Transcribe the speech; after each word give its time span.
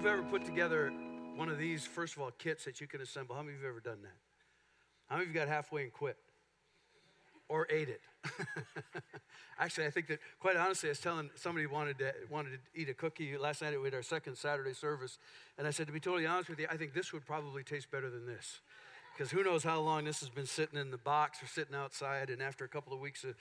How 0.00 0.04
many 0.04 0.14
of 0.14 0.18
you 0.18 0.24
have 0.24 0.32
ever 0.32 0.38
put 0.38 0.46
together 0.46 0.92
one 1.36 1.50
of 1.50 1.58
these, 1.58 1.84
first 1.84 2.16
of 2.16 2.22
all, 2.22 2.30
kits 2.30 2.64
that 2.64 2.80
you 2.80 2.86
can 2.86 3.02
assemble? 3.02 3.34
How 3.34 3.42
many 3.42 3.56
of 3.56 3.60
you 3.60 3.66
have 3.66 3.74
ever 3.74 3.80
done 3.80 3.98
that? 4.00 4.16
How 5.08 5.16
many 5.16 5.28
of 5.28 5.34
you 5.34 5.38
got 5.38 5.46
halfway 5.46 5.82
and 5.82 5.92
quit? 5.92 6.16
Or 7.50 7.66
ate 7.68 7.90
it? 7.90 8.00
Actually, 9.58 9.88
I 9.88 9.90
think 9.90 10.06
that, 10.06 10.20
quite 10.40 10.56
honestly, 10.56 10.88
I 10.88 10.92
was 10.92 11.00
telling 11.00 11.28
somebody 11.34 11.66
wanted 11.66 11.98
to, 11.98 12.14
wanted 12.30 12.52
to 12.52 12.80
eat 12.80 12.88
a 12.88 12.94
cookie 12.94 13.36
last 13.36 13.60
night. 13.60 13.78
We 13.78 13.88
had 13.88 13.94
our 13.94 14.02
second 14.02 14.38
Saturday 14.38 14.72
service. 14.72 15.18
And 15.58 15.66
I 15.66 15.70
said, 15.70 15.86
to 15.86 15.92
be 15.92 16.00
totally 16.00 16.24
honest 16.24 16.48
with 16.48 16.60
you, 16.60 16.66
I 16.70 16.78
think 16.78 16.94
this 16.94 17.12
would 17.12 17.26
probably 17.26 17.62
taste 17.62 17.90
better 17.90 18.08
than 18.08 18.26
this. 18.26 18.60
Because 19.14 19.30
who 19.30 19.44
knows 19.44 19.64
how 19.64 19.80
long 19.80 20.06
this 20.06 20.20
has 20.20 20.30
been 20.30 20.46
sitting 20.46 20.78
in 20.78 20.90
the 20.90 20.98
box 20.98 21.42
or 21.42 21.46
sitting 21.46 21.74
outside. 21.74 22.30
And 22.30 22.40
after 22.40 22.64
a 22.64 22.68
couple 22.68 22.94
of 22.94 23.00
weeks 23.00 23.22
of 23.22 23.34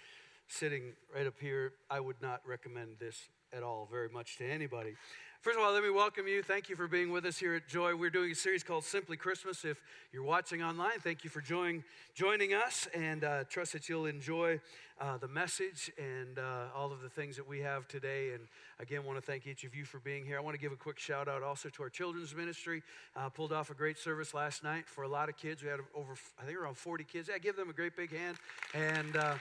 sitting 0.49 0.91
right 1.15 1.25
up 1.25 1.39
here, 1.39 1.71
I 1.89 2.01
would 2.01 2.21
not 2.21 2.41
recommend 2.45 2.97
this 2.99 3.29
at 3.53 3.63
all 3.63 3.87
very 3.89 4.09
much 4.09 4.37
to 4.37 4.45
anybody. 4.45 4.95
First 5.41 5.57
of 5.57 5.63
all, 5.63 5.71
let 5.71 5.83
me 5.83 5.89
welcome 5.89 6.27
you. 6.27 6.43
Thank 6.43 6.67
you 6.67 6.75
for 6.75 6.89
being 6.89 7.13
with 7.13 7.23
us 7.23 7.37
here 7.37 7.55
at 7.55 7.65
Joy. 7.65 7.95
We're 7.95 8.09
doing 8.09 8.29
a 8.29 8.35
series 8.35 8.61
called 8.61 8.83
Simply 8.83 9.15
Christmas. 9.15 9.63
If 9.63 9.81
you're 10.11 10.21
watching 10.21 10.61
online, 10.61 10.99
thank 10.99 11.23
you 11.23 11.29
for 11.29 11.39
join, 11.39 11.85
joining 12.13 12.53
us 12.53 12.89
and 12.93 13.23
uh, 13.23 13.45
trust 13.45 13.71
that 13.71 13.87
you'll 13.87 14.07
enjoy 14.07 14.59
uh, 14.99 15.15
the 15.15 15.29
message 15.29 15.93
and 15.97 16.37
uh, 16.37 16.65
all 16.75 16.91
of 16.91 16.99
the 17.01 17.07
things 17.07 17.37
that 17.37 17.47
we 17.47 17.59
have 17.59 17.87
today. 17.87 18.33
And 18.33 18.49
again, 18.81 19.05
want 19.05 19.17
to 19.17 19.21
thank 19.21 19.47
each 19.47 19.63
of 19.63 19.73
you 19.73 19.85
for 19.85 19.99
being 19.99 20.25
here. 20.25 20.37
I 20.37 20.41
want 20.41 20.55
to 20.55 20.61
give 20.61 20.73
a 20.73 20.75
quick 20.75 20.99
shout 20.99 21.29
out 21.29 21.41
also 21.41 21.69
to 21.69 21.83
our 21.83 21.89
children's 21.89 22.35
ministry. 22.35 22.83
Uh, 23.15 23.29
pulled 23.29 23.53
off 23.53 23.69
a 23.69 23.73
great 23.73 23.97
service 23.97 24.33
last 24.33 24.61
night 24.61 24.89
for 24.89 25.05
a 25.05 25.07
lot 25.07 25.29
of 25.29 25.37
kids. 25.37 25.63
We 25.63 25.69
had 25.69 25.79
over, 25.95 26.15
I 26.37 26.43
think, 26.43 26.57
around 26.57 26.75
40 26.75 27.05
kids. 27.05 27.29
Yeah, 27.31 27.37
give 27.37 27.55
them 27.55 27.69
a 27.69 27.73
great 27.73 27.95
big 27.95 28.11
hand. 28.13 28.35
And 28.73 29.15
uh, 29.15 29.35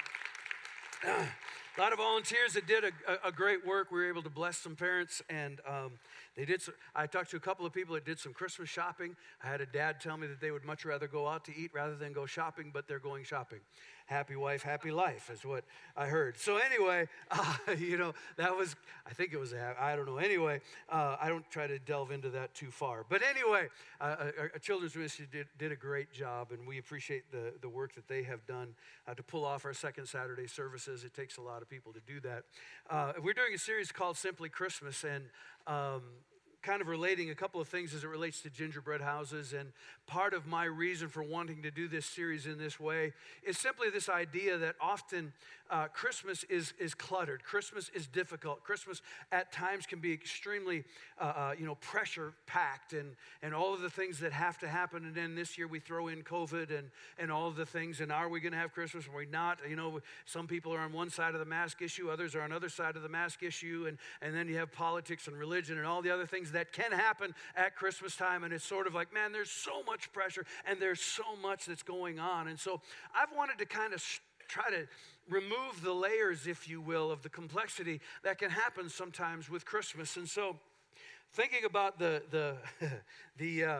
a 1.78 1.80
lot 1.80 1.92
of 1.92 1.98
volunteers 1.98 2.54
that 2.54 2.66
did 2.66 2.82
a, 2.82 2.90
a, 3.28 3.30
great 3.30 3.64
work. 3.64 3.92
We 3.92 3.98
were 3.98 4.08
able 4.08 4.22
to 4.22 4.30
bless 4.30 4.58
some 4.58 4.74
parents, 4.74 5.22
and 5.30 5.60
um, 5.64 5.92
they 6.38 6.44
did. 6.44 6.62
Some, 6.62 6.74
I 6.94 7.08
talked 7.08 7.30
to 7.32 7.36
a 7.36 7.40
couple 7.40 7.66
of 7.66 7.72
people 7.72 7.96
that 7.96 8.04
did 8.04 8.20
some 8.20 8.32
Christmas 8.32 8.68
shopping. 8.68 9.16
I 9.42 9.48
had 9.48 9.60
a 9.60 9.66
dad 9.66 10.00
tell 10.00 10.16
me 10.16 10.28
that 10.28 10.40
they 10.40 10.52
would 10.52 10.64
much 10.64 10.84
rather 10.84 11.08
go 11.08 11.26
out 11.26 11.44
to 11.46 11.56
eat 11.56 11.72
rather 11.74 11.96
than 11.96 12.12
go 12.12 12.26
shopping, 12.26 12.70
but 12.72 12.86
they're 12.86 13.00
going 13.00 13.24
shopping 13.24 13.58
happy 14.08 14.36
wife, 14.36 14.62
happy 14.62 14.90
life, 14.90 15.30
is 15.30 15.44
what 15.44 15.64
I 15.94 16.06
heard. 16.06 16.38
So, 16.38 16.56
anyway, 16.56 17.08
uh, 17.30 17.54
you 17.78 17.98
know, 17.98 18.14
that 18.36 18.56
was, 18.56 18.74
I 19.06 19.12
think 19.12 19.32
it 19.32 19.38
was, 19.38 19.52
a, 19.52 19.76
I 19.78 19.96
don't 19.96 20.06
know. 20.06 20.16
Anyway, 20.16 20.60
uh, 20.88 21.16
I 21.20 21.28
don't 21.28 21.48
try 21.50 21.66
to 21.66 21.78
delve 21.78 22.10
into 22.10 22.30
that 22.30 22.54
too 22.54 22.70
far. 22.70 23.04
But 23.08 23.20
anyway, 23.22 23.68
uh, 24.00 24.30
a, 24.38 24.56
a, 24.56 24.58
children's 24.58 24.96
ministry 24.96 25.28
did, 25.30 25.46
did 25.58 25.72
a 25.72 25.76
great 25.76 26.10
job, 26.10 26.52
and 26.52 26.66
we 26.66 26.78
appreciate 26.78 27.30
the, 27.30 27.52
the 27.60 27.68
work 27.68 27.94
that 27.94 28.08
they 28.08 28.22
have 28.22 28.44
done 28.46 28.74
uh, 29.06 29.14
to 29.14 29.22
pull 29.22 29.44
off 29.44 29.66
our 29.66 29.74
second 29.74 30.06
Saturday 30.06 30.46
services. 30.46 31.04
It 31.04 31.12
takes 31.12 31.36
a 31.36 31.42
lot 31.42 31.60
of 31.60 31.68
people 31.68 31.92
to 31.92 32.00
do 32.06 32.18
that. 32.20 32.44
Uh, 32.88 33.12
we're 33.22 33.34
doing 33.34 33.54
a 33.54 33.58
series 33.58 33.92
called 33.92 34.16
Simply 34.16 34.48
Christmas, 34.48 35.04
and 35.04 35.24
um, 35.66 36.02
kind 36.68 36.82
of 36.82 36.88
relating 36.88 37.30
a 37.30 37.34
couple 37.34 37.62
of 37.62 37.66
things 37.66 37.94
as 37.94 38.04
it 38.04 38.08
relates 38.08 38.42
to 38.42 38.50
gingerbread 38.50 39.00
houses. 39.00 39.54
And 39.54 39.72
part 40.06 40.34
of 40.34 40.46
my 40.46 40.66
reason 40.66 41.08
for 41.08 41.22
wanting 41.22 41.62
to 41.62 41.70
do 41.70 41.88
this 41.88 42.04
series 42.04 42.44
in 42.44 42.58
this 42.58 42.78
way 42.78 43.14
is 43.42 43.56
simply 43.56 43.88
this 43.88 44.10
idea 44.10 44.58
that 44.58 44.74
often 44.78 45.32
uh, 45.70 45.86
Christmas 45.88 46.44
is, 46.44 46.72
is 46.78 46.94
cluttered. 46.94 47.44
Christmas 47.44 47.90
is 47.94 48.06
difficult. 48.06 48.62
Christmas 48.62 49.02
at 49.32 49.52
times 49.52 49.86
can 49.86 50.00
be 50.00 50.12
extremely, 50.12 50.84
uh, 51.20 51.24
uh, 51.24 51.54
you 51.58 51.66
know, 51.66 51.74
pressure 51.76 52.32
packed 52.46 52.92
and, 52.92 53.16
and 53.42 53.54
all 53.54 53.74
of 53.74 53.80
the 53.80 53.90
things 53.90 54.18
that 54.20 54.32
have 54.32 54.58
to 54.58 54.68
happen. 54.68 55.04
And 55.04 55.14
then 55.14 55.34
this 55.34 55.58
year 55.58 55.68
we 55.68 55.80
throw 55.80 56.08
in 56.08 56.22
COVID 56.22 56.76
and, 56.76 56.90
and 57.18 57.30
all 57.30 57.48
of 57.48 57.56
the 57.56 57.66
things. 57.66 58.00
And 58.00 58.10
are 58.10 58.28
we 58.28 58.40
going 58.40 58.52
to 58.52 58.58
have 58.58 58.72
Christmas? 58.72 59.06
Are 59.06 59.16
we 59.16 59.26
not? 59.26 59.58
You 59.68 59.76
know, 59.76 60.00
some 60.24 60.46
people 60.46 60.72
are 60.74 60.80
on 60.80 60.92
one 60.92 61.10
side 61.10 61.34
of 61.34 61.40
the 61.40 61.46
mask 61.46 61.82
issue, 61.82 62.10
others 62.10 62.34
are 62.34 62.42
on 62.42 62.52
other 62.52 62.68
side 62.68 62.96
of 62.96 63.02
the 63.02 63.08
mask 63.08 63.42
issue. 63.42 63.86
And, 63.88 63.98
and 64.22 64.34
then 64.34 64.48
you 64.48 64.56
have 64.56 64.72
politics 64.72 65.28
and 65.28 65.36
religion 65.36 65.76
and 65.76 65.86
all 65.86 66.02
the 66.02 66.10
other 66.10 66.26
things 66.26 66.52
that 66.52 66.72
can 66.72 66.92
happen 66.92 67.34
at 67.56 67.76
Christmas 67.76 68.16
time. 68.16 68.44
And 68.44 68.52
it's 68.52 68.64
sort 68.64 68.86
of 68.86 68.94
like, 68.94 69.12
man, 69.12 69.32
there's 69.32 69.50
so 69.50 69.82
much 69.82 70.12
pressure 70.12 70.46
and 70.66 70.80
there's 70.80 71.00
so 71.00 71.24
much 71.42 71.66
that's 71.66 71.82
going 71.82 72.18
on. 72.18 72.48
And 72.48 72.58
so 72.58 72.80
I've 73.14 73.36
wanted 73.36 73.58
to 73.58 73.66
kind 73.66 73.92
of 73.92 74.02
try 74.48 74.70
to 74.70 74.88
remove 75.28 75.82
the 75.82 75.92
layers, 75.92 76.46
if 76.46 76.68
you 76.68 76.80
will, 76.80 77.10
of 77.10 77.22
the 77.22 77.28
complexity 77.28 78.00
that 78.22 78.38
can 78.38 78.50
happen 78.50 78.88
sometimes 78.88 79.48
with 79.48 79.64
Christmas. 79.64 80.16
And 80.16 80.28
so, 80.28 80.56
thinking 81.32 81.64
about 81.64 81.98
the 81.98 82.22
the 82.30 82.56
the 83.36 83.64
uh, 83.64 83.78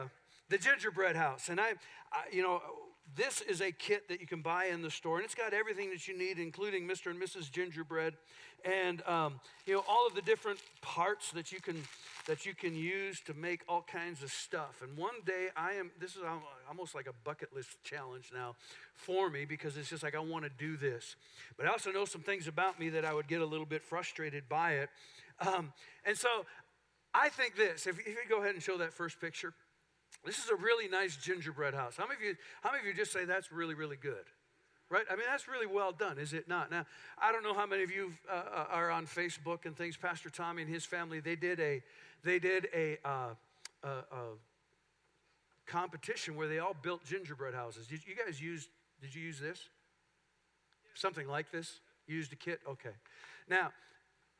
the 0.49 0.57
gingerbread 0.57 1.15
house, 1.15 1.49
and 1.49 1.59
I, 1.59 1.73
I, 2.11 2.23
you 2.31 2.43
know. 2.43 2.61
This 3.15 3.41
is 3.41 3.59
a 3.59 3.71
kit 3.71 4.07
that 4.09 4.21
you 4.21 4.27
can 4.27 4.43
buy 4.43 4.65
in 4.65 4.83
the 4.83 4.91
store, 4.91 5.15
and 5.15 5.25
it's 5.25 5.33
got 5.33 5.51
everything 5.51 5.89
that 5.89 6.07
you 6.07 6.15
need, 6.15 6.37
including 6.37 6.87
Mr. 6.87 7.09
and 7.09 7.19
Mrs. 7.19 7.51
Gingerbread, 7.51 8.13
and 8.65 9.05
um, 9.07 9.39
you 9.65 9.73
know 9.73 9.83
all 9.87 10.07
of 10.07 10.15
the 10.15 10.21
different 10.21 10.59
parts 10.81 11.31
that 11.31 11.51
you 11.51 11.59
can 11.59 11.83
that 12.29 12.45
you 12.45 12.53
can 12.53 12.75
use 12.75 13.19
to 13.21 13.33
make 13.33 13.61
all 13.67 13.81
kinds 13.81 14.21
of 14.21 14.31
stuff. 14.31 14.83
And 14.83 14.95
one 14.95 15.15
day 15.25 15.47
I 15.57 15.73
am, 15.73 15.89
this 15.99 16.11
is 16.11 16.21
almost 16.67 16.93
like 16.93 17.07
a 17.07 17.13
bucket 17.23 17.49
list 17.55 17.83
challenge 17.83 18.29
now 18.31 18.55
for 18.93 19.31
me 19.31 19.45
because 19.45 19.75
it's 19.77 19.89
just 19.89 20.03
like 20.03 20.13
I 20.13 20.19
want 20.19 20.45
to 20.45 20.51
do 20.55 20.77
this. 20.77 21.15
But 21.57 21.65
I 21.65 21.69
also 21.69 21.91
know 21.91 22.05
some 22.05 22.21
things 22.21 22.47
about 22.47 22.79
me 22.79 22.89
that 22.89 23.03
I 23.03 23.15
would 23.15 23.27
get 23.27 23.41
a 23.41 23.45
little 23.45 23.65
bit 23.65 23.83
frustrated 23.83 24.47
by 24.47 24.73
it. 24.73 24.89
Um, 25.39 25.73
and 26.05 26.15
so 26.15 26.29
I 27.15 27.29
think 27.29 27.55
this, 27.55 27.87
if, 27.87 27.97
if 27.99 28.07
you 28.07 28.15
go 28.29 28.41
ahead 28.41 28.53
and 28.53 28.61
show 28.61 28.77
that 28.77 28.93
first 28.93 29.19
picture, 29.19 29.53
this 30.23 30.37
is 30.37 30.49
a 30.49 30.55
really 30.55 30.87
nice 30.87 31.17
gingerbread 31.17 31.73
house. 31.73 31.95
How 31.97 32.05
many 32.05 32.17
of 32.17 32.21
you, 32.21 32.35
how 32.61 32.71
many 32.71 32.81
of 32.81 32.87
you 32.87 32.93
just 32.93 33.11
say 33.11 33.25
that's 33.25 33.51
really, 33.51 33.73
really 33.73 33.97
good? 33.97 34.25
Right? 34.89 35.05
I 35.09 35.15
mean, 35.15 35.25
that's 35.27 35.47
really 35.47 35.67
well 35.67 35.91
done, 35.91 36.17
is 36.17 36.33
it 36.33 36.47
not? 36.47 36.71
Now, 36.71 36.85
I 37.17 37.31
don't 37.31 37.43
know 37.43 37.53
how 37.53 37.65
many 37.65 37.83
of 37.83 37.91
you 37.91 38.13
uh, 38.29 38.33
uh 38.33 38.65
are 38.71 38.89
on 38.91 39.05
Facebook 39.05 39.65
and 39.65 39.75
things. 39.75 39.97
Pastor 39.97 40.29
Tommy 40.29 40.63
and 40.63 40.71
his 40.71 40.85
family, 40.85 41.19
they 41.19 41.35
did 41.35 41.59
a, 41.59 41.81
they 42.23 42.39
did 42.39 42.67
a, 42.73 42.97
uh, 43.05 43.29
a, 43.83 43.87
a 43.87 44.23
competition 45.67 46.35
where 46.35 46.47
they 46.47 46.59
all 46.59 46.75
built 46.81 47.05
gingerbread 47.05 47.53
houses. 47.53 47.87
Did 47.87 48.01
you 48.05 48.15
guys 48.15 48.41
use, 48.41 48.67
did 49.01 49.13
you 49.13 49.21
use 49.21 49.39
this? 49.39 49.69
Something 50.95 51.27
like 51.27 51.51
this? 51.51 51.79
Used 52.07 52.33
a 52.33 52.35
kit? 52.35 52.59
Okay. 52.67 52.95
Now, 53.47 53.71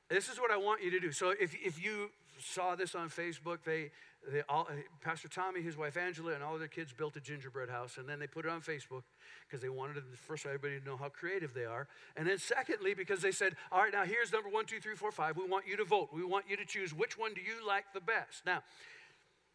this 0.10 0.28
is 0.28 0.40
what 0.40 0.52
I 0.52 0.57
want 0.57 0.84
you 0.84 0.90
to 0.92 1.00
do. 1.00 1.12
So 1.12 1.30
if, 1.40 1.56
if 1.63 1.84
you 1.84 2.10
saw 2.40 2.76
this 2.76 2.96
on 2.96 3.10
Facebook, 3.10 3.60
they, 3.66 3.92
they 4.32 4.42
all, 4.50 4.68
Pastor 5.02 5.28
Tommy, 5.28 5.62
his 5.62 5.78
wife 5.78 5.98
Angela, 5.98 6.34
and 6.34 6.44
all 6.44 6.58
their 6.58 6.68
kids 6.68 6.94
built 6.94 7.16
a 7.16 7.20
gingerbread 7.20 7.70
house, 7.70 7.98
and 7.98 8.08
then 8.08 8.20
they 8.20 8.28
put 8.28 8.46
it 8.46 8.52
on 8.52 8.62
Facebook 8.62 9.04
because 9.48 9.62
they 9.62 9.70
wanted 9.70 10.04
first 10.16 10.46
everybody 10.46 10.80
to 10.80 10.86
know 10.86 10.98
how 10.98 11.10
creative 11.10 11.54
they 11.54 11.66
are, 11.66 11.88
and 12.16 12.28
then 12.28 12.38
secondly 12.38 12.94
because 12.94 13.22
they 13.22 13.32
said, 13.32 13.56
all 13.72 13.82
right, 13.82 13.94
now 13.94 14.04
here's 14.04 14.32
number 14.32 14.50
one, 14.50 14.66
two, 14.66 14.80
three, 14.80 14.96
four, 14.96 15.12
five. 15.12 15.38
We 15.38 15.48
want 15.48 15.68
you 15.68 15.78
to 15.78 15.86
vote. 15.86 16.10
We 16.14 16.24
want 16.24 16.46
you 16.50 16.58
to 16.58 16.66
choose 16.66 16.94
which 16.94 17.18
one 17.18 17.34
do 17.34 17.42
you 17.42 17.66
like 17.66 17.86
the 17.94 18.02
best. 18.02 18.46
Now, 18.46 18.64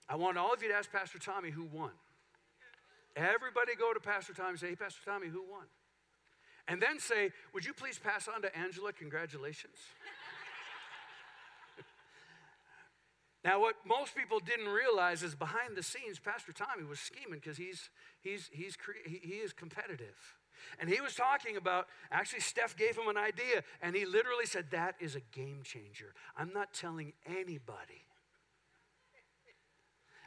I 0.08 0.16
want 0.16 0.36
all 0.36 0.52
of 0.52 0.62
you 0.62 0.68
to 0.68 0.74
ask 0.74 0.90
Pastor 0.90 1.18
Tommy 1.18 1.50
who 1.50 1.64
won. 1.64 1.90
Everybody 3.16 3.72
go 3.78 3.94
to 3.94 4.00
Pastor 4.00 4.34
Tommy 4.34 4.50
and 4.50 4.58
say, 4.58 4.68
hey, 4.70 4.76
Pastor 4.76 5.00
Tommy, 5.04 5.28
who 5.28 5.42
won? 5.48 5.64
And 6.66 6.80
then 6.80 6.98
say, 6.98 7.30
would 7.52 7.64
you 7.64 7.72
please 7.72 7.98
pass 7.98 8.26
on 8.26 8.42
to 8.42 8.56
Angela, 8.56 8.92
congratulations? 8.92 9.76
Now, 13.44 13.60
what 13.60 13.74
most 13.86 14.16
people 14.16 14.40
didn't 14.40 14.68
realize 14.68 15.22
is 15.22 15.34
behind 15.34 15.76
the 15.76 15.82
scenes, 15.82 16.18
Pastor 16.18 16.52
Tommy 16.52 16.82
was 16.88 16.98
scheming 16.98 17.40
because 17.40 17.58
he's, 17.58 17.90
he's, 18.22 18.48
he's, 18.50 18.78
he, 19.04 19.20
he 19.22 19.34
is 19.34 19.52
competitive. 19.52 20.16
And 20.80 20.88
he 20.88 21.02
was 21.02 21.14
talking 21.14 21.58
about, 21.58 21.88
actually, 22.10 22.40
Steph 22.40 22.74
gave 22.74 22.96
him 22.96 23.06
an 23.08 23.18
idea, 23.18 23.62
and 23.82 23.94
he 23.94 24.06
literally 24.06 24.46
said, 24.46 24.70
That 24.70 24.94
is 24.98 25.14
a 25.14 25.20
game 25.32 25.60
changer. 25.62 26.14
I'm 26.38 26.52
not 26.54 26.72
telling 26.72 27.12
anybody 27.26 28.06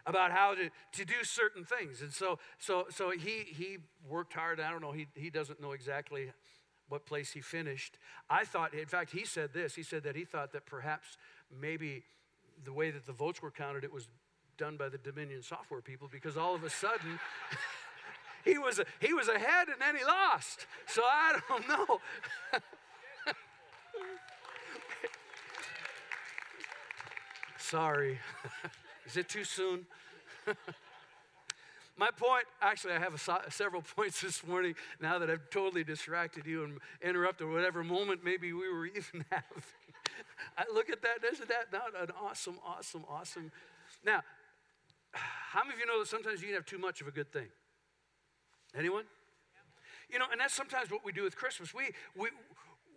about 0.06 0.32
how 0.32 0.54
to, 0.54 0.70
to 0.94 1.06
do 1.06 1.24
certain 1.24 1.66
things. 1.66 2.02
And 2.02 2.14
so, 2.14 2.38
so, 2.60 2.86
so 2.90 3.10
he, 3.10 3.46
he 3.48 3.78
worked 4.08 4.34
hard. 4.34 4.60
I 4.60 4.70
don't 4.70 4.82
know, 4.82 4.92
he, 4.92 5.08
he 5.16 5.32
doesn't 5.32 5.60
know 5.60 5.72
exactly 5.72 6.32
what 6.88 7.06
place 7.06 7.32
he 7.32 7.42
finished. 7.42 7.98
I 8.30 8.46
thought, 8.46 8.74
in 8.74 8.86
fact, 8.86 9.12
he 9.12 9.26
said 9.26 9.54
this. 9.54 9.76
He 9.76 9.84
said 9.84 10.04
that 10.04 10.16
he 10.16 10.24
thought 10.24 10.54
that 10.54 10.66
perhaps 10.66 11.18
maybe 11.60 12.04
the 12.64 12.74
way 12.74 12.92
that 12.92 13.06
the 13.06 13.14
votes 13.14 13.42
were 13.42 13.52
counted, 13.52 13.84
it 13.84 13.92
was 13.92 14.08
done 14.58 14.78
by 14.78 14.90
the 14.90 14.98
Dominion 14.98 15.42
software 15.44 15.82
people 15.82 16.10
because 16.12 16.36
all 16.38 16.56
of 16.56 16.64
a 16.64 16.70
sudden 16.70 17.20
he 18.46 18.58
was 18.58 18.80
he 19.00 19.14
was 19.14 19.28
ahead 19.28 19.68
and 19.70 19.80
then 19.80 19.96
he 19.96 20.04
lost. 20.04 20.66
So 20.88 21.04
I 21.04 21.40
don't 21.48 21.68
know. 21.68 22.00
Sorry. 27.58 28.20
Is 29.06 29.18
it 29.18 29.28
too 29.28 29.44
soon? 29.44 29.86
My 31.98 32.12
point, 32.12 32.46
actually, 32.62 32.94
I 32.94 33.00
have 33.00 33.16
a, 33.16 33.52
several 33.52 33.82
points 33.82 34.22
this 34.22 34.46
morning 34.46 34.76
now 35.02 35.18
that 35.18 35.30
I've 35.32 35.50
totally 35.50 35.84
distracted 35.84 36.46
you 36.46 36.64
and 36.64 36.78
interrupted 37.02 37.50
whatever 37.50 37.84
moment 37.84 38.24
maybe 38.24 38.54
we 38.54 38.72
were 38.72 38.86
even 38.86 39.26
having. 39.32 39.64
I 40.58 40.64
look 40.74 40.90
at 40.90 41.02
that, 41.02 41.24
isn't 41.32 41.50
that 41.50 41.72
not 41.72 41.92
an 42.00 42.14
awesome, 42.22 42.60
awesome, 42.66 43.06
awesome? 43.10 43.52
Now, 44.06 44.22
how 45.12 45.64
many 45.64 45.74
of 45.74 45.80
you 45.80 45.86
know 45.86 46.00
that 46.00 46.08
sometimes 46.08 46.42
you 46.42 46.48
can 46.48 46.56
have 46.56 46.66
too 46.66 46.78
much 46.78 47.02
of 47.02 47.08
a 47.08 47.12
good 47.12 47.32
thing? 47.32 47.48
Anyone? 48.78 49.06
You 50.10 50.20
know, 50.20 50.26
and 50.32 50.40
that's 50.40 50.54
sometimes 50.54 50.92
what 50.92 51.04
we 51.04 51.12
do 51.12 51.24
with 51.24 51.36
Christmas. 51.36 51.74
We, 51.74 51.92
we, 52.16 52.30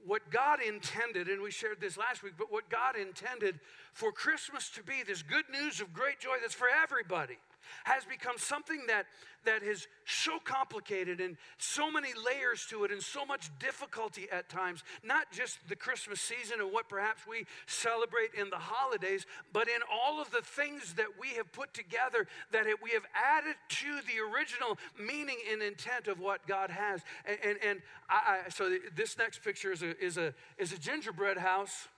what 0.07 0.31
God 0.31 0.61
intended, 0.63 1.29
and 1.29 1.43
we 1.43 1.51
shared 1.51 1.81
this 1.81 1.97
last 1.97 2.23
week, 2.23 2.35
but 2.39 2.53
what 2.53 2.69
God 2.69 2.97
intended 2.97 3.61
for 3.93 4.13
Christmas 4.13 4.71
to 4.71 4.83
be 4.83 5.03
this 5.07 5.23
good 5.23 5.45
news 5.51 5.81
of 5.81 5.93
great 5.93 6.21
joy 6.21 6.37
that's 6.41 6.55
for 6.55 6.69
everybody 6.69 7.39
has 7.85 8.05
become 8.05 8.39
something 8.39 8.83
that, 8.89 9.07
that 9.45 9.63
is 9.63 9.89
so 10.05 10.39
complicated 10.43 11.21
and 11.21 11.37
so 11.59 11.91
many 11.91 12.09
layers 12.25 12.67
to 12.71 12.85
it 12.85 12.91
and 12.91 13.03
so 13.03 13.25
much 13.25 13.51
difficulty 13.59 14.29
at 14.31 14.49
times. 14.49 14.83
Not 15.03 15.31
just 15.33 15.59
the 15.69 15.77
Christmas 15.77 16.21
season 16.21 16.61
and 16.61 16.73
what 16.73 16.89
perhaps 16.89 17.27
we 17.27 17.47
celebrate 17.67 18.35
in 18.39 18.51
the 18.51 18.59
holidays, 18.59 19.27
but 19.53 19.69
in 19.69 19.81
all 19.91 20.21
of 20.21 20.31
the 20.31 20.43
things 20.43 20.95
that 20.95 21.07
we 21.21 21.29
have 21.37 21.51
put 21.53 21.73
together 21.75 22.27
that 22.53 22.67
it, 22.67 22.83
we 22.83 22.91
have 22.91 23.05
added 23.15 23.57
to 23.69 24.01
the 24.07 24.21
original 24.21 24.79
meaning 24.99 25.37
and 25.51 25.63
intent 25.63 26.09
of 26.09 26.21
what 26.21 26.47
God 26.47 26.71
has. 26.71 27.03
And, 27.25 27.39
and, 27.45 27.59
and 27.65 27.83
I, 28.09 28.41
I, 28.47 28.51
so 28.51 28.77
this 28.95 29.19
next 29.19 29.43
picture 29.43 29.73
is 29.73 29.83
a, 29.83 29.99
is, 30.03 30.17
a, 30.17 30.35
is 30.59 30.73
a 30.73 30.79
gingerbread 30.79 31.39
house 31.39 31.89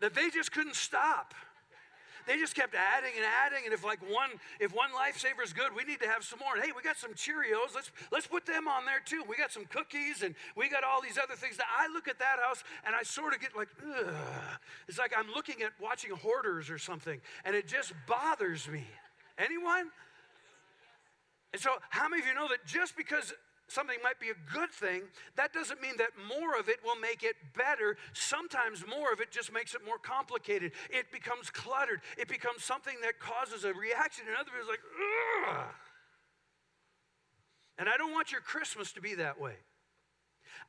that 0.00 0.14
they 0.14 0.30
just 0.30 0.52
couldn't 0.52 0.76
stop 0.76 1.34
they 2.28 2.36
just 2.36 2.54
kept 2.54 2.74
adding 2.74 3.12
and 3.16 3.24
adding. 3.24 3.64
And 3.64 3.72
if 3.72 3.82
like 3.82 4.00
one, 4.02 4.30
if 4.60 4.74
one 4.74 4.90
lifesaver 4.90 5.42
is 5.42 5.52
good, 5.52 5.74
we 5.74 5.82
need 5.84 6.00
to 6.00 6.08
have 6.08 6.22
some 6.22 6.38
more. 6.38 6.54
And 6.54 6.62
hey, 6.62 6.72
we 6.76 6.82
got 6.82 6.98
some 6.98 7.14
Cheerios. 7.14 7.74
Let's 7.74 7.90
let's 8.12 8.26
put 8.26 8.44
them 8.44 8.68
on 8.68 8.84
there 8.84 9.00
too. 9.04 9.24
We 9.26 9.36
got 9.36 9.50
some 9.50 9.64
cookies 9.64 10.22
and 10.22 10.34
we 10.54 10.68
got 10.68 10.84
all 10.84 11.00
these 11.00 11.18
other 11.18 11.34
things. 11.34 11.56
Now 11.58 11.64
I 11.72 11.92
look 11.92 12.06
at 12.06 12.18
that 12.18 12.36
house 12.44 12.62
and 12.86 12.94
I 12.94 13.02
sort 13.02 13.34
of 13.34 13.40
get 13.40 13.56
like, 13.56 13.68
Ugh. 13.82 14.14
it's 14.86 14.98
like 14.98 15.12
I'm 15.16 15.32
looking 15.34 15.62
at 15.62 15.72
watching 15.80 16.10
hoarders 16.10 16.68
or 16.68 16.78
something, 16.78 17.20
and 17.44 17.56
it 17.56 17.66
just 17.66 17.94
bothers 18.06 18.68
me. 18.68 18.84
Anyone? 19.38 19.90
And 21.52 21.62
so, 21.62 21.70
how 21.88 22.08
many 22.08 22.20
of 22.22 22.28
you 22.28 22.34
know 22.34 22.48
that 22.48 22.66
just 22.66 22.94
because 22.94 23.32
something 23.68 23.96
might 24.02 24.18
be 24.18 24.30
a 24.30 24.52
good 24.52 24.70
thing, 24.70 25.02
that 25.36 25.52
doesn't 25.52 25.80
mean 25.80 25.96
that 25.98 26.10
more 26.28 26.58
of 26.58 26.68
it 26.68 26.78
will 26.84 26.96
make 26.96 27.22
it 27.22 27.36
better. 27.56 27.96
Sometimes 28.12 28.84
more 28.86 29.12
of 29.12 29.20
it 29.20 29.30
just 29.30 29.52
makes 29.52 29.74
it 29.74 29.80
more 29.84 29.98
complicated. 29.98 30.72
It 30.90 31.12
becomes 31.12 31.50
cluttered. 31.50 32.00
It 32.16 32.28
becomes 32.28 32.64
something 32.64 32.96
that 33.02 33.20
causes 33.20 33.64
a 33.64 33.72
reaction. 33.72 34.24
And 34.26 34.36
other 34.36 34.50
people 34.50 34.68
like, 34.68 34.80
Ugh. 35.48 35.66
And 37.78 37.88
I 37.88 37.96
don't 37.96 38.12
want 38.12 38.32
your 38.32 38.40
Christmas 38.40 38.92
to 38.92 39.00
be 39.00 39.14
that 39.14 39.40
way. 39.40 39.54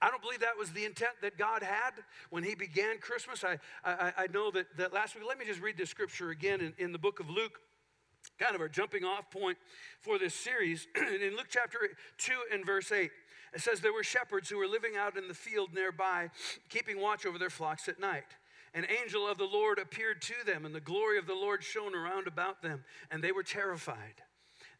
I 0.01 0.09
don't 0.09 0.21
believe 0.21 0.41
that 0.41 0.57
was 0.57 0.71
the 0.71 0.85
intent 0.85 1.13
that 1.21 1.37
God 1.37 1.63
had 1.63 1.91
when 2.29 2.43
He 2.43 2.55
began 2.55 2.99
Christmas. 2.99 3.43
I, 3.43 3.57
I, 3.83 4.13
I 4.17 4.27
know 4.27 4.51
that, 4.51 4.67
that 4.77 4.93
last 4.93 5.15
week, 5.15 5.23
let 5.27 5.39
me 5.39 5.45
just 5.45 5.59
read 5.59 5.77
this 5.77 5.89
scripture 5.89 6.29
again 6.29 6.61
in, 6.61 6.73
in 6.77 6.91
the 6.91 6.99
book 6.99 7.19
of 7.19 7.29
Luke 7.29 7.59
kind 8.39 8.55
of 8.55 8.61
our 8.61 8.69
jumping 8.69 9.03
off 9.03 9.29
point 9.29 9.57
for 10.01 10.17
this 10.17 10.33
series. 10.33 10.87
in 10.95 11.35
Luke 11.35 11.47
chapter 11.49 11.79
2 12.17 12.33
and 12.53 12.65
verse 12.65 12.91
8, 12.91 13.11
it 13.53 13.61
says, 13.61 13.81
There 13.81 13.93
were 13.93 14.03
shepherds 14.03 14.49
who 14.49 14.57
were 14.57 14.67
living 14.67 14.95
out 14.97 15.17
in 15.17 15.27
the 15.27 15.33
field 15.33 15.73
nearby, 15.73 16.29
keeping 16.69 16.99
watch 16.99 17.25
over 17.25 17.37
their 17.37 17.49
flocks 17.49 17.87
at 17.87 17.99
night. 17.99 18.25
An 18.73 18.85
angel 19.03 19.27
of 19.27 19.37
the 19.37 19.45
Lord 19.45 19.79
appeared 19.79 20.21
to 20.23 20.33
them, 20.45 20.63
and 20.63 20.75
the 20.75 20.79
glory 20.79 21.17
of 21.17 21.25
the 21.25 21.33
Lord 21.33 21.63
shone 21.63 21.95
around 21.95 22.27
about 22.27 22.61
them, 22.61 22.83
and 23.09 23.23
they 23.23 23.31
were 23.31 23.43
terrified. 23.43 24.21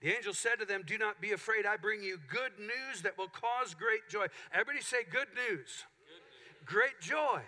The 0.01 0.15
angel 0.15 0.33
said 0.33 0.59
to 0.59 0.65
them, 0.65 0.83
Do 0.85 0.97
not 0.97 1.19
be 1.19 1.31
afraid. 1.31 1.65
I 1.65 1.75
bring 1.75 2.03
you 2.03 2.19
good 2.31 2.51
news 2.59 3.01
that 3.01 3.17
will 3.17 3.27
cause 3.27 3.73
great 3.73 4.07
joy. 4.09 4.27
Everybody 4.53 4.81
say, 4.81 4.97
Good 5.09 5.27
news. 5.35 5.83
Good 6.05 6.21
news. 6.21 6.65
Great 6.65 7.01
joy 7.01 7.41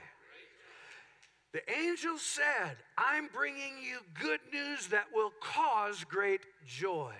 the 1.54 1.62
angel 1.72 2.18
said, 2.18 2.78
I'm 2.98 3.28
bringing 3.34 3.74
you 3.84 4.00
good 4.20 4.40
news 4.54 4.88
that 4.88 5.08
will 5.14 5.32
cause 5.42 6.04
great 6.06 6.42
joy. 6.66 7.14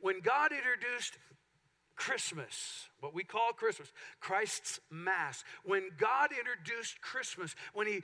When 0.00 0.20
God 0.20 0.52
introduced 0.52 1.16
Christmas, 1.96 2.88
what 3.00 3.14
we 3.14 3.24
call 3.24 3.52
Christmas, 3.52 3.92
Christ's 4.20 4.80
Mass, 4.90 5.44
when 5.64 5.90
God 5.98 6.30
introduced 6.38 7.00
Christmas, 7.00 7.54
when 7.72 7.86
He 7.86 8.02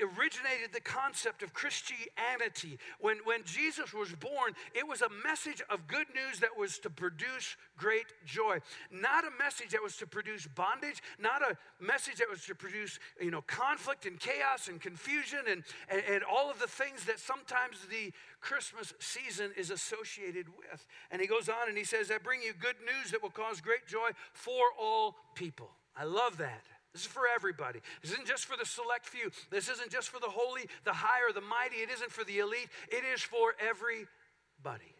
originated 0.00 0.72
the 0.72 0.80
concept 0.80 1.42
of 1.42 1.52
Christianity. 1.52 2.78
When, 3.00 3.18
when 3.24 3.44
Jesus 3.44 3.92
was 3.92 4.12
born, 4.12 4.52
it 4.74 4.86
was 4.86 5.02
a 5.02 5.08
message 5.24 5.62
of 5.70 5.86
good 5.86 6.06
news 6.14 6.40
that 6.40 6.56
was 6.56 6.78
to 6.80 6.90
produce 6.90 7.56
great 7.76 8.06
joy. 8.24 8.58
Not 8.90 9.24
a 9.24 9.30
message 9.38 9.70
that 9.70 9.82
was 9.82 9.96
to 9.98 10.06
produce 10.06 10.46
bondage, 10.46 11.02
not 11.18 11.42
a 11.42 11.56
message 11.82 12.16
that 12.16 12.30
was 12.30 12.44
to 12.46 12.54
produce, 12.54 12.98
you 13.20 13.30
know, 13.30 13.42
conflict 13.42 14.06
and 14.06 14.18
chaos 14.18 14.68
and 14.68 14.80
confusion 14.80 15.40
and, 15.48 15.62
and, 15.88 16.02
and 16.08 16.22
all 16.24 16.50
of 16.50 16.58
the 16.58 16.66
things 16.66 17.04
that 17.04 17.18
sometimes 17.18 17.86
the 17.90 18.12
Christmas 18.40 18.92
season 18.98 19.52
is 19.56 19.70
associated 19.70 20.46
with. 20.48 20.86
And 21.10 21.20
he 21.20 21.26
goes 21.26 21.48
on 21.48 21.68
and 21.68 21.78
he 21.78 21.84
says, 21.84 22.10
I 22.10 22.18
bring 22.18 22.42
you 22.42 22.52
good 22.52 22.76
news 22.80 23.10
that 23.12 23.22
will 23.22 23.30
cause 23.30 23.60
great 23.60 23.86
joy 23.86 24.10
for 24.32 24.62
all 24.78 25.16
people. 25.34 25.70
I 25.96 26.04
love 26.04 26.38
that. 26.38 26.64
This 26.94 27.02
is 27.02 27.08
for 27.08 27.24
everybody. 27.34 27.80
This 28.00 28.12
isn't 28.12 28.26
just 28.26 28.46
for 28.46 28.56
the 28.56 28.64
select 28.64 29.04
few. 29.04 29.30
This 29.50 29.68
isn't 29.68 29.90
just 29.90 30.10
for 30.10 30.20
the 30.20 30.30
holy, 30.30 30.62
the 30.84 30.92
higher, 30.92 31.32
the 31.34 31.40
mighty. 31.40 31.76
It 31.76 31.90
isn't 31.90 32.12
for 32.12 32.22
the 32.22 32.38
elite. 32.38 32.68
It 32.88 33.02
is 33.12 33.20
for 33.20 33.54
everybody. 33.58 34.94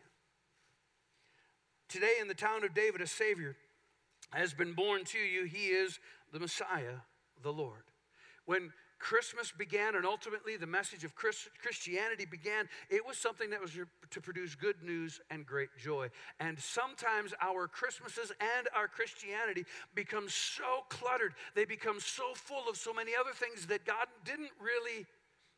Today, 1.89 2.15
in 2.21 2.27
the 2.27 2.35
town 2.35 2.65
of 2.65 2.75
David, 2.75 3.01
a 3.01 3.07
Savior 3.07 3.57
has 4.31 4.53
been 4.53 4.73
born 4.73 5.05
to 5.05 5.19
you. 5.19 5.45
He 5.45 5.67
is 5.67 6.01
the 6.33 6.41
Messiah, 6.41 6.97
the 7.45 7.53
Lord. 7.53 7.85
When 8.45 8.73
Christmas 9.05 9.53
began 9.53 9.97
and 9.97 10.07
ultimately 10.07 10.57
the 10.57 10.67
message 10.67 11.05
of 11.05 11.15
Christianity 11.15 12.25
began, 12.25 12.71
it 12.89 13.07
was 13.07 13.19
something 13.19 13.51
that 13.51 13.61
was 13.61 13.73
to 13.73 14.21
produce 14.23 14.55
good 14.55 14.83
news 14.83 15.21
and 15.31 15.45
great 15.45 15.69
joy. 15.79 16.09
And 16.41 16.59
sometimes 16.59 17.35
our 17.43 17.69
Christmases 17.69 18.33
and 18.41 18.67
our 18.75 18.89
Christianity 18.89 19.67
become 19.95 20.31
so 20.31 20.87
cluttered, 20.89 21.35
they 21.55 21.67
become 21.67 22.01
so 22.01 22.33
full 22.33 22.67
of 22.67 22.79
so 22.79 22.95
many 22.95 23.13
other 23.15 23.33
things 23.35 23.67
that 23.67 23.85
God 23.85 24.07
didn't 24.25 24.53
really 24.59 25.05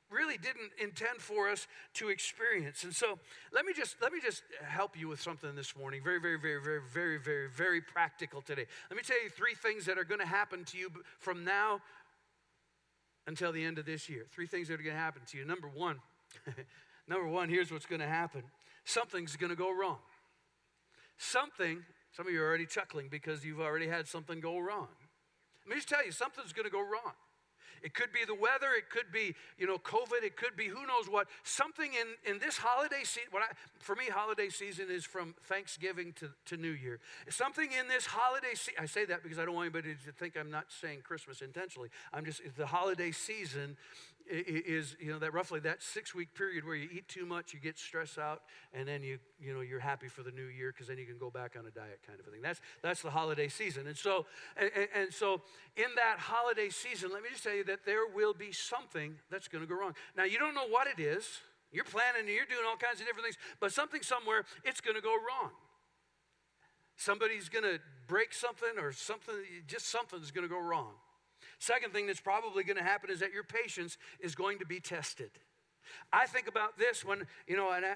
really 0.08 0.38
didn't 0.38 0.70
intend 0.80 1.18
for 1.18 1.50
us 1.50 1.66
to 1.92 2.10
experience. 2.10 2.84
And 2.84 2.94
so 2.94 3.18
let 3.52 3.64
me 3.64 3.72
just 3.72 3.96
let 4.00 4.12
me 4.12 4.20
just 4.22 4.42
help 4.62 4.96
you 4.96 5.08
with 5.08 5.20
something 5.20 5.56
this 5.56 5.76
morning. 5.76 6.00
Very, 6.02 6.20
very, 6.20 6.38
very, 6.38 6.62
very, 6.62 6.80
very, 6.92 7.18
very, 7.18 7.48
very 7.48 7.80
practical 7.80 8.40
today. 8.40 8.66
Let 8.88 8.96
me 8.96 9.02
tell 9.02 9.20
you 9.20 9.30
three 9.30 9.54
things 9.54 9.84
that 9.86 9.98
are 9.98 10.04
going 10.04 10.20
to 10.20 10.26
happen 10.26 10.64
to 10.66 10.78
you 10.78 10.90
from 11.18 11.44
now 11.44 11.80
until 13.26 13.52
the 13.52 13.64
end 13.64 13.78
of 13.78 13.86
this 13.86 14.08
year. 14.08 14.26
Three 14.30 14.46
things 14.46 14.68
that 14.68 14.74
are 14.74 14.82
going 14.82 14.94
to 14.94 15.00
happen 15.00 15.22
to 15.30 15.38
you. 15.38 15.44
Number 15.44 15.68
one, 15.68 15.98
number 17.08 17.28
one, 17.28 17.48
here's 17.48 17.70
what's 17.70 17.86
going 17.86 18.00
to 18.00 18.06
happen 18.06 18.42
something's 18.84 19.36
going 19.36 19.50
to 19.50 19.56
go 19.56 19.74
wrong. 19.74 19.98
Something, 21.18 21.82
some 22.12 22.26
of 22.26 22.32
you 22.32 22.40
are 22.42 22.46
already 22.46 22.66
chuckling 22.66 23.08
because 23.10 23.44
you've 23.44 23.60
already 23.60 23.88
had 23.88 24.06
something 24.06 24.40
go 24.40 24.58
wrong. 24.58 24.88
Let 25.66 25.70
me 25.70 25.76
just 25.76 25.88
tell 25.88 26.04
you, 26.04 26.12
something's 26.12 26.52
going 26.52 26.66
to 26.66 26.70
go 26.70 26.80
wrong. 26.80 27.14
It 27.82 27.94
could 27.94 28.12
be 28.12 28.24
the 28.26 28.34
weather. 28.34 28.68
It 28.76 28.90
could 28.90 29.12
be, 29.12 29.34
you 29.58 29.66
know, 29.66 29.78
COVID. 29.78 30.22
It 30.22 30.36
could 30.36 30.56
be 30.56 30.66
who 30.66 30.86
knows 30.86 31.08
what. 31.08 31.28
Something 31.44 31.92
in, 31.94 32.30
in 32.30 32.38
this 32.38 32.58
holiday 32.58 33.04
season, 33.04 33.28
what 33.30 33.42
I, 33.42 33.46
for 33.78 33.94
me, 33.94 34.04
holiday 34.10 34.48
season 34.48 34.86
is 34.90 35.04
from 35.04 35.34
Thanksgiving 35.44 36.12
to, 36.14 36.30
to 36.46 36.56
New 36.56 36.70
Year. 36.70 36.98
Something 37.28 37.70
in 37.78 37.88
this 37.88 38.06
holiday 38.06 38.54
season, 38.54 38.74
I 38.80 38.86
say 38.86 39.04
that 39.06 39.22
because 39.22 39.38
I 39.38 39.44
don't 39.44 39.54
want 39.54 39.66
anybody 39.66 39.94
to 40.06 40.12
think 40.12 40.36
I'm 40.36 40.50
not 40.50 40.66
saying 40.68 41.00
Christmas 41.02 41.40
intentionally. 41.40 41.90
I'm 42.12 42.24
just, 42.24 42.40
the 42.56 42.66
holiday 42.66 43.10
season 43.10 43.76
is 44.28 44.96
you 45.00 45.10
know 45.10 45.18
that 45.18 45.32
roughly 45.32 45.60
that 45.60 45.82
six 45.82 46.14
week 46.14 46.34
period 46.34 46.64
where 46.64 46.74
you 46.74 46.88
eat 46.92 47.08
too 47.08 47.24
much 47.24 47.54
you 47.54 47.60
get 47.60 47.78
stressed 47.78 48.18
out 48.18 48.42
and 48.72 48.86
then 48.86 49.02
you 49.02 49.18
you 49.40 49.54
know 49.54 49.60
you're 49.60 49.80
happy 49.80 50.08
for 50.08 50.22
the 50.22 50.30
new 50.30 50.46
year 50.46 50.72
because 50.72 50.88
then 50.88 50.98
you 50.98 51.06
can 51.06 51.18
go 51.18 51.30
back 51.30 51.54
on 51.58 51.66
a 51.66 51.70
diet 51.70 52.00
kind 52.06 52.18
of 52.18 52.26
a 52.26 52.30
thing. 52.30 52.42
That's 52.42 52.60
that's 52.82 53.02
the 53.02 53.10
holiday 53.10 53.48
season. 53.48 53.86
And 53.86 53.96
so 53.96 54.26
and, 54.56 54.70
and 54.94 55.12
so 55.12 55.42
in 55.76 55.94
that 55.96 56.18
holiday 56.18 56.68
season 56.68 57.10
let 57.12 57.22
me 57.22 57.28
just 57.30 57.44
tell 57.44 57.54
you 57.54 57.64
that 57.64 57.84
there 57.84 58.06
will 58.14 58.34
be 58.34 58.52
something 58.52 59.14
that's 59.30 59.48
going 59.48 59.62
to 59.62 59.68
go 59.68 59.78
wrong. 59.78 59.94
Now 60.16 60.24
you 60.24 60.38
don't 60.38 60.54
know 60.54 60.68
what 60.68 60.86
it 60.86 61.00
is. 61.00 61.26
You're 61.72 61.84
planning 61.84 62.20
and 62.20 62.28
you're 62.28 62.46
doing 62.46 62.64
all 62.66 62.76
kinds 62.76 63.00
of 63.00 63.06
different 63.06 63.24
things 63.26 63.38
but 63.60 63.72
something 63.72 64.02
somewhere 64.02 64.44
it's 64.64 64.80
going 64.80 64.96
to 64.96 65.02
go 65.02 65.14
wrong. 65.14 65.50
Somebody's 66.96 67.48
going 67.48 67.64
to 67.64 67.78
break 68.06 68.32
something 68.32 68.78
or 68.78 68.92
something 68.92 69.34
just 69.66 69.88
something's 69.88 70.30
going 70.30 70.46
to 70.46 70.52
go 70.52 70.60
wrong 70.60 70.92
Second 71.58 71.92
thing 71.92 72.06
that's 72.06 72.20
probably 72.20 72.64
going 72.64 72.76
to 72.76 72.82
happen 72.82 73.10
is 73.10 73.20
that 73.20 73.32
your 73.32 73.44
patience 73.44 73.96
is 74.20 74.34
going 74.34 74.58
to 74.58 74.66
be 74.66 74.80
tested. 74.80 75.30
I 76.12 76.26
think 76.26 76.48
about 76.48 76.78
this 76.78 77.04
when, 77.04 77.26
you 77.46 77.56
know, 77.56 77.70
and 77.70 77.84
I, 77.84 77.90
I, 77.90 77.94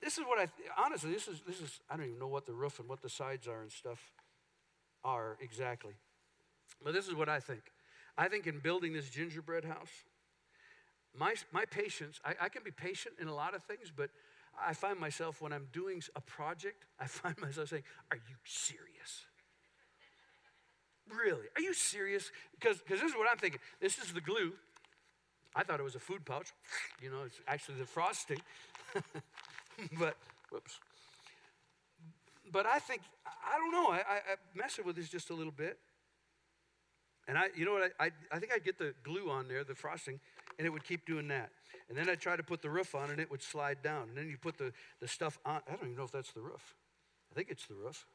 this 0.00 0.18
is 0.18 0.24
what 0.24 0.38
I, 0.38 0.48
honestly, 0.78 1.12
this 1.12 1.26
is, 1.28 1.40
this 1.46 1.60
is, 1.60 1.80
I 1.90 1.96
don't 1.96 2.06
even 2.06 2.18
know 2.18 2.28
what 2.28 2.46
the 2.46 2.52
roof 2.52 2.78
and 2.78 2.88
what 2.88 3.02
the 3.02 3.08
sides 3.08 3.48
are 3.48 3.62
and 3.62 3.72
stuff 3.72 4.12
are 5.02 5.36
exactly. 5.40 5.94
But 6.82 6.92
this 6.92 7.08
is 7.08 7.14
what 7.14 7.28
I 7.28 7.40
think. 7.40 7.62
I 8.16 8.28
think 8.28 8.46
in 8.46 8.58
building 8.58 8.92
this 8.92 9.08
gingerbread 9.08 9.64
house, 9.64 9.90
my, 11.16 11.34
my 11.52 11.64
patience, 11.64 12.20
I, 12.24 12.34
I 12.40 12.48
can 12.48 12.62
be 12.62 12.70
patient 12.70 13.16
in 13.20 13.28
a 13.28 13.34
lot 13.34 13.54
of 13.54 13.64
things, 13.64 13.92
but 13.94 14.10
I 14.60 14.74
find 14.74 14.98
myself 14.98 15.40
when 15.40 15.52
I'm 15.52 15.68
doing 15.72 16.02
a 16.14 16.20
project, 16.20 16.86
I 17.00 17.06
find 17.06 17.36
myself 17.40 17.70
saying, 17.70 17.84
Are 18.10 18.16
you 18.16 18.36
serious? 18.44 19.26
Really? 21.12 21.46
Are 21.56 21.60
you 21.60 21.74
serious? 21.74 22.30
Because 22.58 22.78
this 22.88 23.02
is 23.02 23.12
what 23.12 23.28
I'm 23.30 23.38
thinking. 23.38 23.60
This 23.80 23.98
is 23.98 24.12
the 24.12 24.20
glue. 24.20 24.52
I 25.54 25.62
thought 25.62 25.78
it 25.78 25.84
was 25.84 25.94
a 25.94 26.00
food 26.00 26.24
pouch. 26.24 26.52
You 27.02 27.10
know, 27.10 27.22
it's 27.26 27.40
actually 27.46 27.78
the 27.78 27.86
frosting. 27.86 28.40
but, 29.98 30.16
whoops. 30.50 30.78
But 32.50 32.66
I 32.66 32.78
think, 32.78 33.02
I 33.26 33.58
don't 33.58 33.72
know, 33.72 33.90
I, 33.90 33.98
I, 33.98 34.36
mess 34.54 34.78
with 34.84 34.96
this 34.96 35.08
just 35.08 35.30
a 35.30 35.34
little 35.34 35.52
bit. 35.52 35.78
And 37.26 37.38
I, 37.38 37.46
you 37.56 37.64
know 37.64 37.72
what, 37.72 37.92
I, 37.98 38.06
I, 38.06 38.10
I 38.32 38.38
think 38.38 38.52
I'd 38.52 38.64
get 38.64 38.78
the 38.78 38.94
glue 39.02 39.30
on 39.30 39.48
there, 39.48 39.64
the 39.64 39.74
frosting, 39.74 40.20
and 40.58 40.66
it 40.66 40.70
would 40.70 40.84
keep 40.84 41.06
doing 41.06 41.28
that. 41.28 41.50
And 41.88 41.96
then 41.96 42.08
I'd 42.08 42.20
try 42.20 42.36
to 42.36 42.42
put 42.42 42.62
the 42.62 42.70
roof 42.70 42.94
on 42.94 43.10
and 43.10 43.20
it 43.20 43.30
would 43.30 43.42
slide 43.42 43.82
down. 43.82 44.08
And 44.08 44.16
then 44.16 44.28
you 44.28 44.36
put 44.38 44.58
the, 44.58 44.72
the 45.00 45.08
stuff 45.08 45.38
on. 45.44 45.60
I 45.66 45.72
don't 45.72 45.84
even 45.84 45.96
know 45.96 46.04
if 46.04 46.12
that's 46.12 46.32
the 46.32 46.40
roof. 46.40 46.74
I 47.30 47.34
think 47.34 47.48
it's 47.50 47.66
the 47.66 47.74
roof. 47.74 48.06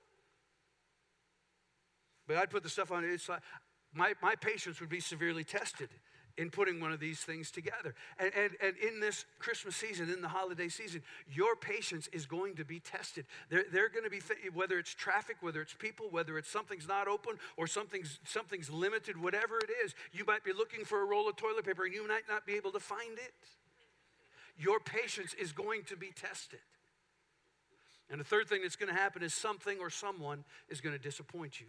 But 2.30 2.38
I'd 2.38 2.52
put 2.52 2.62
the 2.62 2.70
stuff 2.70 2.92
on 2.92 3.04
it. 3.04 3.20
Slide. 3.20 3.40
My, 3.92 4.14
my 4.22 4.36
patience 4.36 4.80
would 4.80 4.90
be 4.90 5.00
severely 5.00 5.44
tested 5.44 5.90
in 6.38 6.52
putting 6.52 6.80
one 6.80 6.92
of 6.92 7.00
these 7.00 7.22
things 7.22 7.50
together. 7.50 7.96
And, 8.20 8.32
and, 8.38 8.52
and 8.62 8.78
in 8.78 9.00
this 9.00 9.26
Christmas 9.40 9.76
season, 9.76 10.12
in 10.12 10.22
the 10.22 10.28
holiday 10.28 10.70
season, 10.70 11.02
your 11.28 11.56
patience 11.56 12.08
is 12.14 12.28
going 12.28 12.56
to 12.58 12.64
be 12.64 12.80
tested. 12.80 13.26
There 13.50 13.62
are 13.84 13.90
going 13.90 14.04
to 14.04 14.12
be, 14.12 14.20
th- 14.20 14.54
whether 14.54 14.78
it's 14.78 14.94
traffic, 14.94 15.38
whether 15.42 15.60
it's 15.60 15.74
people, 15.74 16.06
whether 16.12 16.38
it's 16.38 16.52
something's 16.52 16.88
not 16.88 17.08
open 17.08 17.34
or 17.58 17.66
something's, 17.66 18.20
something's 18.26 18.70
limited, 18.70 19.20
whatever 19.20 19.58
it 19.58 19.72
is, 19.84 19.96
you 20.14 20.24
might 20.24 20.44
be 20.44 20.54
looking 20.54 20.86
for 20.86 21.02
a 21.02 21.06
roll 21.06 21.28
of 21.28 21.36
toilet 21.36 21.66
paper 21.66 21.84
and 21.84 21.96
you 21.96 22.08
might 22.08 22.30
not 22.30 22.46
be 22.46 22.54
able 22.54 22.72
to 22.74 22.80
find 22.80 23.14
it. 23.14 23.34
Your 24.56 24.80
patience 24.80 25.34
is 25.34 25.52
going 25.52 25.84
to 25.86 25.98
be 25.98 26.12
tested. 26.16 26.60
And 28.12 28.20
the 28.20 28.26
third 28.26 28.48
thing 28.48 28.62
that's 28.62 28.76
going 28.76 28.94
to 28.94 29.00
happen 29.00 29.24
is 29.24 29.34
something 29.34 29.80
or 29.80 29.90
someone 29.90 30.44
is 30.70 30.80
going 30.80 30.96
to 30.96 31.02
disappoint 31.02 31.60
you. 31.60 31.68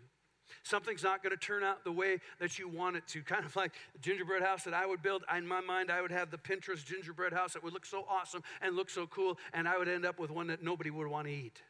Something's 0.62 1.02
not 1.02 1.22
going 1.22 1.30
to 1.30 1.36
turn 1.36 1.62
out 1.62 1.84
the 1.84 1.92
way 1.92 2.18
that 2.38 2.58
you 2.58 2.68
want 2.68 2.96
it 2.96 3.06
to. 3.08 3.22
Kind 3.30 3.44
of 3.44 3.54
like 3.56 3.72
the 3.92 3.98
gingerbread 3.98 4.42
house 4.42 4.64
that 4.64 4.74
I 4.74 4.86
would 4.86 5.02
build. 5.02 5.24
In 5.36 5.46
my 5.46 5.60
mind, 5.60 5.90
I 5.90 6.00
would 6.02 6.12
have 6.12 6.30
the 6.30 6.38
Pinterest 6.38 6.84
gingerbread 6.84 7.32
house 7.32 7.52
that 7.54 7.64
would 7.64 7.72
look 7.72 7.86
so 7.86 8.04
awesome 8.08 8.42
and 8.60 8.76
look 8.76 8.90
so 8.90 9.06
cool, 9.06 9.38
and 9.52 9.68
I 9.68 9.78
would 9.78 9.88
end 9.88 10.04
up 10.04 10.18
with 10.18 10.30
one 10.30 10.48
that 10.48 10.62
nobody 10.62 10.90
would 10.90 11.06
want 11.06 11.26
to 11.26 11.32
eat. 11.32 11.60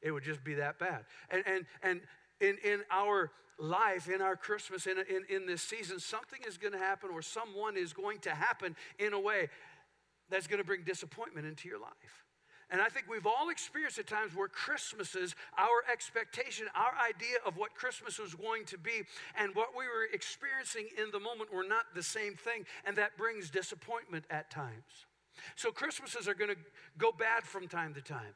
It 0.00 0.12
would 0.12 0.22
just 0.22 0.44
be 0.44 0.54
that 0.54 0.78
bad. 0.78 1.04
And, 1.30 1.42
and, 1.46 1.66
and 1.82 2.00
in, 2.40 2.56
in 2.64 2.82
our 2.90 3.30
life, 3.58 4.08
in 4.08 4.22
our 4.22 4.36
Christmas, 4.36 4.86
in, 4.86 4.98
in, 4.98 5.24
in 5.28 5.46
this 5.46 5.62
season, 5.62 5.98
something 5.98 6.38
is 6.46 6.56
going 6.56 6.72
to 6.72 6.78
happen 6.78 7.10
or 7.12 7.22
someone 7.22 7.76
is 7.76 7.92
going 7.92 8.18
to 8.20 8.30
happen 8.30 8.76
in 8.98 9.12
a 9.12 9.20
way 9.20 9.48
that's 10.30 10.46
going 10.46 10.58
to 10.60 10.64
bring 10.64 10.82
disappointment 10.84 11.46
into 11.46 11.68
your 11.68 11.80
life. 11.80 12.27
And 12.70 12.82
I 12.82 12.88
think 12.88 13.06
we've 13.08 13.26
all 13.26 13.48
experienced 13.48 13.98
at 13.98 14.06
times 14.06 14.36
where 14.36 14.48
Christmases, 14.48 15.34
our 15.56 15.84
expectation, 15.90 16.66
our 16.74 16.92
idea 17.02 17.38
of 17.46 17.56
what 17.56 17.74
Christmas 17.74 18.18
was 18.18 18.34
going 18.34 18.66
to 18.66 18.76
be, 18.76 19.02
and 19.38 19.54
what 19.54 19.70
we 19.76 19.84
were 19.84 20.06
experiencing 20.12 20.88
in 21.02 21.10
the 21.10 21.20
moment 21.20 21.52
were 21.52 21.66
not 21.66 21.84
the 21.94 22.02
same 22.02 22.34
thing. 22.34 22.66
And 22.84 22.96
that 22.96 23.16
brings 23.16 23.48
disappointment 23.48 24.24
at 24.28 24.50
times. 24.50 25.06
So 25.56 25.70
Christmases 25.70 26.28
are 26.28 26.34
going 26.34 26.50
to 26.50 26.60
go 26.98 27.10
bad 27.10 27.44
from 27.44 27.68
time 27.68 27.94
to 27.94 28.02
time. 28.02 28.34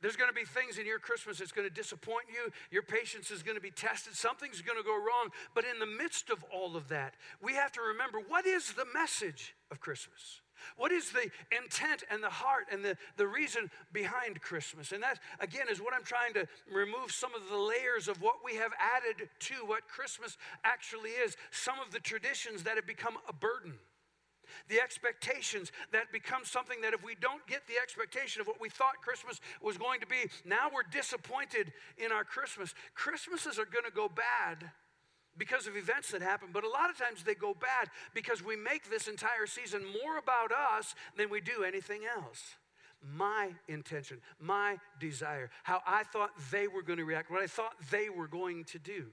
There's 0.00 0.16
going 0.16 0.30
to 0.30 0.34
be 0.34 0.46
things 0.46 0.78
in 0.78 0.86
your 0.86 0.98
Christmas 0.98 1.38
that's 1.38 1.52
going 1.52 1.68
to 1.68 1.74
disappoint 1.74 2.24
you. 2.32 2.50
Your 2.70 2.82
patience 2.82 3.30
is 3.30 3.42
going 3.42 3.56
to 3.56 3.60
be 3.60 3.70
tested. 3.70 4.14
Something's 4.14 4.62
going 4.62 4.78
to 4.78 4.84
go 4.84 4.96
wrong. 4.96 5.28
But 5.54 5.64
in 5.64 5.78
the 5.78 5.86
midst 5.86 6.30
of 6.30 6.42
all 6.50 6.74
of 6.74 6.88
that, 6.88 7.14
we 7.42 7.54
have 7.54 7.70
to 7.72 7.82
remember 7.82 8.18
what 8.26 8.46
is 8.46 8.72
the 8.72 8.86
message 8.94 9.54
of 9.70 9.78
Christmas? 9.80 10.40
What 10.76 10.92
is 10.92 11.10
the 11.10 11.30
intent 11.56 12.04
and 12.10 12.22
the 12.22 12.30
heart 12.30 12.66
and 12.70 12.84
the, 12.84 12.96
the 13.16 13.26
reason 13.26 13.70
behind 13.92 14.40
Christmas? 14.40 14.92
And 14.92 15.02
that, 15.02 15.18
again, 15.40 15.66
is 15.70 15.80
what 15.80 15.94
I'm 15.94 16.04
trying 16.04 16.34
to 16.34 16.46
remove 16.72 17.12
some 17.12 17.34
of 17.34 17.48
the 17.48 17.56
layers 17.56 18.08
of 18.08 18.20
what 18.22 18.36
we 18.44 18.54
have 18.56 18.72
added 18.78 19.28
to 19.38 19.54
what 19.66 19.88
Christmas 19.88 20.36
actually 20.64 21.10
is, 21.10 21.36
some 21.50 21.78
of 21.84 21.92
the 21.92 22.00
traditions 22.00 22.62
that 22.64 22.76
have 22.76 22.86
become 22.86 23.14
a 23.28 23.32
burden. 23.32 23.74
The 24.68 24.80
expectations 24.80 25.70
that 25.92 26.12
become 26.12 26.44
something 26.44 26.80
that 26.80 26.92
if 26.92 27.04
we 27.04 27.14
don't 27.14 27.46
get 27.46 27.66
the 27.66 27.78
expectation 27.80 28.40
of 28.40 28.46
what 28.46 28.60
we 28.60 28.68
thought 28.68 29.02
Christmas 29.02 29.40
was 29.62 29.78
going 29.78 30.00
to 30.00 30.06
be, 30.06 30.30
now 30.44 30.68
we're 30.72 30.82
disappointed 30.90 31.72
in 31.96 32.12
our 32.12 32.24
Christmas. 32.24 32.74
Christmases 32.94 33.58
are 33.58 33.64
going 33.64 33.84
to 33.84 33.94
go 33.94 34.08
bad 34.08 34.70
because 35.40 35.66
of 35.66 35.74
events 35.74 36.10
that 36.12 36.20
happen, 36.20 36.50
but 36.52 36.64
a 36.64 36.68
lot 36.68 36.90
of 36.90 36.98
times 36.98 37.24
they 37.24 37.34
go 37.34 37.54
bad 37.54 37.88
because 38.14 38.44
we 38.44 38.54
make 38.54 38.90
this 38.90 39.08
entire 39.08 39.46
season 39.46 39.82
more 39.82 40.18
about 40.18 40.52
us 40.52 40.94
than 41.16 41.30
we 41.30 41.40
do 41.40 41.64
anything 41.66 42.02
else. 42.04 42.56
My 43.02 43.48
intention, 43.66 44.18
my 44.38 44.76
desire, 45.00 45.48
how 45.62 45.80
I 45.86 46.02
thought 46.04 46.30
they 46.52 46.68
were 46.68 46.82
going 46.82 46.98
to 46.98 47.06
react, 47.06 47.30
what 47.30 47.42
I 47.42 47.46
thought 47.46 47.72
they 47.90 48.10
were 48.10 48.28
going 48.28 48.64
to 48.64 48.78
do. 48.78 49.06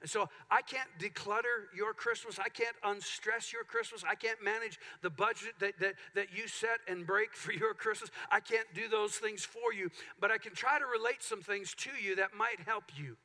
And 0.00 0.10
so 0.10 0.28
I 0.50 0.60
can't 0.60 0.88
declutter 0.98 1.72
your 1.74 1.94
Christmas. 1.94 2.38
I 2.38 2.48
can't 2.48 2.76
unstress 2.82 3.52
your 3.52 3.62
Christmas. 3.62 4.02
I 4.06 4.16
can't 4.16 4.42
manage 4.44 4.78
the 5.00 5.10
budget 5.10 5.54
that, 5.60 5.78
that, 5.78 5.94
that 6.16 6.26
you 6.36 6.48
set 6.48 6.80
and 6.88 7.06
break 7.06 7.32
for 7.34 7.52
your 7.52 7.72
Christmas. 7.72 8.10
I 8.30 8.40
can't 8.40 8.66
do 8.74 8.88
those 8.88 9.12
things 9.12 9.44
for 9.44 9.72
you, 9.72 9.90
but 10.20 10.32
I 10.32 10.38
can 10.38 10.54
try 10.54 10.80
to 10.80 10.84
relate 10.84 11.22
some 11.22 11.40
things 11.40 11.72
to 11.76 11.90
you 12.02 12.16
that 12.16 12.34
might 12.36 12.60
help 12.66 12.84
you. 12.96 13.16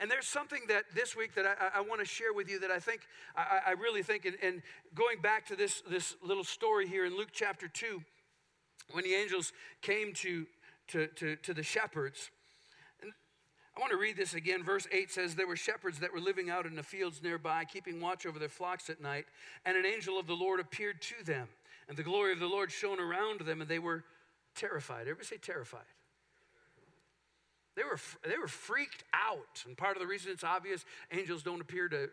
And 0.00 0.10
there's 0.10 0.26
something 0.26 0.60
that 0.68 0.84
this 0.94 1.16
week 1.16 1.34
that 1.34 1.46
I, 1.46 1.78
I 1.78 1.80
want 1.80 2.00
to 2.00 2.06
share 2.06 2.32
with 2.32 2.50
you 2.50 2.58
that 2.60 2.70
I 2.70 2.78
think, 2.78 3.02
I, 3.36 3.60
I 3.68 3.70
really 3.72 4.02
think, 4.02 4.24
and, 4.24 4.36
and, 4.42 4.62
going 4.94 5.20
back 5.20 5.46
to 5.46 5.56
this, 5.56 5.82
this 5.90 6.16
little 6.22 6.44
story 6.44 6.86
here 6.86 7.04
in 7.04 7.16
Luke 7.16 7.30
chapter 7.32 7.68
2, 7.68 8.02
when 8.92 9.04
the 9.04 9.14
angels 9.14 9.52
came 9.82 10.12
to, 10.14 10.46
to, 10.88 11.06
to, 11.08 11.36
to 11.36 11.52
the 11.52 11.62
shepherds, 11.62 12.30
I 13.76 13.80
want 13.80 13.90
to 13.90 13.98
read 13.98 14.16
this 14.16 14.32
again. 14.32 14.64
Verse 14.64 14.88
8 14.90 15.10
says, 15.10 15.34
There 15.34 15.46
were 15.46 15.56
shepherds 15.56 15.98
that 15.98 16.12
were 16.12 16.20
living 16.20 16.48
out 16.48 16.64
in 16.64 16.76
the 16.76 16.82
fields 16.82 17.22
nearby, 17.22 17.64
keeping 17.64 18.00
watch 18.00 18.24
over 18.24 18.38
their 18.38 18.48
flocks 18.48 18.88
at 18.88 19.02
night, 19.02 19.26
and 19.66 19.76
an 19.76 19.84
angel 19.84 20.18
of 20.18 20.26
the 20.26 20.34
Lord 20.34 20.60
appeared 20.60 21.02
to 21.02 21.24
them, 21.24 21.48
and 21.86 21.96
the 21.96 22.02
glory 22.02 22.32
of 22.32 22.38
the 22.38 22.46
Lord 22.46 22.72
shone 22.72 22.98
around 22.98 23.40
them, 23.40 23.60
and 23.60 23.68
they 23.68 23.78
were 23.78 24.04
terrified. 24.54 25.02
Everybody 25.02 25.26
say 25.26 25.36
terrified. 25.36 25.84
They 27.76 27.84
were, 27.84 27.98
they 28.26 28.38
were 28.38 28.48
freaked 28.48 29.04
out. 29.12 29.62
And 29.66 29.76
part 29.76 29.96
of 29.96 30.00
the 30.00 30.06
reason 30.06 30.32
it's 30.32 30.44
obvious, 30.44 30.84
angels 31.12 31.42
don't 31.42 31.60
appear 31.60 31.88
to, 31.90 32.08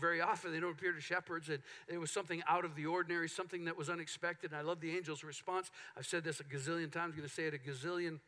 very 0.00 0.22
often, 0.22 0.52
they 0.52 0.60
don't 0.60 0.72
appear 0.72 0.92
to 0.92 1.00
shepherds. 1.00 1.50
And 1.50 1.58
it 1.86 1.98
was 1.98 2.10
something 2.10 2.42
out 2.48 2.64
of 2.64 2.74
the 2.74 2.86
ordinary, 2.86 3.28
something 3.28 3.66
that 3.66 3.76
was 3.76 3.90
unexpected. 3.90 4.52
And 4.52 4.58
I 4.58 4.62
love 4.62 4.80
the 4.80 4.96
angel's 4.96 5.22
response. 5.22 5.70
I've 5.96 6.06
said 6.06 6.24
this 6.24 6.40
a 6.40 6.44
gazillion 6.44 6.90
times, 6.90 7.12
I'm 7.12 7.18
going 7.18 7.28
to 7.28 7.34
say 7.34 7.44
it 7.44 7.54
a 7.54 7.58
gazillion 7.58 8.20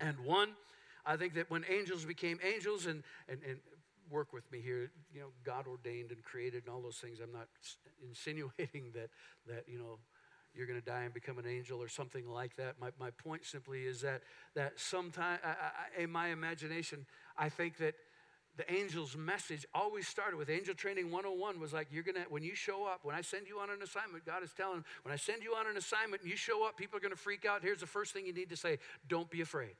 and 0.00 0.20
one. 0.20 0.50
I 1.04 1.16
think 1.16 1.34
that 1.34 1.50
when 1.50 1.64
angels 1.68 2.04
became 2.04 2.38
angels, 2.42 2.86
and, 2.86 3.02
and, 3.28 3.40
and 3.46 3.58
work 4.10 4.32
with 4.32 4.50
me 4.52 4.60
here, 4.60 4.90
you 5.12 5.20
know, 5.20 5.28
God 5.44 5.66
ordained 5.66 6.10
and 6.10 6.22
created 6.22 6.64
and 6.66 6.74
all 6.74 6.80
those 6.80 6.96
things, 6.96 7.18
I'm 7.22 7.32
not 7.32 7.48
insinuating 8.06 8.92
that, 8.94 9.10
that 9.48 9.64
you 9.66 9.78
know, 9.78 9.98
you're 10.54 10.66
going 10.66 10.80
to 10.80 10.84
die 10.84 11.02
and 11.02 11.12
become 11.12 11.38
an 11.38 11.46
angel 11.46 11.82
or 11.82 11.88
something 11.88 12.28
like 12.28 12.56
that. 12.56 12.80
My, 12.80 12.90
my 12.98 13.10
point 13.10 13.44
simply 13.44 13.84
is 13.84 14.00
that, 14.02 14.22
that 14.54 14.78
sometime 14.78 15.38
in 15.98 16.10
my 16.10 16.28
imagination, 16.28 17.06
I 17.36 17.48
think 17.48 17.78
that 17.78 17.94
the 18.56 18.70
angel's 18.70 19.16
message 19.16 19.66
always 19.74 20.06
started 20.06 20.36
with 20.36 20.48
angel 20.48 20.74
training 20.74 21.10
101 21.10 21.58
was 21.58 21.72
like 21.72 21.88
you're 21.90 22.04
gonna 22.04 22.24
when 22.28 22.42
you 22.42 22.54
show 22.54 22.84
up 22.84 23.00
when 23.02 23.14
i 23.14 23.20
send 23.20 23.48
you 23.48 23.58
on 23.58 23.68
an 23.68 23.82
assignment 23.82 24.24
god 24.24 24.44
is 24.44 24.52
telling 24.52 24.84
when 25.02 25.12
i 25.12 25.16
send 25.16 25.42
you 25.42 25.54
on 25.54 25.66
an 25.66 25.76
assignment 25.76 26.22
and 26.22 26.30
you 26.30 26.36
show 26.36 26.64
up 26.64 26.76
people 26.76 26.96
are 26.96 27.00
gonna 27.00 27.16
freak 27.16 27.44
out. 27.44 27.62
Here's 27.62 27.80
the 27.80 27.86
first 27.86 28.12
thing 28.12 28.26
you 28.26 28.32
need 28.32 28.50
to 28.50 28.56
say 28.56 28.78
don't 29.08 29.28
be 29.28 29.40
afraid. 29.40 29.74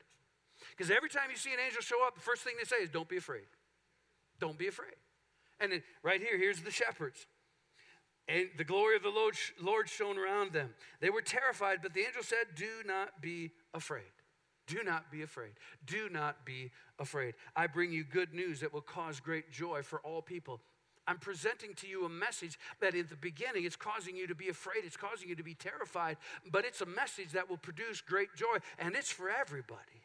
Because 0.71 0.91
every 0.91 1.09
time 1.09 1.29
you 1.29 1.37
see 1.37 1.53
an 1.53 1.59
angel 1.65 1.81
show 1.81 2.05
up 2.05 2.15
the 2.15 2.21
first 2.21 2.43
thing 2.43 2.55
they 2.57 2.65
say 2.65 2.83
is 2.83 2.89
don't 2.89 3.07
be 3.07 3.17
afraid. 3.17 3.47
Don't 4.39 4.57
be 4.57 4.67
afraid. 4.67 4.95
And 5.59 5.71
then 5.71 5.83
right 6.03 6.21
here 6.21 6.37
here's 6.37 6.61
the 6.61 6.71
shepherds 6.71 7.27
and 8.27 8.49
the 8.57 8.63
glory 8.63 8.95
of 8.95 9.03
the 9.03 9.13
Lord 9.61 9.89
shone 9.89 10.17
around 10.17 10.51
them. 10.51 10.69
They 10.99 11.09
were 11.09 11.21
terrified, 11.21 11.79
but 11.81 11.93
the 11.93 12.01
angel 12.01 12.23
said, 12.23 12.55
Do 12.55 12.81
not 12.85 13.21
be 13.21 13.51
afraid. 13.73 14.03
Do 14.67 14.83
not 14.83 15.11
be 15.11 15.21
afraid. 15.21 15.51
Do 15.85 16.09
not 16.09 16.43
be 16.43 16.71
afraid. 16.97 17.35
I 17.55 17.67
bring 17.67 17.91
you 17.91 18.03
good 18.03 18.33
news 18.33 18.61
that 18.61 18.73
will 18.73 18.81
cause 18.81 19.19
great 19.19 19.51
joy 19.51 19.83
for 19.83 19.99
all 19.99 20.23
people. 20.23 20.59
I'm 21.07 21.19
presenting 21.19 21.75
to 21.75 21.87
you 21.87 22.05
a 22.05 22.09
message 22.09 22.57
that 22.81 22.95
in 22.95 23.05
the 23.07 23.15
beginning 23.15 23.63
it's 23.65 23.75
causing 23.75 24.15
you 24.15 24.25
to 24.25 24.33
be 24.33 24.49
afraid, 24.49 24.85
it's 24.85 24.97
causing 24.97 25.29
you 25.29 25.35
to 25.35 25.43
be 25.43 25.53
terrified, 25.53 26.17
but 26.51 26.65
it's 26.65 26.81
a 26.81 26.85
message 26.87 27.33
that 27.33 27.47
will 27.47 27.57
produce 27.57 28.01
great 28.01 28.29
joy, 28.35 28.57
and 28.79 28.95
it's 28.95 29.11
for 29.11 29.29
everybody. 29.29 30.01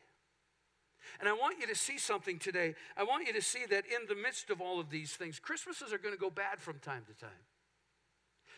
And 1.19 1.29
I 1.29 1.33
want 1.33 1.59
you 1.59 1.67
to 1.69 1.75
see 1.75 1.97
something 1.97 2.39
today. 2.39 2.75
I 2.99 3.05
want 3.05 3.27
you 3.27 3.33
to 3.33 3.43
see 3.43 3.65
that 3.71 3.85
in 3.87 4.07
the 4.09 4.15
midst 4.15 4.51
of 4.51 4.61
all 4.61 4.79
of 4.79 4.91
these 4.91 5.13
things, 5.13 5.39
Christmases 5.39 5.91
are 5.93 5.99
going 5.99 6.15
to 6.15 6.21
go 6.21 6.29
bad 6.29 6.61
from 6.61 6.79
time 6.81 7.05
to 7.09 7.15
time. 7.15 7.31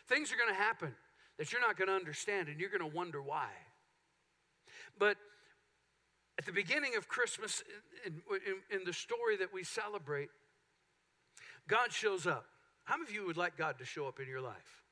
Things 0.08 0.32
are 0.32 0.36
going 0.36 0.50
to 0.50 0.60
happen 0.60 0.94
that 1.38 1.52
you're 1.52 1.60
not 1.60 1.76
going 1.76 1.88
to 1.88 1.94
understand 1.94 2.48
and 2.48 2.60
you're 2.60 2.70
going 2.70 2.88
to 2.88 2.96
wonder 2.96 3.22
why. 3.22 3.48
But 4.98 5.16
at 6.38 6.46
the 6.46 6.52
beginning 6.52 6.96
of 6.96 7.08
Christmas, 7.08 7.62
in, 8.04 8.20
in, 8.46 8.78
in, 8.78 8.84
the 8.84 8.92
story 8.92 9.36
that 9.38 9.52
we 9.52 9.64
celebrate, 9.64 10.28
God 11.68 11.92
shows 11.92 12.26
up. 12.26 12.46
How 12.84 12.96
many 12.96 13.08
of 13.08 13.14
you 13.14 13.26
would 13.26 13.36
like 13.36 13.56
God 13.56 13.78
to 13.78 13.84
show 13.84 14.06
up 14.08 14.18
in 14.18 14.28
your 14.28 14.40
life? 14.40 14.82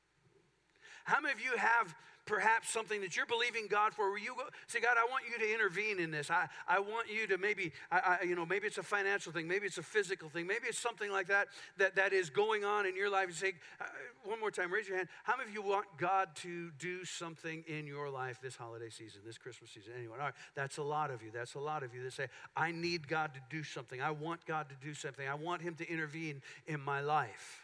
How 1.03 1.19
many 1.19 1.33
of 1.33 1.41
you 1.41 1.57
have 1.57 1.93
perhaps 2.31 2.69
something 2.69 3.01
that 3.01 3.17
you're 3.17 3.25
believing 3.25 3.67
God 3.67 3.93
for, 3.93 4.09
where 4.09 4.17
you 4.17 4.33
go, 4.33 4.43
say, 4.67 4.79
God, 4.79 4.95
I 4.97 5.03
want 5.03 5.25
you 5.29 5.37
to 5.37 5.53
intervene 5.53 5.99
in 5.99 6.11
this. 6.11 6.31
I, 6.31 6.47
I 6.65 6.79
want 6.79 7.11
you 7.13 7.27
to 7.27 7.37
maybe, 7.37 7.73
I, 7.91 8.19
I, 8.21 8.23
you 8.23 8.37
know, 8.37 8.45
maybe 8.45 8.67
it's 8.67 8.77
a 8.77 8.83
financial 8.83 9.33
thing, 9.33 9.49
maybe 9.49 9.65
it's 9.65 9.77
a 9.77 9.83
physical 9.83 10.29
thing, 10.29 10.47
maybe 10.47 10.67
it's 10.69 10.79
something 10.79 11.11
like 11.11 11.27
that 11.27 11.49
that, 11.77 11.97
that 11.97 12.13
is 12.13 12.29
going 12.29 12.63
on 12.63 12.85
in 12.85 12.95
your 12.95 13.09
life. 13.09 13.25
And 13.25 13.35
say, 13.35 13.53
uh, 13.81 13.83
one 14.23 14.39
more 14.39 14.49
time, 14.49 14.71
raise 14.71 14.87
your 14.87 14.95
hand. 14.95 15.09
How 15.23 15.35
many 15.35 15.49
of 15.49 15.53
you 15.53 15.61
want 15.61 15.87
God 15.97 16.29
to 16.37 16.71
do 16.79 17.03
something 17.03 17.65
in 17.67 17.85
your 17.85 18.09
life 18.09 18.39
this 18.41 18.55
holiday 18.55 18.89
season, 18.89 19.19
this 19.25 19.37
Christmas 19.37 19.71
season? 19.71 19.91
Anyone? 19.97 20.21
All 20.21 20.27
right, 20.27 20.35
that's 20.55 20.77
a 20.77 20.83
lot 20.83 21.11
of 21.11 21.21
you. 21.21 21.31
That's 21.33 21.55
a 21.55 21.59
lot 21.59 21.83
of 21.83 21.93
you 21.93 22.01
that 22.03 22.13
say, 22.13 22.27
I 22.55 22.71
need 22.71 23.09
God 23.09 23.33
to 23.33 23.41
do 23.49 23.61
something. 23.61 24.01
I 24.01 24.11
want 24.11 24.45
God 24.45 24.67
to 24.69 24.75
do 24.87 24.93
something. 24.93 25.27
I 25.27 25.35
want 25.35 25.61
Him 25.61 25.75
to 25.75 25.91
intervene 25.91 26.41
in 26.65 26.79
my 26.79 27.01
life. 27.01 27.61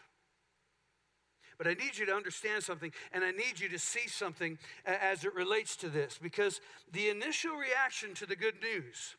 But 1.57 1.67
I 1.67 1.73
need 1.73 1.97
you 1.97 2.05
to 2.05 2.13
understand 2.13 2.63
something, 2.63 2.91
and 3.11 3.23
I 3.23 3.31
need 3.31 3.59
you 3.59 3.67
to 3.69 3.79
see 3.79 4.07
something 4.07 4.59
as 4.85 5.25
it 5.25 5.33
relates 5.33 5.75
to 5.77 5.89
this, 5.89 6.19
because 6.21 6.61
the 6.91 7.09
initial 7.09 7.55
reaction 7.55 8.13
to 8.15 8.25
the 8.27 8.35
good 8.35 8.61
news, 8.61 9.15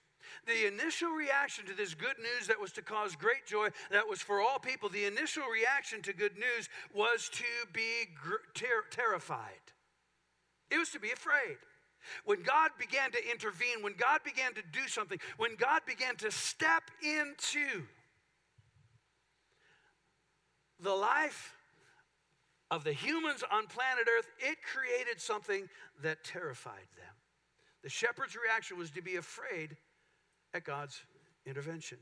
the 0.46 0.66
initial 0.66 1.10
reaction 1.10 1.66
to 1.66 1.74
this 1.74 1.94
good 1.94 2.18
news 2.18 2.46
that 2.46 2.60
was 2.60 2.70
to 2.72 2.82
cause 2.82 3.16
great 3.16 3.44
joy, 3.46 3.68
that 3.90 4.08
was 4.08 4.20
for 4.20 4.40
all 4.40 4.58
people, 4.58 4.88
the 4.88 5.06
initial 5.06 5.44
reaction 5.52 6.00
to 6.02 6.12
good 6.12 6.36
news 6.36 6.68
was 6.94 7.28
to 7.32 7.44
be 7.72 8.06
ter- 8.54 8.84
terrified. 8.90 9.72
It 10.70 10.78
was 10.78 10.90
to 10.90 11.00
be 11.00 11.10
afraid. 11.10 11.56
When 12.24 12.42
God 12.42 12.70
began 12.78 13.10
to 13.12 13.30
intervene, 13.30 13.82
when 13.82 13.94
God 13.94 14.20
began 14.24 14.54
to 14.54 14.62
do 14.72 14.86
something, 14.86 15.18
when 15.38 15.56
God 15.56 15.82
began 15.86 16.14
to 16.16 16.30
step 16.30 16.84
into 17.02 17.82
the 20.80 20.94
life 20.94 21.54
of 22.70 22.84
the 22.84 22.92
humans 22.92 23.42
on 23.50 23.66
planet 23.66 24.06
Earth, 24.18 24.26
it 24.38 24.58
created 24.62 25.20
something 25.20 25.68
that 26.02 26.22
terrified 26.24 26.88
them. 26.96 27.14
The 27.82 27.88
shepherd's 27.88 28.36
reaction 28.36 28.76
was 28.76 28.90
to 28.90 29.02
be 29.02 29.16
afraid 29.16 29.76
at 30.52 30.64
God's 30.64 31.00
intervention. 31.46 31.98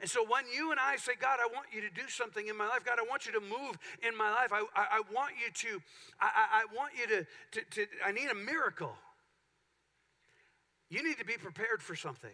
And 0.00 0.08
so 0.08 0.24
when 0.24 0.44
you 0.54 0.70
and 0.70 0.80
I 0.80 0.96
say, 0.96 1.12
God, 1.18 1.38
I 1.40 1.46
want 1.52 1.66
you 1.72 1.80
to 1.82 1.90
do 1.90 2.08
something 2.08 2.46
in 2.46 2.56
my 2.56 2.66
life, 2.66 2.84
God, 2.84 2.98
I 2.98 3.08
want 3.08 3.26
you 3.26 3.32
to 3.32 3.40
move 3.40 3.78
in 4.06 4.16
my 4.16 4.30
life, 4.30 4.52
I, 4.52 4.64
I, 4.74 4.86
I 4.98 5.02
want 5.12 5.32
you 5.38 5.50
to, 5.52 5.82
I, 6.20 6.62
I 6.62 6.74
want 6.74 6.92
you 6.98 7.06
to, 7.06 7.26
to, 7.52 7.70
to, 7.70 7.86
I 8.04 8.12
need 8.12 8.28
a 8.30 8.34
miracle. 8.34 8.94
You 10.88 11.02
need 11.02 11.18
to 11.18 11.24
be 11.24 11.34
prepared 11.34 11.82
for 11.82 11.94
something. 11.94 12.30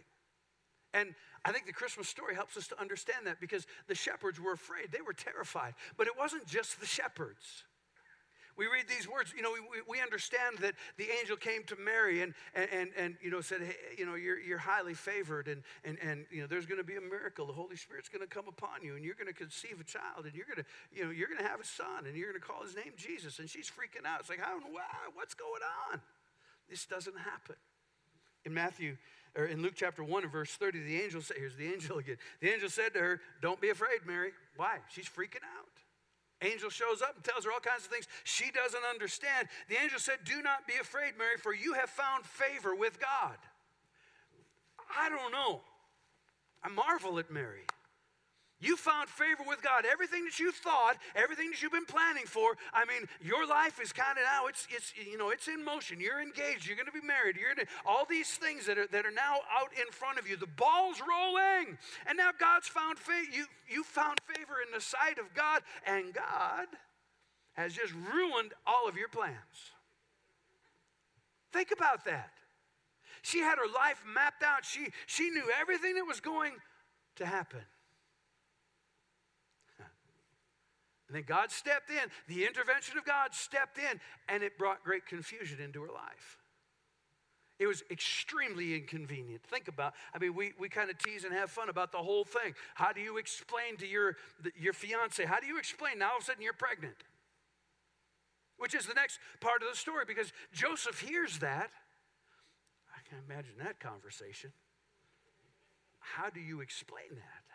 And 0.97 1.13
I 1.45 1.51
think 1.51 1.67
the 1.67 1.73
Christmas 1.73 2.09
story 2.09 2.33
helps 2.33 2.57
us 2.57 2.67
to 2.69 2.81
understand 2.81 3.27
that 3.27 3.39
because 3.39 3.67
the 3.87 3.95
shepherds 3.95 4.39
were 4.39 4.53
afraid. 4.53 4.91
They 4.91 5.01
were 5.05 5.13
terrified. 5.13 5.75
But 5.95 6.07
it 6.07 6.13
wasn't 6.17 6.47
just 6.47 6.79
the 6.79 6.87
shepherds. 6.87 7.63
We 8.57 8.65
read 8.65 8.85
these 8.89 9.07
words, 9.07 9.35
you 9.37 9.43
know, 9.43 9.51
we, 9.51 9.81
we 9.87 10.01
understand 10.01 10.57
that 10.61 10.73
the 10.97 11.05
angel 11.21 11.37
came 11.37 11.63
to 11.65 11.75
Mary 11.75 12.23
and, 12.23 12.33
and, 12.55 12.67
and, 12.73 12.89
and 12.97 13.15
you 13.21 13.29
know, 13.29 13.39
said, 13.39 13.61
hey, 13.61 13.75
you 13.99 14.05
know, 14.07 14.15
you're, 14.15 14.39
you're 14.39 14.57
highly 14.57 14.95
favored 14.95 15.47
and, 15.47 15.61
and, 15.85 15.99
and, 16.01 16.25
you 16.31 16.41
know, 16.41 16.47
there's 16.47 16.65
going 16.65 16.79
to 16.79 16.83
be 16.83 16.95
a 16.95 17.01
miracle. 17.01 17.45
The 17.45 17.53
Holy 17.53 17.75
Spirit's 17.75 18.09
going 18.09 18.27
to 18.27 18.27
come 18.27 18.47
upon 18.47 18.81
you 18.81 18.95
and 18.95 19.05
you're 19.05 19.13
going 19.13 19.27
to 19.27 19.37
conceive 19.37 19.79
a 19.79 19.83
child 19.83 20.25
and 20.25 20.33
you're 20.33 20.47
going 20.47 20.57
to, 20.57 20.65
you 20.91 21.05
know, 21.05 21.11
you're 21.11 21.27
going 21.27 21.37
to 21.37 21.47
have 21.47 21.59
a 21.59 21.65
son 21.65 22.07
and 22.07 22.17
you're 22.17 22.31
going 22.31 22.41
to 22.41 22.47
call 22.47 22.63
his 22.63 22.75
name 22.75 22.97
Jesus. 22.97 23.37
And 23.37 23.47
she's 23.47 23.69
freaking 23.69 24.07
out. 24.07 24.21
It's 24.21 24.29
like, 24.29 24.41
how, 24.41 24.57
what's 25.13 25.35
going 25.35 25.61
on? 25.93 26.01
This 26.67 26.85
doesn't 26.87 27.17
happen. 27.17 27.55
In 28.43 28.55
Matthew 28.55 28.97
or 29.35 29.45
in 29.45 29.61
Luke 29.61 29.73
chapter 29.75 30.03
1 30.03 30.23
and 30.23 30.31
verse 30.31 30.51
30, 30.51 30.83
the 30.83 31.01
angel 31.01 31.21
said, 31.21 31.37
here's 31.37 31.55
the 31.55 31.67
angel 31.67 31.97
again. 31.97 32.17
The 32.39 32.49
angel 32.53 32.69
said 32.69 32.93
to 32.93 32.99
her, 32.99 33.21
Don't 33.41 33.61
be 33.61 33.69
afraid, 33.69 33.99
Mary. 34.05 34.31
Why? 34.55 34.77
She's 34.89 35.07
freaking 35.07 35.43
out. 35.57 35.69
Angel 36.41 36.69
shows 36.69 37.01
up 37.01 37.15
and 37.15 37.23
tells 37.23 37.45
her 37.45 37.51
all 37.51 37.59
kinds 37.59 37.85
of 37.85 37.91
things 37.91 38.07
she 38.23 38.51
doesn't 38.51 38.83
understand. 38.89 39.47
The 39.69 39.81
angel 39.81 39.99
said, 39.99 40.17
Do 40.23 40.41
not 40.41 40.67
be 40.67 40.73
afraid, 40.79 41.13
Mary, 41.17 41.37
for 41.37 41.53
you 41.53 41.73
have 41.73 41.89
found 41.89 42.25
favor 42.25 42.75
with 42.75 42.99
God. 42.99 43.37
I 44.95 45.09
don't 45.09 45.31
know. 45.31 45.61
I 46.63 46.69
marvel 46.69 47.19
at 47.19 47.31
Mary. 47.31 47.65
You 48.59 48.75
found 48.75 49.07
favor 49.07 49.43
with 49.45 49.61
God. 49.61 49.85
Everything 49.85 50.25
that 50.25 50.39
you 50.39 50.51
thought, 50.51 50.97
everything 51.15 51.51
that 51.51 51.61
you've 51.61 51.71
been 51.71 51.85
planning 51.85 52.25
for, 52.25 52.57
I 52.73 52.85
mean, 52.85 53.07
your 53.21 53.45
life 53.45 53.79
is 53.79 53.93
kind 53.93 54.17
of 54.17 54.23
now, 54.23 54.47
it's, 54.47 54.67
it's, 54.71 54.93
you 54.97 55.17
know, 55.17 55.29
it's 55.29 55.47
in 55.47 55.63
motion. 55.63 55.99
You're 55.99 56.19
engaged. 56.19 56.65
You're 56.65 56.75
going 56.75 56.87
to 56.87 56.91
be 56.91 57.05
married. 57.05 57.35
You're 57.37 57.53
gonna, 57.53 57.67
all 57.85 58.05
these 58.09 58.29
things 58.29 58.65
that 58.65 58.79
are, 58.79 58.87
that 58.87 59.05
are 59.05 59.11
now 59.11 59.37
out 59.55 59.69
in 59.79 59.91
front 59.91 60.17
of 60.17 60.27
you. 60.27 60.37
The 60.37 60.47
ball's 60.47 60.97
rolling. 60.99 61.77
And 62.07 62.17
now 62.17 62.31
God's 62.39 62.67
found 62.67 62.97
favor. 62.97 63.29
You, 63.31 63.45
you 63.69 63.83
found 63.83 64.19
favor 64.25 64.55
in 64.65 64.73
the 64.73 64.81
sight 64.81 65.19
of 65.19 65.35
God, 65.35 65.61
and 65.85 66.11
God 66.11 66.65
has 67.53 67.73
just 67.73 67.93
ruined 68.11 68.53
all 68.65 68.89
of 68.89 68.97
your 68.97 69.09
plans. 69.09 69.35
Think 71.53 71.69
about 71.71 72.05
that. 72.05 72.31
She 73.21 73.39
had 73.39 73.59
her 73.59 73.71
life 73.71 74.01
mapped 74.11 74.41
out. 74.41 74.65
She, 74.65 74.87
she 75.05 75.29
knew 75.29 75.45
everything 75.61 75.95
that 75.95 76.05
was 76.05 76.21
going 76.21 76.53
to 77.17 77.25
happen. 77.25 77.61
And 81.07 81.15
then 81.15 81.23
God 81.25 81.51
stepped 81.51 81.89
in, 81.89 82.09
the 82.27 82.45
intervention 82.45 82.97
of 82.97 83.05
God 83.05 83.33
stepped 83.33 83.77
in, 83.77 83.99
and 84.27 84.43
it 84.43 84.57
brought 84.57 84.83
great 84.83 85.05
confusion 85.05 85.59
into 85.61 85.81
her 85.81 85.87
life. 85.87 86.37
It 87.59 87.65
was 87.65 87.83
extremely 87.89 88.75
inconvenient. 88.75 89.41
Think 89.43 89.67
about, 89.67 89.93
I 90.13 90.19
mean, 90.19 90.35
we, 90.35 90.53
we 90.59 90.69
kind 90.69 90.91
of 90.91 90.97
tease 90.99 91.23
and 91.23 91.33
have 91.33 91.49
fun 91.49 91.69
about 91.69 91.91
the 91.91 91.97
whole 91.97 92.23
thing. 92.23 92.53
How 92.75 92.91
do 92.91 93.01
you 93.01 93.17
explain 93.17 93.77
to 93.79 93.87
your, 93.87 94.15
your 94.59 94.73
fiance? 94.73 95.25
How 95.25 95.39
do 95.39 95.47
you 95.47 95.57
explain 95.57 95.99
now 95.99 96.11
all 96.11 96.17
of 96.17 96.23
a 96.23 96.25
sudden 96.25 96.43
you're 96.43 96.53
pregnant? 96.53 96.97
Which 98.57 98.75
is 98.75 98.85
the 98.85 98.93
next 98.93 99.19
part 99.39 99.63
of 99.63 99.69
the 99.69 99.75
story 99.77 100.03
because 100.07 100.31
Joseph 100.53 100.99
hears 100.99 101.39
that. 101.39 101.71
I 102.93 103.07
can 103.09 103.17
imagine 103.27 103.53
that 103.59 103.79
conversation. 103.79 104.51
How 105.99 106.29
do 106.29 106.39
you 106.39 106.61
explain 106.61 107.09
that? 107.11 107.46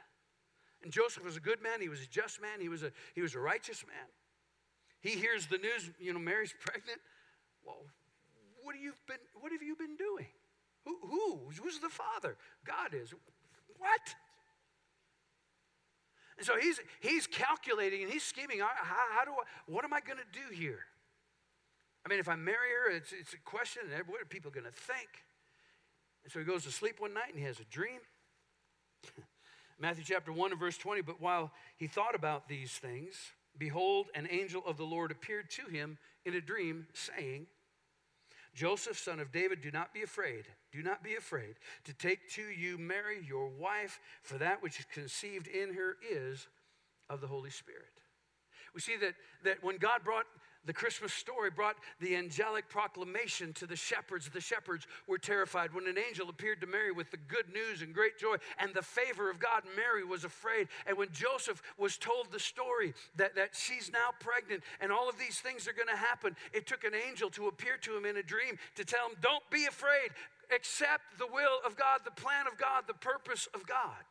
And 0.82 0.92
Joseph 0.92 1.24
was 1.24 1.36
a 1.36 1.40
good 1.40 1.62
man. 1.62 1.80
He 1.80 1.88
was 1.88 2.02
a 2.02 2.06
just 2.06 2.40
man. 2.40 2.60
He 2.60 2.68
was 2.68 2.82
a, 2.82 2.90
he 3.14 3.22
was 3.22 3.34
a 3.34 3.38
righteous 3.38 3.84
man. 3.86 4.06
He 5.00 5.10
hears 5.10 5.46
the 5.46 5.58
news, 5.58 5.90
you 6.00 6.12
know, 6.12 6.18
Mary's 6.18 6.54
pregnant. 6.60 6.98
Well, 7.64 7.76
what 8.62 8.74
have 8.74 8.82
you 8.82 8.92
been, 9.06 9.18
what 9.40 9.52
have 9.52 9.62
you 9.62 9.76
been 9.76 9.96
doing? 9.96 10.26
Who, 10.84 10.98
who? 11.02 11.40
Who's 11.62 11.78
the 11.78 11.88
father? 11.88 12.36
God 12.64 12.94
is. 12.94 13.14
What? 13.78 14.14
And 16.38 16.46
so 16.46 16.58
he's, 16.58 16.80
he's 17.00 17.26
calculating 17.26 18.02
and 18.02 18.12
he's 18.12 18.24
scheming. 18.24 18.60
How, 18.60 18.70
how 18.74 19.24
do 19.24 19.32
I, 19.32 19.44
what 19.66 19.84
am 19.84 19.92
I 19.92 20.00
going 20.00 20.18
to 20.18 20.24
do 20.32 20.54
here? 20.54 20.80
I 22.04 22.08
mean, 22.08 22.18
if 22.18 22.28
I 22.28 22.34
marry 22.34 22.70
her, 22.84 22.96
it's, 22.96 23.12
it's 23.12 23.32
a 23.32 23.38
question. 23.44 23.82
What 24.06 24.20
are 24.20 24.24
people 24.24 24.50
going 24.50 24.66
to 24.66 24.72
think? 24.72 25.08
And 26.24 26.32
so 26.32 26.40
he 26.40 26.44
goes 26.44 26.64
to 26.64 26.72
sleep 26.72 27.00
one 27.00 27.14
night 27.14 27.30
and 27.30 27.38
he 27.38 27.44
has 27.44 27.60
a 27.60 27.64
dream. 27.64 28.00
Matthew 29.78 30.04
chapter 30.04 30.32
1 30.32 30.52
and 30.52 30.60
verse 30.60 30.76
20. 30.78 31.02
But 31.02 31.20
while 31.20 31.52
he 31.76 31.86
thought 31.86 32.14
about 32.14 32.48
these 32.48 32.72
things, 32.72 33.14
behold, 33.58 34.06
an 34.14 34.28
angel 34.30 34.62
of 34.66 34.76
the 34.76 34.84
Lord 34.84 35.10
appeared 35.10 35.50
to 35.52 35.70
him 35.70 35.98
in 36.24 36.34
a 36.34 36.40
dream, 36.40 36.86
saying, 36.94 37.46
Joseph, 38.54 38.98
son 38.98 39.18
of 39.18 39.32
David, 39.32 39.62
do 39.62 39.70
not 39.70 39.94
be 39.94 40.02
afraid. 40.02 40.44
Do 40.72 40.82
not 40.82 41.02
be 41.02 41.14
afraid 41.14 41.56
to 41.84 41.94
take 41.94 42.28
to 42.32 42.42
you 42.42 42.76
Mary, 42.78 43.18
your 43.26 43.48
wife, 43.48 43.98
for 44.22 44.38
that 44.38 44.62
which 44.62 44.78
is 44.78 44.86
conceived 44.92 45.46
in 45.48 45.74
her 45.74 45.96
is 46.08 46.46
of 47.08 47.20
the 47.20 47.26
Holy 47.26 47.50
Spirit. 47.50 47.86
We 48.74 48.80
see 48.80 48.96
that, 48.96 49.14
that 49.44 49.62
when 49.62 49.76
God 49.78 50.04
brought 50.04 50.26
the 50.64 50.72
Christmas 50.72 51.12
story 51.12 51.50
brought 51.50 51.76
the 52.00 52.14
angelic 52.16 52.68
proclamation 52.68 53.52
to 53.54 53.66
the 53.66 53.76
shepherds. 53.76 54.30
The 54.32 54.40
shepherds 54.40 54.86
were 55.08 55.18
terrified 55.18 55.74
when 55.74 55.88
an 55.88 55.98
angel 55.98 56.28
appeared 56.28 56.60
to 56.60 56.66
Mary 56.66 56.92
with 56.92 57.10
the 57.10 57.16
good 57.16 57.52
news 57.52 57.82
and 57.82 57.92
great 57.92 58.18
joy 58.18 58.36
and 58.58 58.72
the 58.72 58.82
favor 58.82 59.28
of 59.28 59.40
God. 59.40 59.62
Mary 59.76 60.04
was 60.04 60.24
afraid. 60.24 60.68
And 60.86 60.96
when 60.96 61.10
Joseph 61.12 61.62
was 61.78 61.96
told 61.98 62.30
the 62.30 62.38
story 62.38 62.94
that, 63.16 63.34
that 63.34 63.50
she's 63.54 63.90
now 63.92 64.10
pregnant 64.20 64.62
and 64.80 64.92
all 64.92 65.08
of 65.08 65.18
these 65.18 65.40
things 65.40 65.66
are 65.66 65.72
going 65.72 65.88
to 65.88 65.96
happen, 65.96 66.36
it 66.52 66.66
took 66.66 66.84
an 66.84 66.94
angel 66.94 67.30
to 67.30 67.48
appear 67.48 67.76
to 67.78 67.96
him 67.96 68.04
in 68.04 68.16
a 68.16 68.22
dream 68.22 68.58
to 68.76 68.84
tell 68.84 69.08
him, 69.08 69.16
Don't 69.20 69.48
be 69.50 69.66
afraid, 69.66 70.10
accept 70.54 71.18
the 71.18 71.26
will 71.26 71.58
of 71.66 71.76
God, 71.76 72.00
the 72.04 72.10
plan 72.12 72.46
of 72.46 72.56
God, 72.56 72.84
the 72.86 72.94
purpose 72.94 73.48
of 73.54 73.66
God. 73.66 74.04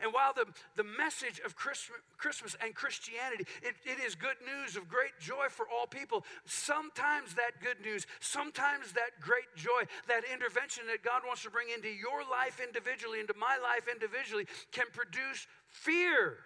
And 0.00 0.12
while 0.12 0.32
the, 0.32 0.46
the 0.76 0.84
message 0.84 1.40
of 1.44 1.56
Christmas 1.56 2.56
and 2.62 2.74
Christianity, 2.74 3.44
it, 3.62 3.74
it 3.84 3.98
is 4.04 4.14
good 4.14 4.36
news 4.44 4.76
of 4.76 4.88
great 4.88 5.18
joy 5.20 5.46
for 5.48 5.66
all 5.68 5.86
people, 5.86 6.24
sometimes 6.44 7.34
that 7.34 7.60
good 7.62 7.80
news, 7.84 8.06
sometimes 8.20 8.92
that 8.92 9.20
great 9.20 9.50
joy, 9.56 9.84
that 10.08 10.22
intervention 10.32 10.84
that 10.88 11.02
God 11.02 11.22
wants 11.26 11.42
to 11.42 11.50
bring 11.50 11.68
into 11.74 11.88
your 11.88 12.22
life 12.30 12.60
individually, 12.62 13.20
into 13.20 13.34
my 13.38 13.58
life 13.62 13.88
individually, 13.90 14.46
can 14.72 14.86
produce 14.92 15.46
fear. 15.68 16.38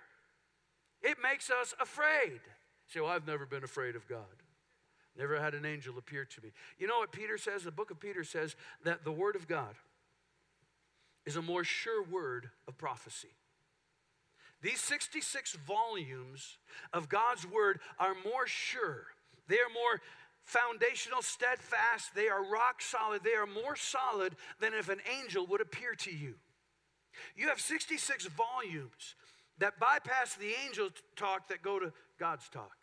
It 1.02 1.16
makes 1.22 1.50
us 1.50 1.74
afraid. 1.80 2.40
You 2.42 2.88
say, 2.88 3.00
well, 3.00 3.10
I've 3.10 3.26
never 3.26 3.46
been 3.46 3.64
afraid 3.64 3.96
of 3.96 4.06
God. 4.08 4.20
Never 5.18 5.38
had 5.38 5.54
an 5.54 5.66
angel 5.66 5.98
appear 5.98 6.24
to 6.24 6.40
me. 6.42 6.52
You 6.78 6.86
know 6.86 6.98
what 6.98 7.12
Peter 7.12 7.36
says? 7.36 7.64
The 7.64 7.70
book 7.70 7.90
of 7.90 8.00
Peter 8.00 8.24
says 8.24 8.56
that 8.84 9.04
the 9.04 9.12
Word 9.12 9.36
of 9.36 9.46
God, 9.46 9.74
is 11.26 11.36
a 11.36 11.42
more 11.42 11.64
sure 11.64 12.02
word 12.04 12.50
of 12.66 12.76
prophecy. 12.78 13.34
These 14.62 14.80
66 14.80 15.56
volumes 15.66 16.58
of 16.92 17.08
God's 17.08 17.46
word 17.46 17.80
are 17.98 18.14
more 18.24 18.46
sure. 18.46 19.06
They 19.48 19.56
are 19.56 19.72
more 19.74 20.00
foundational, 20.44 21.22
steadfast, 21.22 22.14
they 22.14 22.28
are 22.28 22.44
rock 22.44 22.80
solid. 22.80 23.22
They 23.24 23.34
are 23.34 23.46
more 23.46 23.76
solid 23.76 24.34
than 24.60 24.74
if 24.74 24.88
an 24.88 25.00
angel 25.20 25.46
would 25.46 25.60
appear 25.60 25.94
to 25.94 26.14
you. 26.14 26.34
You 27.36 27.48
have 27.48 27.60
66 27.60 28.26
volumes 28.26 29.14
that 29.58 29.78
bypass 29.78 30.34
the 30.34 30.52
angel 30.66 30.88
talk 31.16 31.48
that 31.48 31.62
go 31.62 31.78
to 31.78 31.92
God's 32.18 32.48
talk. 32.48 32.76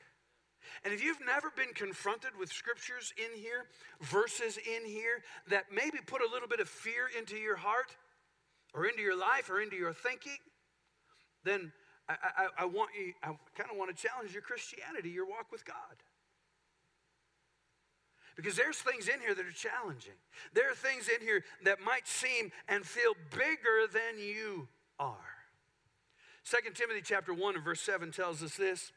And 0.83 0.93
if 0.93 1.03
you've 1.03 1.25
never 1.25 1.51
been 1.55 1.73
confronted 1.73 2.31
with 2.39 2.51
scriptures 2.51 3.13
in 3.17 3.37
here, 3.41 3.65
verses 4.01 4.57
in 4.57 4.85
here 4.85 5.23
that 5.49 5.65
maybe 5.73 5.97
put 6.05 6.21
a 6.21 6.31
little 6.31 6.47
bit 6.47 6.59
of 6.59 6.69
fear 6.69 7.09
into 7.17 7.35
your 7.35 7.55
heart 7.55 7.95
or 8.73 8.85
into 8.85 9.01
your 9.01 9.17
life 9.17 9.49
or 9.49 9.61
into 9.61 9.75
your 9.75 9.93
thinking, 9.93 10.37
then 11.43 11.71
I, 12.07 12.13
I, 12.13 12.47
I 12.59 12.65
want 12.65 12.91
you, 12.97 13.13
I 13.23 13.27
kind 13.55 13.69
of 13.71 13.77
want 13.77 13.95
to 13.95 14.07
challenge 14.07 14.33
your 14.33 14.41
Christianity, 14.41 15.09
your 15.09 15.25
walk 15.25 15.51
with 15.51 15.65
God. 15.65 15.75
Because 18.35 18.55
there's 18.55 18.77
things 18.77 19.07
in 19.09 19.19
here 19.19 19.35
that 19.35 19.45
are 19.45 19.51
challenging. 19.51 20.13
There 20.53 20.71
are 20.71 20.75
things 20.75 21.09
in 21.09 21.25
here 21.25 21.43
that 21.65 21.81
might 21.81 22.07
seem 22.07 22.51
and 22.69 22.85
feel 22.85 23.13
bigger 23.31 23.85
than 23.91 24.17
you 24.17 24.69
are. 24.97 25.17
2 26.45 26.71
Timothy 26.73 27.01
chapter 27.03 27.33
1 27.33 27.55
and 27.55 27.63
verse 27.63 27.81
7 27.81 28.11
tells 28.11 28.41
us 28.41 28.55
this. 28.55 28.91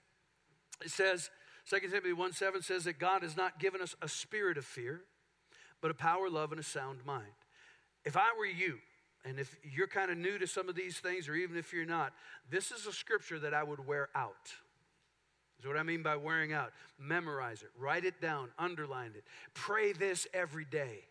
It 0.85 0.91
says, 0.91 1.29
2 1.69 1.81
Timothy 1.81 2.13
1 2.13 2.33
7 2.33 2.63
says 2.63 2.85
that 2.85 2.99
God 2.99 3.23
has 3.23 3.37
not 3.37 3.59
given 3.59 3.81
us 3.81 3.95
a 4.01 4.09
spirit 4.09 4.57
of 4.59 4.65
fear, 4.65 5.03
but 5.81 5.91
a 5.91 5.95
power, 5.95 6.31
love, 6.31 6.53
and 6.53 6.61
a 6.61 6.65
sound 6.65 7.05
mind. 7.05 7.35
If 8.05 8.17
I 8.17 8.31
were 8.39 8.47
you, 8.47 8.79
and 9.25 9.39
if 9.39 9.57
you're 9.63 9.87
kind 9.87 10.11
of 10.11 10.19
new 10.19 10.39
to 10.39 10.47
some 10.47 10.69
of 10.69 10.75
these 10.75 10.99
things, 10.99 11.29
or 11.29 11.35
even 11.35 11.57
if 11.57 11.73
you're 11.73 11.87
not, 11.87 12.13
this 12.51 12.73
is 12.73 12.87
a 12.87 12.93
scripture 12.93 13.39
that 13.39 13.55
I 13.55 13.63
would 13.63 13.87
wear 13.87 14.09
out. 14.15 14.53
Is 15.61 15.67
what 15.67 15.77
I 15.77 15.85
mean 15.85 16.03
by 16.03 16.17
wearing 16.17 16.53
out. 16.53 16.73
Memorize 16.99 17.63
it, 17.63 17.71
write 17.79 18.05
it 18.05 18.21
down, 18.21 18.49
underline 18.59 19.13
it. 19.15 19.25
Pray 19.55 19.93
this 19.93 20.27
every 20.35 20.65
day. 20.65 21.05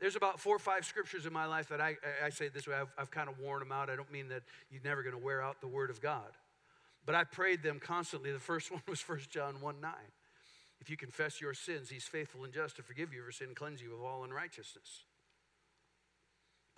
There's 0.00 0.14
about 0.14 0.38
four 0.38 0.54
or 0.54 0.60
five 0.60 0.84
scriptures 0.84 1.26
in 1.26 1.32
my 1.32 1.46
life 1.46 1.68
that 1.70 1.80
I, 1.80 1.96
I 2.24 2.28
say 2.28 2.48
this 2.48 2.68
way, 2.68 2.74
I've, 2.74 2.92
I've 2.98 3.10
kind 3.10 3.28
of 3.28 3.38
worn 3.40 3.60
them 3.60 3.72
out. 3.72 3.88
I 3.88 3.96
don't 3.96 4.12
mean 4.12 4.28
that 4.28 4.42
you're 4.70 4.82
never 4.84 5.02
going 5.02 5.14
to 5.14 5.24
wear 5.24 5.42
out 5.42 5.60
the 5.60 5.66
Word 5.66 5.90
of 5.90 6.00
God. 6.00 6.30
But 7.06 7.14
I 7.14 7.24
prayed 7.24 7.62
them 7.62 7.80
constantly. 7.80 8.30
The 8.30 8.38
first 8.38 8.70
one 8.70 8.82
was 8.86 9.00
1 9.00 9.20
John 9.30 9.60
1 9.60 9.80
9. 9.80 9.92
If 10.80 10.90
you 10.90 10.96
confess 10.96 11.40
your 11.40 11.54
sins, 11.54 11.88
he's 11.88 12.04
faithful 12.04 12.44
and 12.44 12.52
just 12.52 12.76
to 12.76 12.82
forgive 12.82 13.12
you 13.12 13.22
your 13.22 13.32
sin 13.32 13.48
and 13.48 13.56
cleanse 13.56 13.80
you 13.80 13.94
of 13.94 14.02
all 14.02 14.24
unrighteousness. 14.24 15.05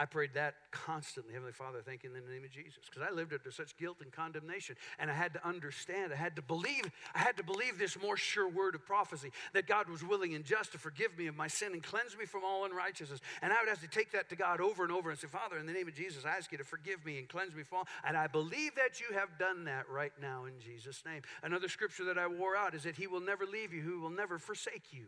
I 0.01 0.05
prayed 0.05 0.31
that 0.35 0.55
constantly. 0.71 1.33
Heavenly 1.33 1.53
Father, 1.53 1.81
thank 1.85 2.05
you 2.05 2.15
in 2.15 2.25
the 2.25 2.33
name 2.33 2.45
of 2.45 2.51
Jesus. 2.51 2.85
Because 2.89 3.03
I 3.09 3.13
lived 3.13 3.33
under 3.33 3.51
such 3.51 3.77
guilt 3.77 3.97
and 4.01 4.13
condemnation. 4.13 4.77
And 5.01 5.11
I 5.11 5.15
had 5.15 5.33
to 5.35 5.47
understand, 5.47 6.13
I 6.13 6.17
had 6.17 6.37
to 6.37 6.43
believe, 6.43 6.85
I 7.15 7.19
had 7.19 7.37
to 7.39 7.43
believe 7.43 7.79
this 7.79 8.01
more 8.01 8.17
sure 8.17 8.49
word 8.49 8.77
of 8.77 8.87
prophecy 8.87 9.33
that 9.55 9.67
God 9.67 9.89
was 9.89 10.05
willing 10.05 10.35
and 10.35 10.45
just 10.45 10.73
to 10.73 10.79
forgive 10.79 11.19
me 11.19 11.27
of 11.27 11.37
my 11.37 11.49
sin 11.49 11.73
and 11.73 11.83
cleanse 11.83 12.17
me 12.17 12.27
from 12.27 12.43
all 12.45 12.65
unrighteousness. 12.65 13.21
And 13.43 13.53
I 13.53 13.57
would 13.61 13.69
have 13.69 13.81
to 13.81 13.89
take 13.89 14.13
that 14.13 14.29
to 14.29 14.37
God 14.37 14.61
over 14.61 14.85
and 14.85 14.93
over 14.93 15.11
and 15.11 15.19
say, 15.19 15.27
Father, 15.27 15.59
in 15.59 15.67
the 15.67 15.73
name 15.73 15.89
of 15.89 15.95
Jesus, 15.95 16.25
I 16.25 16.37
ask 16.37 16.53
you 16.53 16.59
to 16.59 16.65
forgive 16.65 17.05
me 17.05 17.19
and 17.19 17.29
cleanse 17.29 17.55
me 17.55 17.65
from 17.65 17.79
all. 17.79 17.89
And 18.07 18.17
I 18.17 18.29
believe 18.29 18.77
that 18.77 19.01
you 19.01 19.17
have 19.17 19.37
done 19.37 19.65
that 19.65 19.89
right 19.89 20.13
now 20.23 20.45
in 20.45 20.61
Jesus' 20.61 21.03
name. 21.05 21.23
Another 21.43 21.69
scripture 21.69 22.05
that 22.05 22.19
I 22.19 22.29
wore 22.29 22.57
out 22.57 22.75
is 22.75 22.85
that 22.85 22.97
He 22.97 23.09
will 23.09 23.21
never 23.21 23.47
leave 23.47 23.73
you, 23.73 23.83
He 23.83 23.89
will 23.89 24.11
never 24.11 24.39
forsake 24.39 24.93
you. 24.93 25.07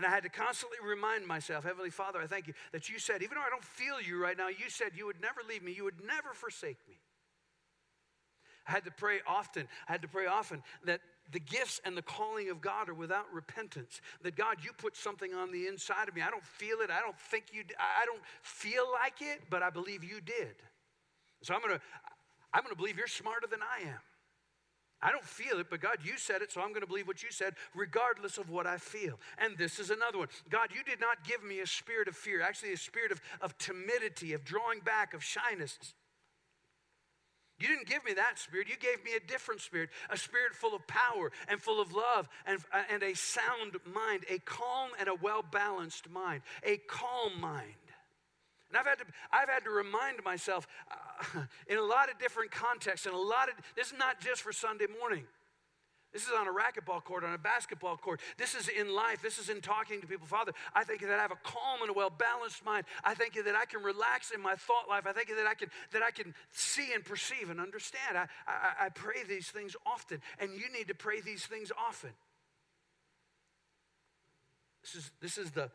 And 0.00 0.06
I 0.06 0.08
had 0.08 0.22
to 0.22 0.30
constantly 0.30 0.78
remind 0.82 1.26
myself, 1.26 1.62
Heavenly 1.62 1.90
Father, 1.90 2.22
I 2.22 2.26
thank 2.26 2.46
you 2.46 2.54
that 2.72 2.88
you 2.88 2.98
said, 2.98 3.22
even 3.22 3.34
though 3.34 3.44
I 3.44 3.50
don't 3.50 3.62
feel 3.62 4.00
you 4.00 4.18
right 4.18 4.34
now, 4.34 4.48
you 4.48 4.70
said 4.70 4.92
you 4.94 5.04
would 5.04 5.20
never 5.20 5.42
leave 5.46 5.62
me, 5.62 5.72
you 5.72 5.84
would 5.84 6.02
never 6.02 6.32
forsake 6.32 6.78
me. 6.88 6.94
I 8.66 8.70
had 8.70 8.86
to 8.86 8.90
pray 8.90 9.18
often. 9.26 9.68
I 9.86 9.92
had 9.92 10.00
to 10.00 10.08
pray 10.08 10.24
often 10.24 10.62
that 10.86 11.00
the 11.32 11.38
gifts 11.38 11.82
and 11.84 11.94
the 11.94 12.02
calling 12.02 12.48
of 12.48 12.62
God 12.62 12.88
are 12.88 12.94
without 12.94 13.26
repentance. 13.30 14.00
That 14.22 14.36
God, 14.36 14.64
you 14.64 14.70
put 14.72 14.96
something 14.96 15.34
on 15.34 15.52
the 15.52 15.66
inside 15.66 16.08
of 16.08 16.14
me. 16.14 16.22
I 16.22 16.30
don't 16.30 16.46
feel 16.46 16.78
it. 16.80 16.90
I 16.90 17.00
don't 17.00 17.18
think 17.18 17.48
you. 17.52 17.64
I 17.78 18.06
don't 18.06 18.22
feel 18.40 18.86
like 18.90 19.20
it, 19.20 19.42
but 19.50 19.62
I 19.62 19.68
believe 19.68 20.02
you 20.02 20.22
did. 20.22 20.54
So 21.42 21.52
I'm 21.52 21.60
gonna. 21.60 21.80
I'm 22.54 22.62
gonna 22.62 22.74
believe 22.74 22.96
you're 22.96 23.06
smarter 23.06 23.46
than 23.46 23.60
I 23.60 23.86
am. 23.86 24.00
I 25.02 25.10
don't 25.10 25.24
feel 25.24 25.58
it, 25.60 25.68
but 25.70 25.80
God, 25.80 25.98
you 26.04 26.18
said 26.18 26.42
it, 26.42 26.52
so 26.52 26.60
I'm 26.60 26.70
going 26.70 26.82
to 26.82 26.86
believe 26.86 27.08
what 27.08 27.22
you 27.22 27.30
said, 27.30 27.54
regardless 27.74 28.36
of 28.36 28.50
what 28.50 28.66
I 28.66 28.76
feel. 28.76 29.18
And 29.38 29.56
this 29.56 29.78
is 29.78 29.90
another 29.90 30.18
one. 30.18 30.28
God, 30.50 30.68
you 30.74 30.82
did 30.84 31.00
not 31.00 31.24
give 31.24 31.42
me 31.42 31.60
a 31.60 31.66
spirit 31.66 32.06
of 32.06 32.16
fear, 32.16 32.42
actually, 32.42 32.72
a 32.74 32.76
spirit 32.76 33.10
of, 33.10 33.20
of 33.40 33.56
timidity, 33.56 34.34
of 34.34 34.44
drawing 34.44 34.80
back, 34.80 35.14
of 35.14 35.24
shyness. 35.24 35.78
You 37.58 37.68
didn't 37.68 37.86
give 37.86 38.04
me 38.04 38.14
that 38.14 38.38
spirit. 38.38 38.68
You 38.68 38.76
gave 38.76 39.04
me 39.04 39.12
a 39.14 39.20
different 39.20 39.60
spirit, 39.60 39.90
a 40.08 40.16
spirit 40.16 40.54
full 40.54 40.74
of 40.74 40.86
power 40.86 41.30
and 41.48 41.60
full 41.60 41.80
of 41.80 41.92
love 41.92 42.28
and, 42.46 42.58
and 42.90 43.02
a 43.02 43.14
sound 43.14 43.76
mind, 43.84 44.24
a 44.30 44.38
calm 44.38 44.90
and 44.98 45.08
a 45.08 45.14
well 45.14 45.42
balanced 45.42 46.08
mind, 46.10 46.40
a 46.64 46.78
calm 46.88 47.38
mind. 47.38 47.74
And 48.70 48.78
I've 48.78 48.86
had 48.86 48.98
to, 48.98 49.04
I've 49.32 49.48
had 49.48 49.64
to 49.64 49.70
remind 49.70 50.22
myself 50.24 50.66
uh, 50.90 51.40
in 51.66 51.76
a 51.76 51.82
lot 51.82 52.10
of 52.10 52.18
different 52.18 52.50
contexts, 52.50 53.06
and 53.06 53.14
a 53.14 53.18
lot 53.18 53.48
of, 53.48 53.56
this 53.76 53.88
is 53.88 53.98
not 53.98 54.20
just 54.20 54.42
for 54.42 54.52
Sunday 54.52 54.86
morning. 54.98 55.24
This 56.12 56.22
is 56.22 56.30
on 56.36 56.48
a 56.48 56.50
racquetball 56.50 57.04
court, 57.04 57.22
on 57.22 57.34
a 57.34 57.38
basketball 57.38 57.96
court. 57.96 58.20
This 58.36 58.56
is 58.56 58.68
in 58.68 58.92
life. 58.92 59.22
This 59.22 59.38
is 59.38 59.48
in 59.48 59.60
talking 59.60 60.00
to 60.00 60.08
people. 60.08 60.26
Father, 60.26 60.52
I 60.74 60.82
thank 60.82 61.02
you 61.02 61.06
that 61.06 61.20
I 61.20 61.22
have 61.22 61.30
a 61.30 61.38
calm 61.44 61.82
and 61.82 61.90
a 61.90 61.92
well 61.92 62.10
balanced 62.10 62.64
mind. 62.64 62.84
I 63.04 63.14
thank 63.14 63.36
you 63.36 63.44
that 63.44 63.54
I 63.54 63.64
can 63.64 63.82
relax 63.82 64.32
in 64.32 64.40
my 64.40 64.56
thought 64.56 64.88
life. 64.88 65.06
I 65.06 65.12
thank 65.12 65.28
you 65.28 65.36
that 65.36 65.46
I 65.46 65.54
can 65.54 65.68
that 65.92 66.02
I 66.02 66.10
can 66.10 66.34
see 66.50 66.92
and 66.94 67.04
perceive 67.04 67.48
and 67.48 67.60
understand. 67.60 68.18
I, 68.18 68.26
I, 68.48 68.86
I 68.86 68.88
pray 68.88 69.22
these 69.28 69.50
things 69.50 69.76
often, 69.86 70.20
and 70.40 70.50
you 70.50 70.64
need 70.76 70.88
to 70.88 70.96
pray 70.96 71.20
these 71.20 71.46
things 71.46 71.70
often. 71.78 72.10
This 74.82 74.96
is 74.96 75.10
this 75.20 75.38
is 75.38 75.52
the 75.52 75.70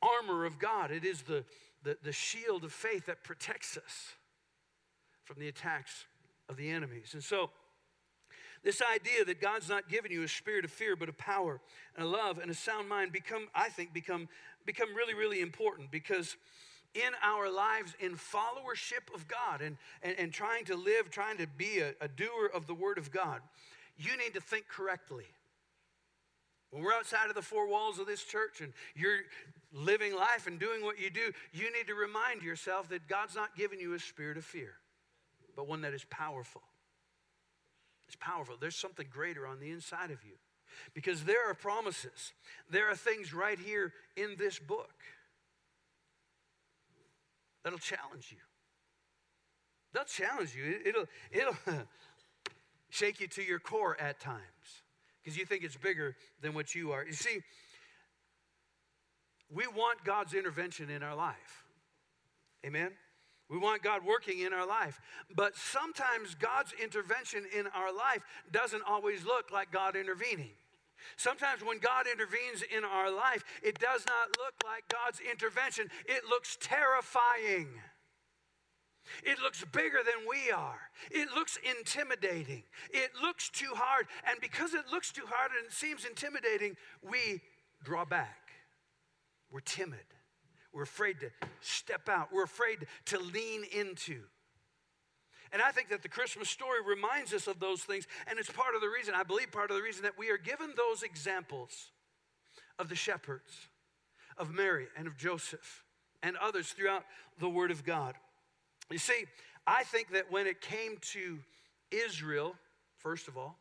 armor 0.00 0.46
of 0.46 0.58
God. 0.58 0.90
It 0.90 1.04
is 1.04 1.20
the 1.20 1.44
the, 1.84 1.96
the 2.02 2.12
shield 2.12 2.64
of 2.64 2.72
faith 2.72 3.06
that 3.06 3.22
protects 3.22 3.76
us 3.76 4.14
from 5.24 5.36
the 5.38 5.48
attacks 5.48 6.06
of 6.48 6.56
the 6.56 6.68
enemies. 6.70 7.10
And 7.12 7.22
so, 7.22 7.50
this 8.62 8.82
idea 8.82 9.26
that 9.26 9.42
God's 9.42 9.68
not 9.68 9.90
given 9.90 10.10
you 10.10 10.22
a 10.22 10.28
spirit 10.28 10.64
of 10.64 10.70
fear, 10.70 10.96
but 10.96 11.10
a 11.10 11.12
power 11.12 11.60
and 11.96 12.06
a 12.06 12.08
love 12.08 12.38
and 12.38 12.50
a 12.50 12.54
sound 12.54 12.88
mind 12.88 13.12
become, 13.12 13.48
I 13.54 13.68
think, 13.68 13.92
become, 13.92 14.26
become 14.64 14.94
really, 14.94 15.12
really 15.12 15.42
important 15.42 15.90
because 15.90 16.36
in 16.94 17.12
our 17.22 17.50
lives 17.50 17.94
in 18.00 18.14
followership 18.14 19.14
of 19.14 19.28
God 19.28 19.60
and, 19.60 19.76
and, 20.02 20.18
and 20.18 20.32
trying 20.32 20.64
to 20.66 20.76
live, 20.76 21.10
trying 21.10 21.36
to 21.38 21.46
be 21.46 21.80
a, 21.80 21.90
a 22.00 22.08
doer 22.08 22.50
of 22.54 22.66
the 22.66 22.74
Word 22.74 22.96
of 22.96 23.10
God, 23.10 23.40
you 23.98 24.16
need 24.16 24.32
to 24.32 24.40
think 24.40 24.66
correctly. 24.68 25.26
When 26.70 26.82
we're 26.82 26.94
outside 26.94 27.28
of 27.28 27.34
the 27.34 27.42
four 27.42 27.68
walls 27.68 27.98
of 27.98 28.06
this 28.06 28.24
church 28.24 28.60
and 28.60 28.72
you're 28.96 29.20
living 29.74 30.14
life 30.14 30.46
and 30.46 30.58
doing 30.58 30.82
what 30.82 30.98
you 30.98 31.10
do, 31.10 31.32
you 31.52 31.64
need 31.72 31.88
to 31.88 31.94
remind 31.94 32.42
yourself 32.42 32.88
that 32.88 33.08
God's 33.08 33.34
not 33.34 33.56
giving 33.56 33.80
you 33.80 33.94
a 33.94 33.98
spirit 33.98 34.38
of 34.38 34.44
fear, 34.44 34.74
but 35.56 35.68
one 35.68 35.82
that 35.82 35.92
is 35.92 36.04
powerful. 36.08 36.62
It's 38.06 38.16
powerful. 38.16 38.56
There's 38.58 38.76
something 38.76 39.06
greater 39.10 39.46
on 39.46 39.60
the 39.60 39.70
inside 39.70 40.10
of 40.10 40.22
you 40.24 40.36
because 40.94 41.24
there 41.24 41.50
are 41.50 41.54
promises, 41.54 42.32
there 42.70 42.90
are 42.90 42.96
things 42.96 43.34
right 43.34 43.58
here 43.58 43.92
in 44.16 44.36
this 44.38 44.58
book 44.58 44.94
that'll 47.62 47.78
challenge 47.78 48.28
you. 48.30 48.38
They'll 49.92 50.04
challenge 50.04 50.54
you. 50.54 50.80
It'll, 50.84 51.06
it'll 51.30 51.56
shake 52.90 53.20
you 53.20 53.28
to 53.28 53.42
your 53.42 53.58
core 53.58 53.96
at 54.00 54.20
times 54.20 54.40
because 55.22 55.38
you 55.38 55.46
think 55.46 55.64
it's 55.64 55.76
bigger 55.76 56.16
than 56.42 56.52
what 56.52 56.74
you 56.74 56.92
are. 56.92 57.04
You 57.04 57.12
see, 57.12 57.40
we 59.50 59.66
want 59.66 60.04
God's 60.04 60.34
intervention 60.34 60.90
in 60.90 61.02
our 61.02 61.14
life. 61.14 61.64
Amen? 62.64 62.90
We 63.50 63.58
want 63.58 63.82
God 63.82 64.04
working 64.04 64.40
in 64.40 64.52
our 64.52 64.66
life. 64.66 65.00
But 65.34 65.56
sometimes 65.56 66.34
God's 66.34 66.72
intervention 66.82 67.44
in 67.56 67.66
our 67.68 67.94
life 67.94 68.22
doesn't 68.50 68.82
always 68.88 69.24
look 69.24 69.50
like 69.52 69.70
God 69.70 69.96
intervening. 69.96 70.50
Sometimes 71.16 71.62
when 71.62 71.78
God 71.78 72.06
intervenes 72.10 72.62
in 72.74 72.84
our 72.84 73.10
life, 73.10 73.44
it 73.62 73.78
does 73.78 74.04
not 74.06 74.28
look 74.38 74.54
like 74.64 74.84
God's 74.88 75.20
intervention. 75.20 75.88
It 76.06 76.22
looks 76.28 76.56
terrifying. 76.60 77.68
It 79.22 79.38
looks 79.40 79.62
bigger 79.72 79.98
than 79.98 80.26
we 80.28 80.50
are. 80.50 80.80
It 81.10 81.28
looks 81.34 81.58
intimidating. 81.78 82.62
It 82.90 83.10
looks 83.20 83.50
too 83.50 83.72
hard. 83.74 84.06
And 84.26 84.40
because 84.40 84.72
it 84.72 84.84
looks 84.90 85.12
too 85.12 85.26
hard 85.28 85.50
and 85.56 85.66
it 85.66 85.72
seems 85.72 86.06
intimidating, 86.06 86.76
we 87.02 87.42
draw 87.84 88.06
back. 88.06 88.43
We're 89.54 89.60
timid. 89.60 90.00
We're 90.72 90.82
afraid 90.82 91.20
to 91.20 91.30
step 91.60 92.08
out. 92.08 92.30
We're 92.32 92.42
afraid 92.42 92.88
to 93.06 93.20
lean 93.20 93.62
into. 93.72 94.22
And 95.52 95.62
I 95.62 95.70
think 95.70 95.90
that 95.90 96.02
the 96.02 96.08
Christmas 96.08 96.50
story 96.50 96.80
reminds 96.84 97.32
us 97.32 97.46
of 97.46 97.60
those 97.60 97.82
things. 97.82 98.08
And 98.26 98.40
it's 98.40 98.50
part 98.50 98.74
of 98.74 98.80
the 98.80 98.88
reason, 98.88 99.14
I 99.14 99.22
believe, 99.22 99.52
part 99.52 99.70
of 99.70 99.76
the 99.76 99.82
reason 99.84 100.02
that 100.02 100.18
we 100.18 100.30
are 100.30 100.38
given 100.38 100.72
those 100.76 101.04
examples 101.04 101.92
of 102.80 102.88
the 102.88 102.96
shepherds, 102.96 103.52
of 104.36 104.52
Mary 104.52 104.88
and 104.96 105.06
of 105.06 105.16
Joseph, 105.16 105.84
and 106.20 106.36
others 106.38 106.72
throughout 106.72 107.04
the 107.38 107.48
Word 107.48 107.70
of 107.70 107.84
God. 107.84 108.16
You 108.90 108.98
see, 108.98 109.26
I 109.68 109.84
think 109.84 110.10
that 110.14 110.32
when 110.32 110.48
it 110.48 110.60
came 110.60 110.96
to 111.12 111.38
Israel, 111.92 112.56
first 112.96 113.28
of 113.28 113.36
all, 113.36 113.56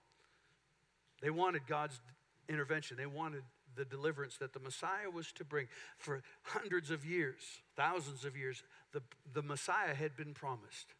they 1.21 1.29
wanted 1.29 1.67
God's 1.67 2.01
intervention, 2.49 2.97
they 2.97 3.05
wanted 3.05 3.43
the 3.75 3.85
deliverance 3.85 4.37
that 4.37 4.53
the 4.53 4.59
Messiah 4.59 5.09
was 5.11 5.31
to 5.33 5.43
bring. 5.43 5.67
For 5.97 6.21
hundreds 6.43 6.91
of 6.91 7.05
years, 7.05 7.41
thousands 7.75 8.25
of 8.25 8.37
years, 8.37 8.63
the, 8.91 9.01
the 9.33 9.41
Messiah 9.41 9.93
had 9.93 10.15
been 10.15 10.33
promised. 10.33 10.93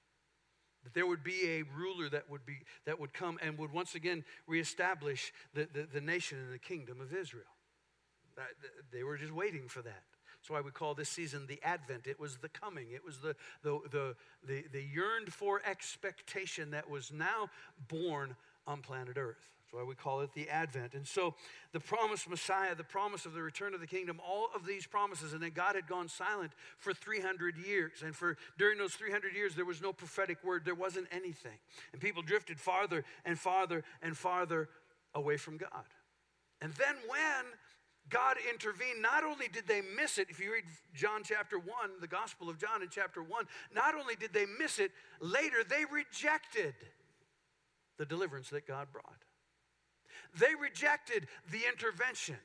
That 0.83 0.93
there 0.93 1.07
would 1.07 1.23
be 1.23 1.47
a 1.47 1.63
ruler 1.63 2.09
that 2.09 2.29
would, 2.29 2.45
be, 2.45 2.57
that 2.85 2.99
would 2.99 3.13
come 3.13 3.39
and 3.41 3.57
would 3.57 3.71
once 3.71 3.95
again 3.95 4.25
reestablish 4.47 5.31
the, 5.53 5.67
the, 5.73 5.87
the 5.93 6.01
nation 6.01 6.37
and 6.39 6.53
the 6.53 6.59
kingdom 6.59 6.99
of 6.99 7.13
Israel. 7.13 7.45
That, 8.35 8.49
they 8.91 9.03
were 9.03 9.17
just 9.17 9.31
waiting 9.31 9.67
for 9.67 9.81
that. 9.81 10.03
That's 10.43 10.49
why 10.49 10.59
we 10.59 10.71
call 10.71 10.93
this 10.93 11.07
season 11.07 11.45
the 11.47 11.61
Advent. 11.63 12.05
It 12.05 12.19
was 12.19 12.35
the 12.37 12.49
coming. 12.49 12.87
It 12.93 13.05
was 13.05 13.19
the, 13.19 13.33
the, 13.63 13.79
the, 13.91 14.15
the, 14.45 14.65
the 14.73 14.83
yearned 14.83 15.31
for 15.31 15.61
expectation 15.65 16.71
that 16.71 16.89
was 16.89 17.13
now 17.13 17.49
born 17.87 18.35
on 18.67 18.81
planet 18.81 19.17
Earth. 19.17 19.52
Why 19.73 19.83
we 19.83 19.95
call 19.95 20.21
it 20.21 20.31
the 20.33 20.47
Advent. 20.49 20.93
And 20.93 21.07
so 21.07 21.33
the 21.71 21.79
promised 21.79 22.29
Messiah, 22.29 22.75
the 22.75 22.83
promise 22.83 23.25
of 23.25 23.33
the 23.33 23.41
return 23.41 23.73
of 23.73 23.79
the 23.79 23.87
kingdom, 23.87 24.19
all 24.23 24.49
of 24.55 24.67
these 24.67 24.85
promises, 24.85 25.33
and 25.33 25.41
then 25.41 25.49
God 25.49 25.75
had 25.75 25.87
gone 25.87 26.07
silent 26.07 26.51
for 26.77 26.93
300 26.93 27.57
years. 27.57 28.03
And 28.05 28.15
for 28.15 28.37
during 28.59 28.77
those 28.77 28.93
300 28.93 29.33
years, 29.33 29.55
there 29.55 29.65
was 29.65 29.81
no 29.81 29.91
prophetic 29.91 30.43
word, 30.43 30.61
there 30.63 30.75
wasn't 30.75 31.07
anything. 31.11 31.57
And 31.91 31.99
people 31.99 32.21
drifted 32.21 32.59
farther 32.59 33.03
and 33.25 33.37
farther 33.37 33.83
and 34.03 34.15
farther 34.15 34.69
away 35.15 35.37
from 35.37 35.57
God. 35.57 35.87
And 36.61 36.71
then 36.73 36.95
when 37.07 37.45
God 38.09 38.35
intervened. 38.51 39.01
Not 39.01 39.23
only 39.23 39.47
did 39.47 39.65
they 39.65 39.81
miss 39.81 40.17
it, 40.17 40.27
if 40.29 40.39
you 40.39 40.51
read 40.51 40.65
John 40.93 41.21
chapter 41.23 41.57
1, 41.57 41.67
the 42.01 42.07
Gospel 42.07 42.49
of 42.49 42.59
John 42.59 42.81
in 42.81 42.89
chapter 42.89 43.23
1, 43.23 43.45
not 43.73 43.95
only 43.95 44.15
did 44.15 44.33
they 44.33 44.45
miss 44.59 44.77
it, 44.77 44.91
later 45.21 45.63
they 45.67 45.85
rejected 45.89 46.75
the 47.97 48.05
deliverance 48.05 48.49
that 48.49 48.67
God 48.67 48.87
brought. 48.91 49.23
They 50.39 50.55
rejected 50.59 51.27
the 51.51 51.61
intervention 51.67 52.37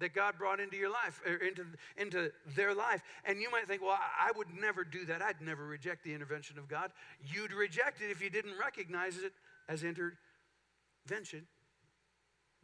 that 0.00 0.14
God 0.14 0.38
brought 0.38 0.60
into 0.60 0.76
your 0.76 0.90
life, 0.90 1.20
or 1.26 1.34
into, 1.34 1.66
into 1.96 2.30
their 2.54 2.72
life. 2.72 3.02
And 3.24 3.40
you 3.40 3.50
might 3.50 3.66
think, 3.66 3.82
well, 3.82 3.98
I 3.98 4.30
would 4.36 4.46
never 4.60 4.84
do 4.84 5.04
that. 5.06 5.22
I'd 5.22 5.40
never 5.40 5.66
reject 5.66 6.04
the 6.04 6.14
intervention 6.14 6.56
of 6.56 6.68
God. 6.68 6.92
You'd 7.20 7.52
reject 7.52 8.00
it 8.00 8.10
if 8.10 8.22
you 8.22 8.30
didn't 8.30 8.56
recognize 8.58 9.18
it 9.18 9.32
as 9.68 9.82
intervention 9.82 11.46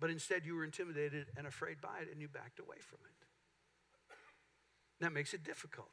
but 0.00 0.10
instead 0.10 0.44
you 0.44 0.54
were 0.54 0.64
intimidated 0.64 1.26
and 1.36 1.46
afraid 1.46 1.80
by 1.80 2.00
it 2.02 2.08
and 2.10 2.20
you 2.20 2.28
backed 2.28 2.58
away 2.58 2.76
from 2.80 2.98
it. 3.04 3.12
That 5.00 5.12
makes 5.12 5.34
it 5.34 5.44
difficult. 5.44 5.90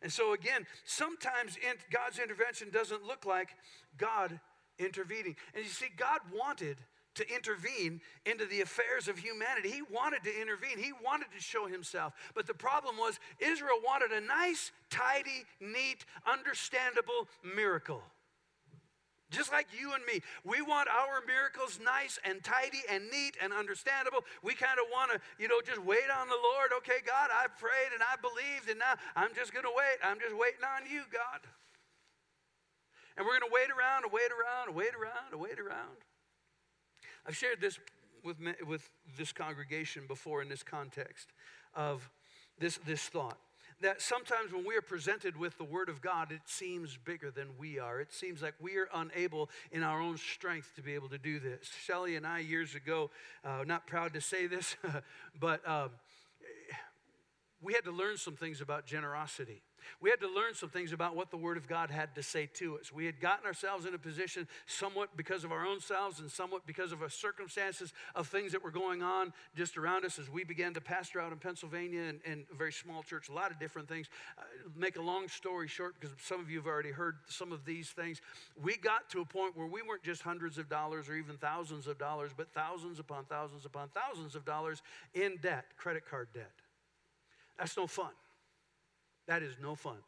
And 0.00 0.12
so, 0.12 0.32
again, 0.32 0.66
sometimes 0.84 1.58
God's 1.90 2.18
intervention 2.18 2.70
doesn't 2.70 3.04
look 3.04 3.26
like 3.26 3.48
God 3.96 4.38
intervening. 4.78 5.34
And 5.54 5.64
you 5.64 5.70
see, 5.70 5.88
God 5.96 6.20
wanted 6.32 6.76
to 7.18 7.34
intervene 7.34 8.00
into 8.26 8.46
the 8.46 8.62
affairs 8.62 9.06
of 9.06 9.18
humanity. 9.18 9.70
He 9.70 9.82
wanted 9.82 10.24
to 10.24 10.40
intervene, 10.40 10.78
He 10.78 10.92
wanted 11.04 11.28
to 11.36 11.40
show 11.40 11.66
Himself. 11.66 12.14
But 12.34 12.46
the 12.46 12.54
problem 12.54 12.96
was, 12.96 13.20
Israel 13.38 13.78
wanted 13.84 14.10
a 14.10 14.20
nice, 14.20 14.72
tidy, 14.90 15.44
neat, 15.60 16.06
understandable 16.26 17.28
miracle. 17.42 18.02
Just 19.30 19.52
like 19.52 19.68
you 19.78 19.92
and 19.92 20.00
me, 20.08 20.24
we 20.40 20.62
want 20.62 20.88
our 20.88 21.20
miracles 21.26 21.78
nice 21.84 22.18
and 22.24 22.42
tidy 22.42 22.80
and 22.88 23.10
neat 23.12 23.36
and 23.42 23.52
understandable. 23.52 24.24
We 24.40 24.54
kind 24.54 24.80
of 24.80 24.88
want 24.88 25.12
to, 25.12 25.20
you 25.36 25.52
know, 25.52 25.60
just 25.60 25.84
wait 25.84 26.08
on 26.08 26.32
the 26.32 26.40
Lord. 26.40 26.72
Okay, 26.80 27.04
God, 27.04 27.28
I 27.28 27.44
prayed 27.60 27.92
and 27.92 28.00
I 28.00 28.16
believed, 28.24 28.72
and 28.72 28.80
now 28.80 28.96
I'm 29.12 29.36
just 29.36 29.52
going 29.52 29.68
to 29.68 29.74
wait. 29.76 30.00
I'm 30.00 30.16
just 30.16 30.32
waiting 30.32 30.64
on 30.64 30.88
you, 30.88 31.04
God. 31.12 31.44
And 33.20 33.26
we're 33.26 33.36
going 33.36 33.50
to 33.50 33.52
wait 33.52 33.68
around 33.68 34.08
and 34.08 34.12
wait 34.16 34.32
around 34.32 34.72
and 34.72 34.76
wait 34.78 34.96
around 34.96 35.36
and 35.36 35.40
wait 35.42 35.60
around. 35.60 36.00
I've 37.28 37.36
shared 37.36 37.60
this 37.60 37.78
with, 38.24 38.38
with 38.66 38.88
this 39.18 39.32
congregation 39.32 40.04
before 40.08 40.40
in 40.40 40.48
this 40.48 40.62
context 40.62 41.28
of 41.74 42.10
this, 42.58 42.78
this 42.86 43.02
thought 43.02 43.36
that 43.80 44.00
sometimes 44.00 44.52
when 44.52 44.66
we 44.66 44.76
are 44.76 44.82
presented 44.82 45.36
with 45.36 45.56
the 45.58 45.64
Word 45.64 45.88
of 45.88 46.00
God, 46.00 46.32
it 46.32 46.40
seems 46.46 46.96
bigger 46.96 47.30
than 47.30 47.46
we 47.58 47.78
are. 47.78 48.00
It 48.00 48.12
seems 48.12 48.42
like 48.42 48.54
we 48.58 48.76
are 48.76 48.88
unable 48.92 49.50
in 49.70 49.82
our 49.82 50.00
own 50.00 50.16
strength 50.16 50.74
to 50.76 50.82
be 50.82 50.94
able 50.94 51.10
to 51.10 51.18
do 51.18 51.38
this. 51.38 51.70
Shelly 51.84 52.16
and 52.16 52.26
I, 52.26 52.40
years 52.40 52.74
ago, 52.74 53.10
uh, 53.44 53.62
not 53.64 53.86
proud 53.86 54.14
to 54.14 54.20
say 54.20 54.46
this, 54.48 54.74
but 55.38 55.68
um, 55.68 55.90
we 57.60 57.74
had 57.74 57.84
to 57.84 57.92
learn 57.92 58.16
some 58.16 58.34
things 58.34 58.60
about 58.60 58.84
generosity. 58.84 59.62
We 60.00 60.10
had 60.10 60.20
to 60.20 60.28
learn 60.28 60.54
some 60.54 60.68
things 60.68 60.92
about 60.92 61.16
what 61.16 61.30
the 61.30 61.36
Word 61.36 61.56
of 61.56 61.68
God 61.68 61.90
had 61.90 62.14
to 62.14 62.22
say 62.22 62.46
to 62.54 62.78
us. 62.78 62.92
We 62.92 63.06
had 63.06 63.20
gotten 63.20 63.46
ourselves 63.46 63.86
in 63.86 63.94
a 63.94 63.98
position, 63.98 64.46
somewhat 64.66 65.16
because 65.16 65.44
of 65.44 65.52
our 65.52 65.66
own 65.66 65.80
selves 65.80 66.20
and 66.20 66.30
somewhat 66.30 66.66
because 66.66 66.92
of 66.92 67.02
our 67.02 67.08
circumstances 67.08 67.92
of 68.14 68.28
things 68.28 68.52
that 68.52 68.62
were 68.62 68.70
going 68.70 69.02
on 69.02 69.32
just 69.56 69.76
around 69.76 70.04
us 70.04 70.18
as 70.18 70.30
we 70.30 70.44
began 70.44 70.74
to 70.74 70.80
pastor 70.80 71.20
out 71.20 71.32
in 71.32 71.38
Pennsylvania 71.38 72.02
and, 72.02 72.20
and 72.26 72.44
a 72.52 72.54
very 72.56 72.72
small 72.72 73.02
church, 73.02 73.28
a 73.28 73.32
lot 73.32 73.50
of 73.50 73.58
different 73.58 73.88
things. 73.88 74.08
Uh, 74.38 74.42
make 74.76 74.96
a 74.96 75.02
long 75.02 75.28
story 75.28 75.68
short, 75.68 75.94
because 76.00 76.14
some 76.22 76.40
of 76.40 76.50
you 76.50 76.58
have 76.58 76.66
already 76.66 76.90
heard 76.90 77.16
some 77.28 77.52
of 77.52 77.64
these 77.64 77.90
things, 77.90 78.20
we 78.62 78.76
got 78.76 79.08
to 79.10 79.20
a 79.20 79.24
point 79.24 79.56
where 79.56 79.66
we 79.66 79.82
weren't 79.82 80.02
just 80.02 80.22
hundreds 80.22 80.58
of 80.58 80.68
dollars 80.68 81.08
or 81.08 81.14
even 81.14 81.36
thousands 81.36 81.86
of 81.86 81.98
dollars, 81.98 82.30
but 82.36 82.50
thousands 82.52 82.98
upon 82.98 83.24
thousands 83.24 83.64
upon 83.64 83.88
thousands 83.88 84.34
of 84.34 84.44
dollars 84.44 84.82
in 85.14 85.36
debt, 85.42 85.64
credit 85.76 86.04
card 86.08 86.28
debt. 86.34 86.52
That's 87.58 87.76
no 87.76 87.86
fun. 87.86 88.12
That 89.28 89.42
is 89.42 89.54
no 89.62 89.76
fun. 89.76 89.98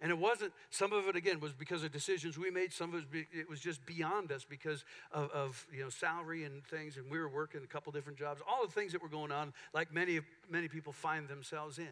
And 0.00 0.10
it 0.10 0.18
wasn't, 0.18 0.52
some 0.70 0.92
of 0.92 1.08
it 1.08 1.16
again 1.16 1.40
was 1.40 1.52
because 1.52 1.82
of 1.82 1.90
decisions 1.90 2.38
we 2.38 2.50
made. 2.50 2.72
Some 2.72 2.94
of 2.94 3.06
it, 3.14 3.26
it 3.32 3.48
was 3.48 3.60
just 3.60 3.84
beyond 3.86 4.30
us 4.30 4.44
because 4.44 4.84
of, 5.10 5.30
of, 5.30 5.66
you 5.72 5.82
know, 5.82 5.88
salary 5.88 6.44
and 6.44 6.64
things. 6.66 6.98
And 6.98 7.10
we 7.10 7.18
were 7.18 7.30
working 7.30 7.62
a 7.64 7.66
couple 7.66 7.92
different 7.92 8.18
jobs, 8.18 8.42
all 8.46 8.66
the 8.66 8.72
things 8.72 8.92
that 8.92 9.02
were 9.02 9.08
going 9.08 9.32
on, 9.32 9.54
like 9.72 9.92
many, 9.92 10.20
many 10.50 10.68
people 10.68 10.92
find 10.92 11.28
themselves 11.28 11.78
in 11.78 11.88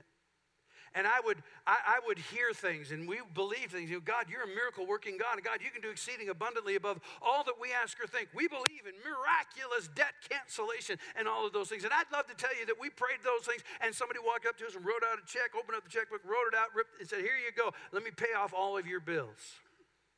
and 0.94 1.07
I 1.07 1.18
would, 1.24 1.42
I, 1.66 1.98
I, 1.98 2.00
would 2.07 2.18
hear 2.18 2.54
things 2.54 2.92
and 2.92 3.09
we 3.09 3.18
believe 3.35 3.74
things. 3.74 3.90
You 3.90 3.96
know, 3.96 4.07
God, 4.07 4.26
you're 4.30 4.46
a 4.46 4.54
miracle 4.54 4.87
working 4.87 5.18
God. 5.18 5.42
God, 5.42 5.59
you 5.59 5.70
can 5.74 5.83
do 5.83 5.90
exceeding 5.90 6.28
abundantly 6.28 6.76
above 6.76 7.00
all 7.20 7.42
that 7.44 7.59
we 7.61 7.74
ask 7.74 7.98
or 7.98 8.07
think. 8.07 8.28
We 8.33 8.46
believe 8.46 8.87
in 8.87 8.94
miraculous 9.02 9.90
debt 9.98 10.14
cancellation 10.30 10.98
and 11.18 11.26
all 11.26 11.44
of 11.46 11.52
those 11.52 11.68
things. 11.68 11.83
And 11.83 11.92
I'd 11.92 12.11
love 12.14 12.26
to 12.30 12.37
tell 12.38 12.54
you 12.54 12.64
that 12.66 12.78
we 12.78 12.90
prayed 12.90 13.26
those 13.26 13.42
things 13.42 13.62
and 13.83 13.90
somebody 13.90 14.20
walked 14.22 14.46
up 14.46 14.57
to 14.59 14.66
us 14.66 14.78
and 14.78 14.87
wrote 14.87 15.02
out 15.02 15.18
a 15.18 15.26
check, 15.26 15.50
opened 15.59 15.76
up 15.76 15.83
the 15.83 15.90
checkbook, 15.90 16.22
wrote 16.22 16.54
it 16.54 16.54
out, 16.54 16.70
ripped, 16.74 17.02
and 17.02 17.09
said, 17.09 17.26
Here 17.26 17.38
you 17.42 17.50
go. 17.50 17.74
Let 17.90 18.07
me 18.07 18.14
pay 18.14 18.38
off 18.38 18.54
all 18.54 18.78
of 18.78 18.87
your 18.87 19.00
bills. 19.00 19.59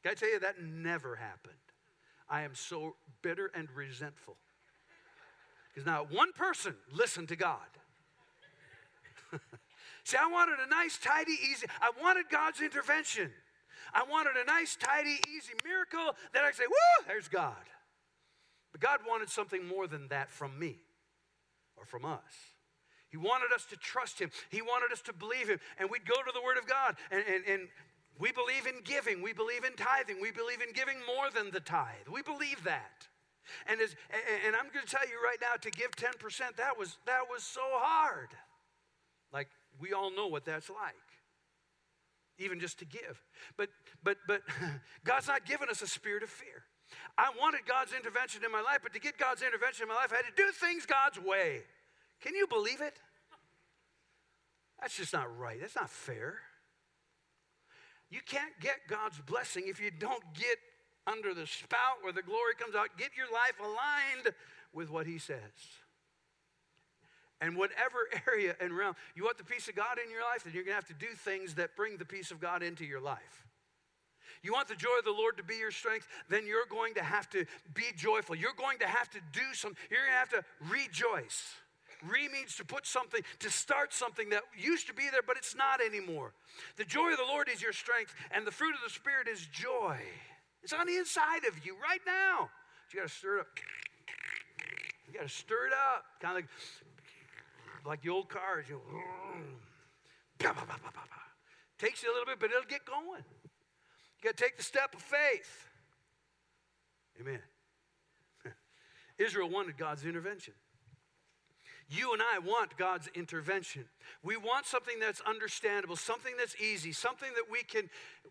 Can 0.04 0.12
I 0.12 0.14
tell 0.14 0.28
you 0.28 0.40
that 0.40 0.60
never 0.60 1.16
happened? 1.16 1.56
I 2.28 2.42
am 2.42 2.54
so 2.54 2.96
bitter 3.22 3.50
and 3.54 3.68
resentful. 3.74 4.36
Because 5.72 5.86
not 5.86 6.12
one 6.12 6.32
person 6.32 6.74
listened 6.92 7.28
to 7.28 7.36
God. 7.36 7.64
See, 10.06 10.16
I 10.16 10.30
wanted 10.30 10.60
a 10.64 10.70
nice, 10.70 10.98
tidy, 10.98 11.36
easy. 11.50 11.66
I 11.82 11.90
wanted 12.00 12.30
God's 12.30 12.60
intervention. 12.60 13.32
I 13.92 14.04
wanted 14.08 14.36
a 14.40 14.44
nice, 14.46 14.76
tidy, 14.76 15.18
easy 15.36 15.54
miracle 15.64 16.14
that 16.32 16.44
I 16.44 16.50
could 16.50 16.58
say, 16.58 16.68
woo, 16.68 17.04
there's 17.08 17.26
God. 17.26 17.66
But 18.70 18.80
God 18.80 19.00
wanted 19.04 19.30
something 19.30 19.66
more 19.66 19.88
than 19.88 20.06
that 20.08 20.30
from 20.30 20.56
me 20.60 20.78
or 21.76 21.84
from 21.84 22.04
us. 22.04 22.54
He 23.08 23.16
wanted 23.16 23.50
us 23.52 23.64
to 23.70 23.76
trust 23.76 24.20
Him. 24.20 24.30
He 24.48 24.62
wanted 24.62 24.92
us 24.92 25.02
to 25.02 25.12
believe 25.12 25.48
Him. 25.48 25.58
And 25.76 25.90
we'd 25.90 26.06
go 26.06 26.14
to 26.14 26.30
the 26.32 26.40
Word 26.40 26.56
of 26.56 26.68
God. 26.68 26.94
And, 27.10 27.24
and, 27.26 27.44
and 27.44 27.68
we 28.20 28.30
believe 28.30 28.68
in 28.68 28.82
giving. 28.84 29.22
We 29.22 29.32
believe 29.32 29.64
in 29.64 29.72
tithing. 29.72 30.20
We 30.22 30.30
believe 30.30 30.62
in 30.62 30.72
giving 30.72 30.98
more 31.04 31.32
than 31.34 31.50
the 31.50 31.58
tithe. 31.58 32.06
We 32.12 32.22
believe 32.22 32.62
that. 32.62 33.08
And, 33.66 33.80
as, 33.80 33.96
and 34.46 34.54
I'm 34.54 34.70
going 34.72 34.86
to 34.86 34.90
tell 34.90 35.08
you 35.08 35.18
right 35.24 35.38
now 35.42 35.56
to 35.60 35.70
give 35.72 35.90
10%, 35.96 36.14
that 36.58 36.78
was, 36.78 36.96
that 37.06 37.22
was 37.28 37.42
so 37.42 37.62
hard. 37.74 38.28
Like 39.32 39.48
we 39.80 39.92
all 39.92 40.10
know 40.10 40.26
what 40.26 40.44
that's 40.44 40.70
like. 40.70 40.94
Even 42.38 42.60
just 42.60 42.78
to 42.80 42.84
give. 42.84 43.22
But 43.56 43.70
but 44.02 44.18
but 44.26 44.42
God's 45.04 45.28
not 45.28 45.46
given 45.46 45.68
us 45.68 45.82
a 45.82 45.86
spirit 45.86 46.22
of 46.22 46.28
fear. 46.28 46.64
I 47.18 47.30
wanted 47.38 47.66
God's 47.66 47.92
intervention 47.92 48.44
in 48.44 48.52
my 48.52 48.60
life, 48.60 48.78
but 48.82 48.92
to 48.92 49.00
get 49.00 49.18
God's 49.18 49.42
intervention 49.42 49.84
in 49.84 49.88
my 49.88 49.94
life, 49.94 50.12
I 50.12 50.16
had 50.16 50.26
to 50.26 50.42
do 50.42 50.50
things 50.52 50.86
God's 50.86 51.18
way. 51.18 51.62
Can 52.20 52.34
you 52.34 52.46
believe 52.46 52.80
it? 52.80 52.94
That's 54.80 54.96
just 54.96 55.12
not 55.12 55.36
right. 55.38 55.60
That's 55.60 55.74
not 55.74 55.90
fair. 55.90 56.36
You 58.10 58.20
can't 58.24 58.52
get 58.60 58.76
God's 58.88 59.18
blessing 59.20 59.64
if 59.66 59.80
you 59.80 59.90
don't 59.90 60.22
get 60.34 60.58
under 61.06 61.34
the 61.34 61.46
spout 61.46 62.02
where 62.02 62.12
the 62.12 62.22
glory 62.22 62.54
comes 62.58 62.74
out. 62.74 62.96
Get 62.96 63.10
your 63.16 63.26
life 63.32 63.58
aligned 63.60 64.34
with 64.72 64.90
what 64.90 65.06
He 65.06 65.18
says. 65.18 65.40
And 67.40 67.56
whatever 67.56 68.08
area 68.28 68.56
and 68.60 68.76
realm, 68.76 68.94
you 69.14 69.24
want 69.24 69.38
the 69.38 69.44
peace 69.44 69.68
of 69.68 69.74
God 69.74 69.98
in 70.02 70.10
your 70.10 70.22
life, 70.22 70.44
then 70.44 70.54
you're 70.54 70.64
going 70.64 70.72
to 70.72 70.86
have 70.86 70.88
to 70.88 71.06
do 71.06 71.12
things 71.14 71.54
that 71.54 71.76
bring 71.76 71.96
the 71.96 72.04
peace 72.04 72.30
of 72.30 72.40
God 72.40 72.62
into 72.62 72.84
your 72.84 73.00
life. 73.00 73.46
You 74.42 74.52
want 74.52 74.68
the 74.68 74.76
joy 74.76 74.98
of 74.98 75.04
the 75.04 75.12
Lord 75.12 75.36
to 75.38 75.42
be 75.42 75.56
your 75.56 75.70
strength, 75.70 76.06
then 76.28 76.46
you're 76.46 76.66
going 76.70 76.94
to 76.94 77.02
have 77.02 77.28
to 77.30 77.46
be 77.74 77.84
joyful. 77.96 78.34
You're 78.34 78.56
going 78.56 78.78
to 78.78 78.86
have 78.86 79.10
to 79.10 79.18
do 79.32 79.54
something. 79.54 79.78
You're 79.90 80.00
going 80.00 80.12
to 80.12 80.18
have 80.18 80.28
to 80.30 80.44
rejoice. 80.70 81.42
Re 82.06 82.28
means 82.28 82.56
to 82.56 82.64
put 82.64 82.86
something, 82.86 83.22
to 83.40 83.50
start 83.50 83.92
something 83.92 84.30
that 84.30 84.42
used 84.56 84.86
to 84.88 84.94
be 84.94 85.08
there, 85.10 85.22
but 85.26 85.36
it's 85.36 85.56
not 85.56 85.80
anymore. 85.80 86.32
The 86.76 86.84
joy 86.84 87.12
of 87.12 87.16
the 87.16 87.24
Lord 87.24 87.48
is 87.52 87.62
your 87.62 87.72
strength, 87.72 88.14
and 88.30 88.46
the 88.46 88.50
fruit 88.52 88.74
of 88.74 88.80
the 88.84 88.90
Spirit 88.90 89.28
is 89.28 89.46
joy. 89.50 89.98
It's 90.62 90.72
on 90.72 90.86
the 90.86 90.96
inside 90.96 91.44
of 91.48 91.64
you 91.64 91.74
right 91.82 92.00
now. 92.06 92.50
You 92.92 93.00
got 93.00 93.08
to 93.08 93.14
stir 93.14 93.38
it 93.38 93.40
up. 93.40 93.46
You 95.06 95.14
got 95.14 95.22
to 95.22 95.34
stir 95.34 95.68
it 95.68 95.72
up. 95.72 96.04
Kind 96.20 96.36
of 96.36 96.42
like 96.42 96.50
like 97.86 98.02
the 98.02 98.10
old 98.10 98.28
cars. 98.28 98.66
You 98.68 98.80
know, 100.42 100.52
takes 101.78 102.02
you 102.02 102.10
a 102.10 102.12
little 102.12 102.26
bit, 102.26 102.38
but 102.40 102.50
it'll 102.50 102.68
get 102.68 102.84
going. 102.84 103.24
You 104.18 104.24
got 104.24 104.36
to 104.36 104.42
take 104.42 104.56
the 104.56 104.62
step 104.62 104.94
of 104.94 105.02
faith. 105.02 105.68
Amen. 107.20 107.40
Israel 109.18 109.48
wanted 109.48 109.76
God's 109.76 110.04
intervention. 110.04 110.54
You 111.88 112.12
and 112.12 112.20
I 112.20 112.40
want 112.40 112.76
God's 112.76 113.08
intervention. 113.14 113.84
We 114.22 114.36
want 114.36 114.66
something 114.66 114.98
that's 114.98 115.20
understandable, 115.20 115.94
something 115.96 116.34
that's 116.36 116.60
easy, 116.60 116.92
something 116.92 117.28
that 117.36 117.44
we 117.50 117.62
can, 117.62 117.88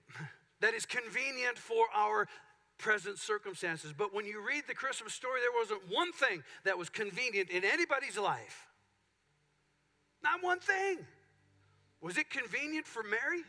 that 0.60 0.74
is 0.74 0.86
convenient 0.86 1.58
for 1.58 1.86
our 1.96 2.28
present 2.78 3.18
circumstances. 3.18 3.94
But 3.98 4.14
when 4.14 4.26
you 4.26 4.46
read 4.46 4.64
the 4.68 4.74
Christmas 4.74 5.14
story, 5.14 5.40
there 5.40 5.58
wasn't 5.58 5.90
one 5.90 6.12
thing 6.12 6.44
that 6.66 6.78
was 6.78 6.90
convenient 6.90 7.50
in 7.50 7.64
anybody's 7.64 8.18
life. 8.18 8.68
Not 10.26 10.42
one 10.42 10.60
thing. 10.60 10.98
Was 12.02 12.18
it 12.18 12.32
convenient 12.32 12.88
for 12.88 13.04
Mary? 13.04 13.44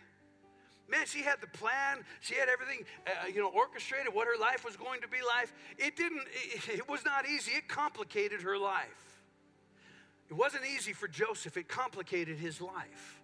Man, 0.88 1.06
she 1.06 1.22
had 1.22 1.40
the 1.40 1.46
plan. 1.48 2.04
She 2.20 2.34
had 2.34 2.50
everything, 2.50 2.84
uh, 3.06 3.26
you 3.26 3.40
know, 3.40 3.48
orchestrated 3.48 4.14
what 4.14 4.26
her 4.26 4.38
life 4.38 4.62
was 4.62 4.76
going 4.76 5.00
to 5.00 5.08
be 5.08 5.16
like. 5.26 5.48
It 5.78 5.96
didn't, 5.96 6.22
it, 6.54 6.68
it 6.68 6.88
was 6.88 7.02
not 7.04 7.26
easy. 7.26 7.52
It 7.52 7.66
complicated 7.66 8.42
her 8.42 8.58
life. 8.58 9.20
It 10.28 10.34
wasn't 10.34 10.64
easy 10.66 10.92
for 10.92 11.08
Joseph, 11.08 11.56
it 11.56 11.66
complicated 11.66 12.36
his 12.36 12.60
life. 12.60 13.22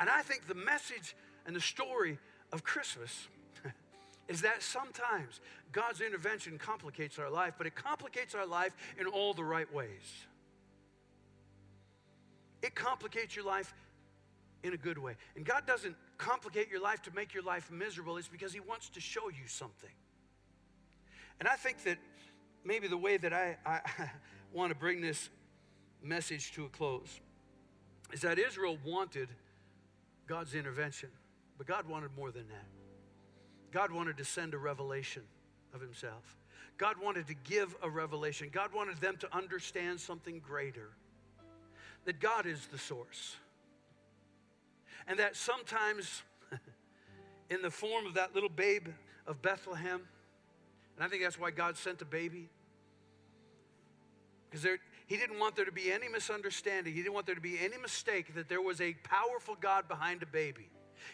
And 0.00 0.10
I 0.10 0.22
think 0.22 0.48
the 0.48 0.54
message 0.54 1.14
and 1.46 1.54
the 1.54 1.60
story 1.60 2.18
of 2.52 2.64
Christmas 2.64 3.28
is 4.28 4.40
that 4.40 4.62
sometimes 4.62 5.40
God's 5.70 6.00
intervention 6.00 6.58
complicates 6.58 7.18
our 7.18 7.30
life, 7.30 7.54
but 7.56 7.66
it 7.66 7.74
complicates 7.74 8.34
our 8.34 8.46
life 8.46 8.74
in 8.98 9.06
all 9.06 9.32
the 9.32 9.44
right 9.44 9.72
ways. 9.72 10.26
It 12.64 12.74
complicates 12.74 13.36
your 13.36 13.44
life 13.44 13.74
in 14.62 14.72
a 14.72 14.78
good 14.78 14.96
way. 14.96 15.16
And 15.36 15.44
God 15.44 15.66
doesn't 15.66 15.94
complicate 16.16 16.70
your 16.70 16.80
life 16.80 17.02
to 17.02 17.14
make 17.14 17.34
your 17.34 17.42
life 17.42 17.70
miserable, 17.70 18.16
it's 18.16 18.26
because 18.26 18.54
He 18.54 18.60
wants 18.60 18.88
to 18.90 19.00
show 19.00 19.28
you 19.28 19.46
something. 19.46 19.90
And 21.40 21.46
I 21.46 21.56
think 21.56 21.82
that 21.84 21.98
maybe 22.64 22.88
the 22.88 22.96
way 22.96 23.18
that 23.18 23.34
I, 23.34 23.58
I 23.66 23.80
want 24.54 24.70
to 24.70 24.74
bring 24.74 25.02
this 25.02 25.28
message 26.02 26.52
to 26.52 26.64
a 26.64 26.68
close 26.70 27.20
is 28.12 28.22
that 28.22 28.38
Israel 28.38 28.78
wanted 28.82 29.28
God's 30.26 30.54
intervention, 30.54 31.10
but 31.58 31.66
God 31.66 31.86
wanted 31.86 32.16
more 32.16 32.30
than 32.30 32.48
that. 32.48 32.66
God 33.72 33.92
wanted 33.92 34.16
to 34.16 34.24
send 34.24 34.54
a 34.54 34.58
revelation 34.58 35.22
of 35.74 35.82
Himself. 35.82 36.34
God 36.78 36.96
wanted 37.02 37.26
to 37.26 37.34
give 37.34 37.76
a 37.82 37.90
revelation. 37.90 38.48
God 38.50 38.72
wanted 38.72 38.96
them 39.02 39.18
to 39.18 39.36
understand 39.36 40.00
something 40.00 40.38
greater 40.38 40.92
that 42.04 42.20
God 42.20 42.46
is 42.46 42.66
the 42.66 42.78
source. 42.78 43.36
And 45.06 45.18
that 45.18 45.36
sometimes, 45.36 46.22
in 47.50 47.62
the 47.62 47.70
form 47.70 48.06
of 48.06 48.14
that 48.14 48.34
little 48.34 48.48
babe 48.48 48.88
of 49.26 49.42
Bethlehem, 49.42 50.00
and 50.96 51.04
I 51.04 51.08
think 51.08 51.22
that's 51.22 51.38
why 51.38 51.50
God 51.50 51.76
sent 51.76 52.00
a 52.02 52.06
baby, 52.06 52.48
because 54.50 54.78
he 55.06 55.16
didn't 55.16 55.38
want 55.38 55.56
there 55.56 55.64
to 55.64 55.72
be 55.72 55.92
any 55.92 56.08
misunderstanding. 56.08 56.94
He 56.94 57.02
didn't 57.02 57.14
want 57.14 57.26
there 57.26 57.34
to 57.34 57.40
be 57.40 57.58
any 57.58 57.76
mistake 57.76 58.34
that 58.36 58.48
there 58.48 58.62
was 58.62 58.80
a 58.80 58.94
powerful 59.02 59.56
God 59.60 59.88
behind 59.88 60.22
a 60.22 60.26
baby. 60.26 60.70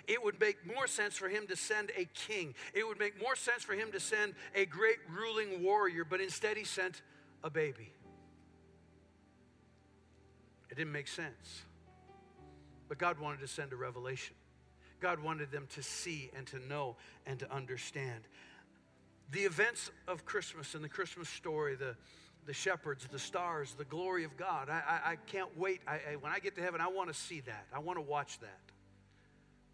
It 0.07 0.23
would 0.23 0.39
make 0.39 0.59
more 0.67 0.87
sense 0.87 1.17
for 1.17 1.29
him 1.29 1.47
to 1.49 1.57
send 1.57 1.91
a 1.97 2.05
king. 2.15 2.55
It 2.75 2.87
would 2.87 2.99
make 2.99 3.21
more 3.21 3.35
sense 3.35 3.65
for 3.65 3.73
him 3.73 3.91
to 3.93 4.01
send 4.01 4.35
a 4.55 4.67
great 4.67 4.99
ruling 5.09 5.65
warrior, 5.65 6.05
but 6.05 6.21
instead 6.21 6.57
he 6.57 6.65
sent 6.65 7.03
a 7.43 7.51
baby. 7.51 7.93
It 10.71 10.77
didn't 10.77 10.93
make 10.93 11.09
sense. 11.09 11.63
But 12.89 12.99
God 12.99 13.19
wanted 13.19 13.41
to 13.41 13.49
send 13.49 13.73
a 13.73 13.77
revelation. 13.77 14.35
God 15.01 15.21
wanted 15.21 15.51
them 15.51 15.67
to 15.75 15.83
see 15.83 16.31
and 16.37 16.47
to 16.49 16.59
know 16.69 16.97
and 17.27 17.39
to 17.39 17.53
understand. 17.53 18.21
The 19.31 19.41
events 19.41 19.91
of 20.09 20.25
Christmas 20.25 20.75
and 20.75 20.85
the 20.85 20.89
Christmas 20.89 21.29
story, 21.29 21.77
the, 21.77 21.97
the 22.47 22.53
shepherds, 22.53 23.07
the 23.11 23.19
stars, 23.19 23.75
the 23.79 23.85
glory 23.85 24.25
of 24.25 24.37
God. 24.37 24.69
I, 24.69 24.83
I, 24.87 25.11
I 25.13 25.17
can't 25.27 25.57
wait. 25.57 25.81
I, 25.87 25.95
I, 25.95 26.17
when 26.21 26.33
I 26.33 26.39
get 26.39 26.55
to 26.57 26.63
heaven, 26.63 26.81
I 26.81 26.89
want 26.89 27.09
to 27.09 27.15
see 27.15 27.41
that. 27.41 27.67
I 27.75 27.79
want 27.79 27.99
to 27.99 28.03
watch 28.03 28.39
that. 28.41 28.61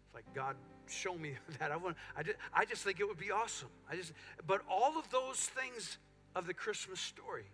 It's 0.05 0.15
like, 0.15 0.25
God, 0.33 0.55
show 0.87 1.15
me 1.15 1.33
that. 1.59 1.71
I, 1.71 1.77
want, 1.77 1.97
I, 2.15 2.23
just, 2.23 2.37
I 2.53 2.65
just 2.65 2.83
think 2.83 2.99
it 2.99 3.07
would 3.07 3.19
be 3.19 3.31
awesome. 3.31 3.69
I 3.91 3.95
just, 3.95 4.13
but 4.45 4.61
all 4.69 4.97
of 4.97 5.09
those 5.09 5.37
things 5.37 5.97
of 6.35 6.45
the 6.47 6.53
Christmas 6.53 6.99
story, 6.99 7.45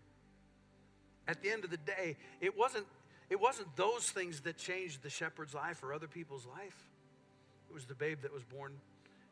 at 1.28 1.42
the 1.42 1.50
end 1.50 1.64
of 1.64 1.70
the 1.70 1.78
day, 1.78 2.18
it 2.42 2.58
wasn't, 2.58 2.86
it 3.34 3.42
wasn't 3.42 3.76
those 3.76 4.12
things 4.12 4.42
that 4.42 4.58
changed 4.58 5.02
the 5.02 5.10
shepherd's 5.10 5.56
life 5.56 5.82
or 5.82 5.92
other 5.92 6.06
people's 6.06 6.46
life. 6.46 6.88
It 7.68 7.74
was 7.74 7.86
the 7.86 7.96
babe 7.96 8.20
that 8.22 8.32
was 8.32 8.44
born 8.44 8.74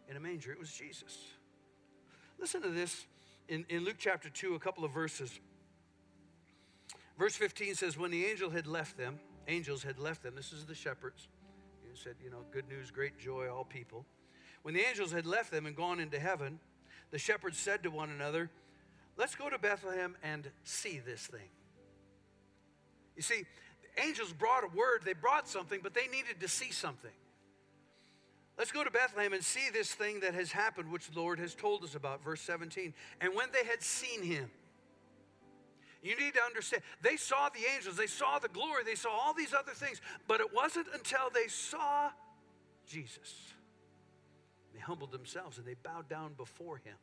in 0.10 0.18
a 0.18 0.20
manger. 0.20 0.52
It 0.52 0.60
was 0.60 0.72
Jesus. 0.72 1.20
Listen 2.40 2.64
to 2.64 2.70
this 2.70 3.06
in, 3.48 3.64
in 3.70 3.86
Luke 3.86 3.98
chapter 4.00 4.28
2, 4.28 4.56
a 4.56 4.60
couple 4.60 4.84
of 4.84 4.92
verses. 4.92 5.40
Verse 7.16 7.36
15 7.36 7.76
says, 7.76 7.96
When 7.96 8.10
the 8.10 8.26
angel 8.26 8.50
had 8.50 8.66
left 8.66 8.98
them, 8.98 9.20
angels 9.48 9.84
had 9.84 10.00
left 10.00 10.24
them, 10.24 10.34
this 10.36 10.52
is 10.52 10.66
the 10.66 10.74
shepherds. 10.74 11.28
He 11.84 11.96
said, 11.96 12.16
You 12.24 12.32
know, 12.32 12.44
good 12.50 12.68
news, 12.68 12.90
great 12.90 13.20
joy, 13.20 13.50
all 13.54 13.66
people. 13.66 14.08
When 14.64 14.74
the 14.74 14.82
angels 14.82 15.12
had 15.12 15.28
left 15.28 15.52
them 15.52 15.68
and 15.68 15.76
gone 15.76 16.00
into 16.00 16.20
heaven, 16.20 16.60
the 17.12 17.20
shepherds 17.20 17.60
said 17.60 17.84
to 17.84 17.92
one 17.92 18.10
another, 18.10 18.50
Let's 19.16 19.36
go 19.36 19.48
to 19.48 19.60
Bethlehem 19.60 20.16
and 20.24 20.50
see 20.64 20.98
this 20.98 21.28
thing. 21.28 21.50
You 23.16 23.22
see, 23.22 23.46
angels 23.98 24.34
brought 24.34 24.64
a 24.64 24.68
word, 24.68 25.02
they 25.06 25.14
brought 25.14 25.48
something, 25.48 25.80
but 25.82 25.94
they 25.94 26.08
needed 26.08 26.40
to 26.42 26.48
see 26.48 26.72
something. 26.72 27.12
Let's 28.58 28.72
go 28.72 28.84
to 28.84 28.92
Bethlehem 28.92 29.34
and 29.34 29.44
see 29.44 29.70
this 29.74 29.94
thing 29.94 30.20
that 30.20 30.34
has 30.34 30.52
happened, 30.52 30.92
which 30.92 31.10
the 31.10 31.20
Lord 31.20 31.40
has 31.40 31.56
told 31.56 31.84
us 31.84 31.96
about. 31.96 32.24
Verse 32.24 32.42
17. 32.42 32.94
And 33.20 33.34
when 33.34 33.48
they 33.54 33.66
had 33.68 33.82
seen 33.82 34.22
him, 34.22 34.52
you 36.04 36.16
need 36.18 36.34
to 36.34 36.42
understand, 36.42 36.84
they 37.02 37.16
saw 37.16 37.50
the 37.50 37.62
angels, 37.76 37.96
they 37.96 38.08
saw 38.08 38.40
the 38.40 38.50
glory, 38.50 38.84
they 38.84 38.96
saw 38.96 39.10
all 39.12 39.34
these 39.34 39.54
other 39.54 39.72
things, 39.72 40.02
but 40.28 40.42
it 40.42 40.54
wasn't 40.54 40.88
until 40.94 41.30
they 41.34 41.48
saw 41.48 42.10
Jesus. 42.88 43.54
They 44.74 44.80
humbled 44.80 45.12
themselves 45.12 45.58
and 45.58 45.66
they 45.66 45.76
bowed 45.76 46.10
down 46.10 46.34
before 46.38 46.78
him. 46.78 46.96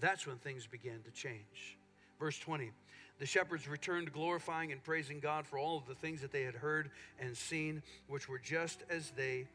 That's 0.00 0.26
when 0.26 0.36
things 0.38 0.66
began 0.66 1.02
to 1.04 1.10
change. 1.10 1.78
Verse 2.18 2.38
20 2.38 2.72
The 3.18 3.26
shepherds 3.26 3.68
returned 3.68 4.12
glorifying 4.12 4.70
and 4.72 4.82
praising 4.82 5.18
God 5.20 5.46
for 5.46 5.58
all 5.58 5.76
of 5.76 5.86
the 5.86 5.94
things 5.94 6.20
that 6.20 6.32
they 6.32 6.42
had 6.42 6.54
heard 6.54 6.90
and 7.18 7.36
seen, 7.36 7.82
which 8.06 8.28
were 8.28 8.38
just 8.38 8.84
as 8.88 9.10
they 9.10 9.46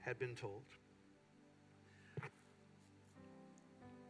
had 0.00 0.18
been 0.18 0.34
told. 0.34 0.62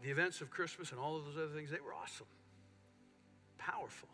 The 0.02 0.10
events 0.10 0.40
of 0.40 0.50
Christmas 0.50 0.90
and 0.90 0.98
all 0.98 1.16
of 1.16 1.26
those 1.26 1.36
other 1.36 1.54
things, 1.54 1.70
they 1.70 1.80
were 1.80 1.94
awesome 1.94 2.26
powerful. 3.66 4.08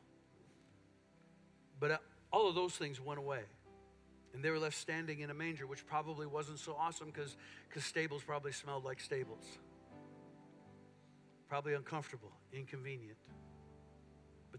But 1.80 1.90
uh, 1.90 1.96
all 2.32 2.48
of 2.48 2.54
those 2.54 2.74
things 2.74 3.00
went 3.00 3.18
away. 3.18 3.42
And 4.34 4.44
they 4.44 4.50
were 4.50 4.58
left 4.58 4.76
standing 4.76 5.20
in 5.20 5.30
a 5.30 5.34
manger, 5.34 5.66
which 5.66 5.86
probably 5.86 6.26
wasn't 6.26 6.58
so 6.58 6.76
awesome 6.78 7.10
because 7.10 7.36
stables 7.78 8.22
probably 8.22 8.52
smelled 8.52 8.84
like 8.84 9.00
stables. 9.00 9.44
Probably 11.48 11.74
uncomfortable, 11.74 12.32
inconvenient. 12.52 13.16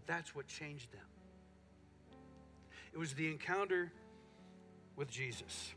But 0.00 0.14
that's 0.14 0.34
what 0.34 0.46
changed 0.46 0.92
them. 0.92 1.00
It 2.92 2.98
was 2.98 3.14
the 3.14 3.28
encounter 3.28 3.92
with 4.96 5.10
Jesus. 5.10 5.72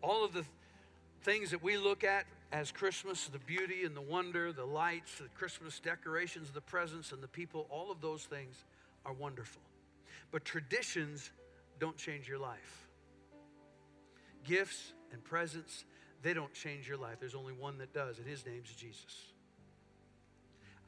All 0.00 0.24
of 0.24 0.32
the 0.32 0.44
things 1.22 1.50
that 1.50 1.62
we 1.62 1.76
look 1.76 2.02
at 2.04 2.24
as 2.52 2.72
Christmas, 2.72 3.26
the 3.28 3.38
beauty 3.38 3.84
and 3.84 3.96
the 3.96 4.00
wonder, 4.00 4.52
the 4.52 4.64
lights, 4.64 5.18
the 5.18 5.28
Christmas 5.34 5.80
decorations, 5.80 6.50
the 6.50 6.60
presents, 6.60 7.12
and 7.12 7.22
the 7.22 7.28
people, 7.28 7.66
all 7.70 7.90
of 7.90 8.00
those 8.00 8.24
things 8.24 8.64
are 9.06 9.12
wonderful. 9.12 9.62
But 10.30 10.44
traditions 10.44 11.30
don't 11.78 11.96
change 11.96 12.28
your 12.28 12.38
life. 12.38 12.88
Gifts 14.44 14.92
and 15.12 15.22
presents, 15.22 15.84
they 16.22 16.34
don't 16.34 16.52
change 16.52 16.88
your 16.88 16.96
life. 16.96 17.16
There's 17.20 17.34
only 17.34 17.52
one 17.52 17.78
that 17.78 17.94
does, 17.94 18.18
and 18.18 18.26
his 18.26 18.44
name's 18.44 18.72
Jesus. 18.72 19.32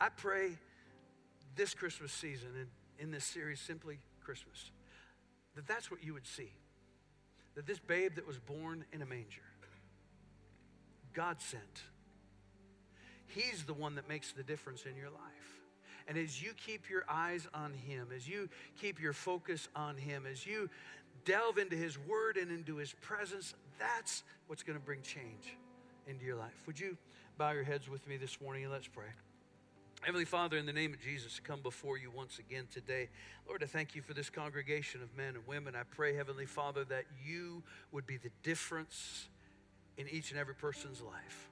I 0.00 0.08
pray 0.08 0.58
this 1.56 1.74
Christmas 1.74 2.12
season 2.12 2.48
and 2.58 2.68
in 2.98 3.10
this 3.10 3.24
series, 3.24 3.60
Simply 3.60 3.98
Christmas, 4.22 4.70
that 5.56 5.66
that's 5.66 5.90
what 5.90 6.02
you 6.02 6.14
would 6.14 6.26
see. 6.26 6.50
That 7.54 7.66
this 7.66 7.78
babe 7.78 8.16
that 8.16 8.26
was 8.26 8.38
born 8.38 8.84
in 8.92 9.02
a 9.02 9.06
manger, 9.06 9.42
God 11.12 11.40
sent. 11.40 11.82
He's 13.26 13.64
the 13.64 13.74
one 13.74 13.94
that 13.94 14.08
makes 14.08 14.32
the 14.32 14.42
difference 14.42 14.84
in 14.84 14.96
your 14.96 15.10
life. 15.10 15.60
And 16.06 16.18
as 16.18 16.42
you 16.42 16.52
keep 16.66 16.90
your 16.90 17.04
eyes 17.08 17.46
on 17.54 17.72
Him, 17.72 18.08
as 18.14 18.28
you 18.28 18.48
keep 18.80 19.00
your 19.00 19.12
focus 19.12 19.68
on 19.74 19.96
Him, 19.96 20.24
as 20.30 20.46
you 20.46 20.68
delve 21.24 21.58
into 21.58 21.76
His 21.76 21.98
Word 21.98 22.36
and 22.36 22.50
into 22.50 22.76
His 22.76 22.92
presence, 23.00 23.54
that's 23.78 24.22
what's 24.46 24.62
going 24.62 24.78
to 24.78 24.84
bring 24.84 25.00
change 25.02 25.56
into 26.06 26.24
your 26.24 26.36
life. 26.36 26.52
Would 26.66 26.78
you 26.78 26.96
bow 27.38 27.52
your 27.52 27.64
heads 27.64 27.88
with 27.88 28.06
me 28.06 28.16
this 28.16 28.40
morning 28.40 28.64
and 28.64 28.72
let's 28.72 28.88
pray? 28.88 29.06
Heavenly 30.04 30.26
Father, 30.26 30.58
in 30.58 30.66
the 30.66 30.72
name 30.72 30.92
of 30.92 31.00
Jesus, 31.00 31.40
come 31.40 31.62
before 31.62 31.96
you 31.96 32.10
once 32.10 32.38
again 32.38 32.66
today. 32.70 33.08
Lord, 33.48 33.62
I 33.62 33.66
thank 33.66 33.94
you 33.94 34.02
for 34.02 34.12
this 34.12 34.28
congregation 34.28 35.02
of 35.02 35.08
men 35.16 35.34
and 35.34 35.46
women. 35.46 35.74
I 35.74 35.84
pray, 35.84 36.14
Heavenly 36.14 36.44
Father, 36.44 36.84
that 36.84 37.04
you 37.26 37.62
would 37.90 38.06
be 38.06 38.18
the 38.18 38.28
difference 38.42 39.28
in 39.96 40.06
each 40.10 40.30
and 40.30 40.38
every 40.38 40.54
person's 40.54 41.00
life. 41.00 41.48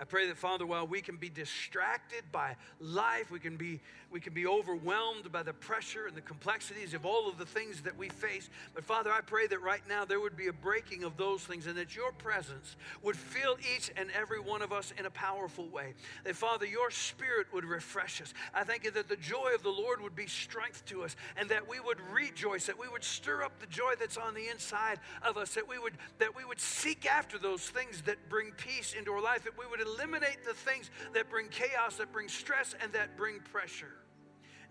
I 0.00 0.04
pray 0.04 0.26
that, 0.28 0.38
Father, 0.38 0.64
while 0.64 0.86
we 0.86 1.02
can 1.02 1.16
be 1.16 1.28
distracted 1.28 2.22
by 2.32 2.56
life, 2.80 3.30
we 3.30 3.38
can 3.38 3.58
be, 3.58 3.80
we 4.10 4.18
can 4.18 4.32
be 4.32 4.46
overwhelmed 4.46 5.30
by 5.30 5.42
the 5.42 5.52
pressure 5.52 6.06
and 6.06 6.16
the 6.16 6.22
complexities 6.22 6.94
of 6.94 7.04
all 7.04 7.28
of 7.28 7.36
the 7.36 7.44
things 7.44 7.82
that 7.82 7.98
we 7.98 8.08
face. 8.08 8.48
But, 8.74 8.82
Father, 8.82 9.12
I 9.12 9.20
pray 9.20 9.46
that 9.48 9.60
right 9.60 9.82
now 9.86 10.06
there 10.06 10.18
would 10.18 10.38
be 10.38 10.46
a 10.46 10.54
breaking 10.54 11.04
of 11.04 11.18
those 11.18 11.42
things 11.42 11.66
and 11.66 11.76
that 11.76 11.94
your 11.94 12.12
presence 12.12 12.76
would 13.02 13.14
fill 13.14 13.58
each 13.76 13.90
and 13.94 14.08
every 14.18 14.40
one 14.40 14.62
of 14.62 14.72
us 14.72 14.94
in 14.98 15.04
a 15.04 15.10
powerful 15.10 15.68
way. 15.68 15.92
That, 16.24 16.34
Father, 16.34 16.64
your 16.64 16.90
spirit 16.90 17.48
would 17.52 17.66
refresh 17.66 18.22
us. 18.22 18.32
I 18.54 18.64
thank 18.64 18.84
you 18.84 18.90
that 18.92 19.10
the 19.10 19.16
joy 19.16 19.50
of 19.54 19.62
the 19.62 19.68
Lord 19.68 20.00
would 20.00 20.16
be 20.16 20.26
strength 20.26 20.86
to 20.86 21.02
us 21.02 21.14
and 21.36 21.46
that 21.50 21.68
we 21.68 21.78
would 21.78 22.00
rejoice, 22.10 22.64
that 22.66 22.80
we 22.80 22.88
would 22.88 23.04
stir 23.04 23.42
up 23.42 23.58
the 23.60 23.66
joy 23.66 23.92
that's 24.00 24.16
on 24.16 24.32
the 24.32 24.48
inside 24.48 24.98
of 25.20 25.36
us, 25.36 25.52
that 25.52 25.68
we 25.68 25.78
would, 25.78 25.92
that 26.18 26.34
we 26.34 26.46
would 26.46 26.58
seek 26.58 27.04
after 27.04 27.36
those 27.36 27.60
things 27.60 28.00
that 28.06 28.30
bring 28.30 28.52
peace 28.52 28.94
into 28.98 29.12
our 29.12 29.20
life, 29.20 29.44
that 29.44 29.58
we 29.58 29.66
would 29.70 29.89
eliminate 29.94 30.44
the 30.44 30.54
things 30.54 30.90
that 31.14 31.30
bring 31.30 31.48
chaos, 31.48 31.96
that 31.96 32.12
bring 32.12 32.28
stress, 32.28 32.74
and 32.82 32.92
that 32.92 33.16
bring 33.16 33.40
pressure. 33.52 33.94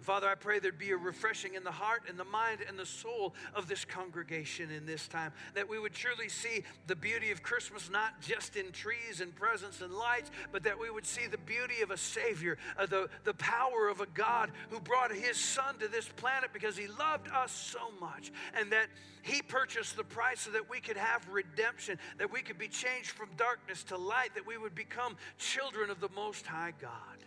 Father, 0.01 0.27
I 0.27 0.35
pray 0.35 0.59
there'd 0.59 0.77
be 0.77 0.91
a 0.91 0.97
refreshing 0.97 1.55
in 1.55 1.63
the 1.63 1.71
heart 1.71 2.03
and 2.07 2.17
the 2.17 2.25
mind 2.25 2.59
and 2.67 2.77
the 2.77 2.85
soul 2.85 3.33
of 3.53 3.67
this 3.67 3.85
congregation 3.85 4.71
in 4.71 4.85
this 4.85 5.07
time. 5.07 5.31
That 5.55 5.67
we 5.67 5.79
would 5.79 5.93
truly 5.93 6.29
see 6.29 6.63
the 6.87 6.95
beauty 6.95 7.31
of 7.31 7.43
Christmas, 7.43 7.89
not 7.89 8.21
just 8.21 8.55
in 8.55 8.71
trees 8.71 9.21
and 9.21 9.35
presents 9.35 9.81
and 9.81 9.93
lights, 9.93 10.31
but 10.51 10.63
that 10.63 10.79
we 10.79 10.89
would 10.89 11.05
see 11.05 11.27
the 11.27 11.37
beauty 11.37 11.81
of 11.81 11.91
a 11.91 11.97
Savior, 11.97 12.57
uh, 12.77 12.85
the, 12.85 13.09
the 13.23 13.33
power 13.35 13.89
of 13.89 14.01
a 14.01 14.07
God 14.13 14.51
who 14.69 14.79
brought 14.79 15.11
His 15.11 15.37
Son 15.37 15.77
to 15.79 15.87
this 15.87 16.07
planet 16.07 16.51
because 16.53 16.77
He 16.77 16.87
loved 16.87 17.27
us 17.29 17.51
so 17.51 17.91
much. 17.99 18.31
And 18.59 18.71
that 18.71 18.87
He 19.21 19.41
purchased 19.41 19.97
the 19.97 20.03
price 20.03 20.41
so 20.41 20.51
that 20.51 20.69
we 20.69 20.79
could 20.79 20.97
have 20.97 21.27
redemption, 21.29 21.99
that 22.17 22.31
we 22.31 22.41
could 22.41 22.57
be 22.57 22.67
changed 22.67 23.11
from 23.11 23.29
darkness 23.37 23.83
to 23.85 23.97
light, 23.97 24.33
that 24.35 24.47
we 24.47 24.57
would 24.57 24.75
become 24.75 25.17
children 25.37 25.89
of 25.89 25.99
the 25.99 26.09
Most 26.15 26.45
High 26.45 26.73
God. 26.81 27.18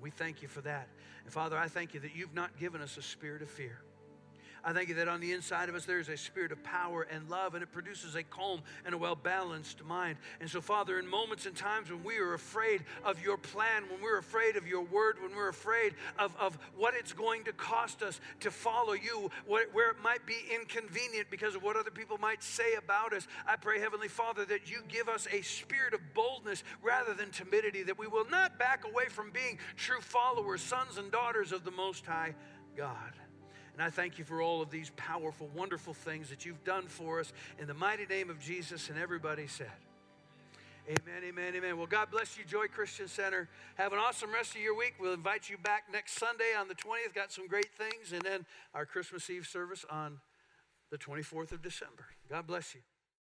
We 0.00 0.10
thank 0.10 0.42
you 0.42 0.48
for 0.48 0.60
that. 0.62 0.88
And 1.24 1.32
Father, 1.32 1.56
I 1.56 1.68
thank 1.68 1.94
you 1.94 2.00
that 2.00 2.14
you've 2.14 2.34
not 2.34 2.56
given 2.58 2.80
us 2.80 2.96
a 2.96 3.02
spirit 3.02 3.42
of 3.42 3.50
fear. 3.50 3.82
I 4.64 4.72
thank 4.72 4.88
you 4.88 4.94
that 4.96 5.08
on 5.08 5.20
the 5.20 5.32
inside 5.32 5.68
of 5.68 5.74
us 5.74 5.84
there 5.84 5.98
is 5.98 6.08
a 6.08 6.16
spirit 6.16 6.52
of 6.52 6.62
power 6.62 7.06
and 7.10 7.28
love, 7.28 7.54
and 7.54 7.62
it 7.62 7.72
produces 7.72 8.14
a 8.14 8.22
calm 8.22 8.60
and 8.84 8.94
a 8.94 8.98
well 8.98 9.16
balanced 9.16 9.84
mind. 9.84 10.18
And 10.40 10.50
so, 10.50 10.60
Father, 10.60 10.98
in 10.98 11.06
moments 11.08 11.46
and 11.46 11.56
times 11.56 11.90
when 11.90 12.04
we 12.04 12.18
are 12.18 12.34
afraid 12.34 12.84
of 13.04 13.22
your 13.22 13.36
plan, 13.36 13.84
when 13.90 14.02
we're 14.02 14.18
afraid 14.18 14.56
of 14.56 14.66
your 14.66 14.82
word, 14.82 15.16
when 15.22 15.34
we're 15.34 15.48
afraid 15.48 15.94
of, 16.18 16.36
of 16.38 16.58
what 16.76 16.94
it's 16.94 17.12
going 17.12 17.44
to 17.44 17.52
cost 17.52 18.02
us 18.02 18.20
to 18.40 18.50
follow 18.50 18.92
you, 18.92 19.30
what, 19.46 19.68
where 19.72 19.90
it 19.90 19.96
might 20.02 20.26
be 20.26 20.36
inconvenient 20.54 21.30
because 21.30 21.54
of 21.54 21.62
what 21.62 21.76
other 21.76 21.90
people 21.90 22.18
might 22.18 22.42
say 22.42 22.74
about 22.74 23.12
us, 23.12 23.26
I 23.46 23.56
pray, 23.56 23.80
Heavenly 23.80 24.08
Father, 24.08 24.44
that 24.46 24.70
you 24.70 24.80
give 24.88 25.08
us 25.08 25.26
a 25.32 25.42
spirit 25.42 25.94
of 25.94 26.00
boldness 26.14 26.62
rather 26.82 27.14
than 27.14 27.30
timidity, 27.30 27.82
that 27.84 27.98
we 27.98 28.06
will 28.06 28.28
not 28.28 28.58
back 28.58 28.84
away 28.84 29.06
from 29.08 29.30
being 29.30 29.58
true 29.76 30.00
followers, 30.00 30.60
sons 30.60 30.98
and 30.98 31.10
daughters 31.10 31.52
of 31.52 31.64
the 31.64 31.70
Most 31.70 32.06
High 32.06 32.34
God. 32.76 33.12
And 33.80 33.86
I 33.86 33.90
thank 33.90 34.18
you 34.18 34.26
for 34.26 34.42
all 34.42 34.60
of 34.60 34.68
these 34.68 34.90
powerful, 34.96 35.48
wonderful 35.54 35.94
things 35.94 36.28
that 36.28 36.44
you've 36.44 36.62
done 36.64 36.82
for 36.86 37.18
us 37.18 37.32
in 37.58 37.66
the 37.66 37.72
mighty 37.72 38.04
name 38.04 38.28
of 38.28 38.38
Jesus. 38.38 38.90
And 38.90 38.98
everybody 38.98 39.46
said, 39.46 39.72
Amen, 40.86 41.22
amen, 41.24 41.54
amen. 41.56 41.78
Well, 41.78 41.86
God 41.86 42.10
bless 42.10 42.36
you, 42.36 42.44
Joy 42.44 42.66
Christian 42.66 43.08
Center. 43.08 43.48
Have 43.76 43.94
an 43.94 43.98
awesome 43.98 44.34
rest 44.34 44.54
of 44.54 44.60
your 44.60 44.76
week. 44.76 44.96
We'll 45.00 45.14
invite 45.14 45.48
you 45.48 45.56
back 45.56 45.84
next 45.90 46.18
Sunday 46.18 46.52
on 46.60 46.68
the 46.68 46.74
20th. 46.74 47.14
Got 47.14 47.32
some 47.32 47.46
great 47.46 47.70
things. 47.78 48.12
And 48.12 48.20
then 48.20 48.44
our 48.74 48.84
Christmas 48.84 49.30
Eve 49.30 49.46
service 49.46 49.86
on 49.88 50.20
the 50.90 50.98
24th 50.98 51.52
of 51.52 51.62
December. 51.62 52.04
God 52.28 52.46
bless 52.46 52.74
you. 52.74 52.82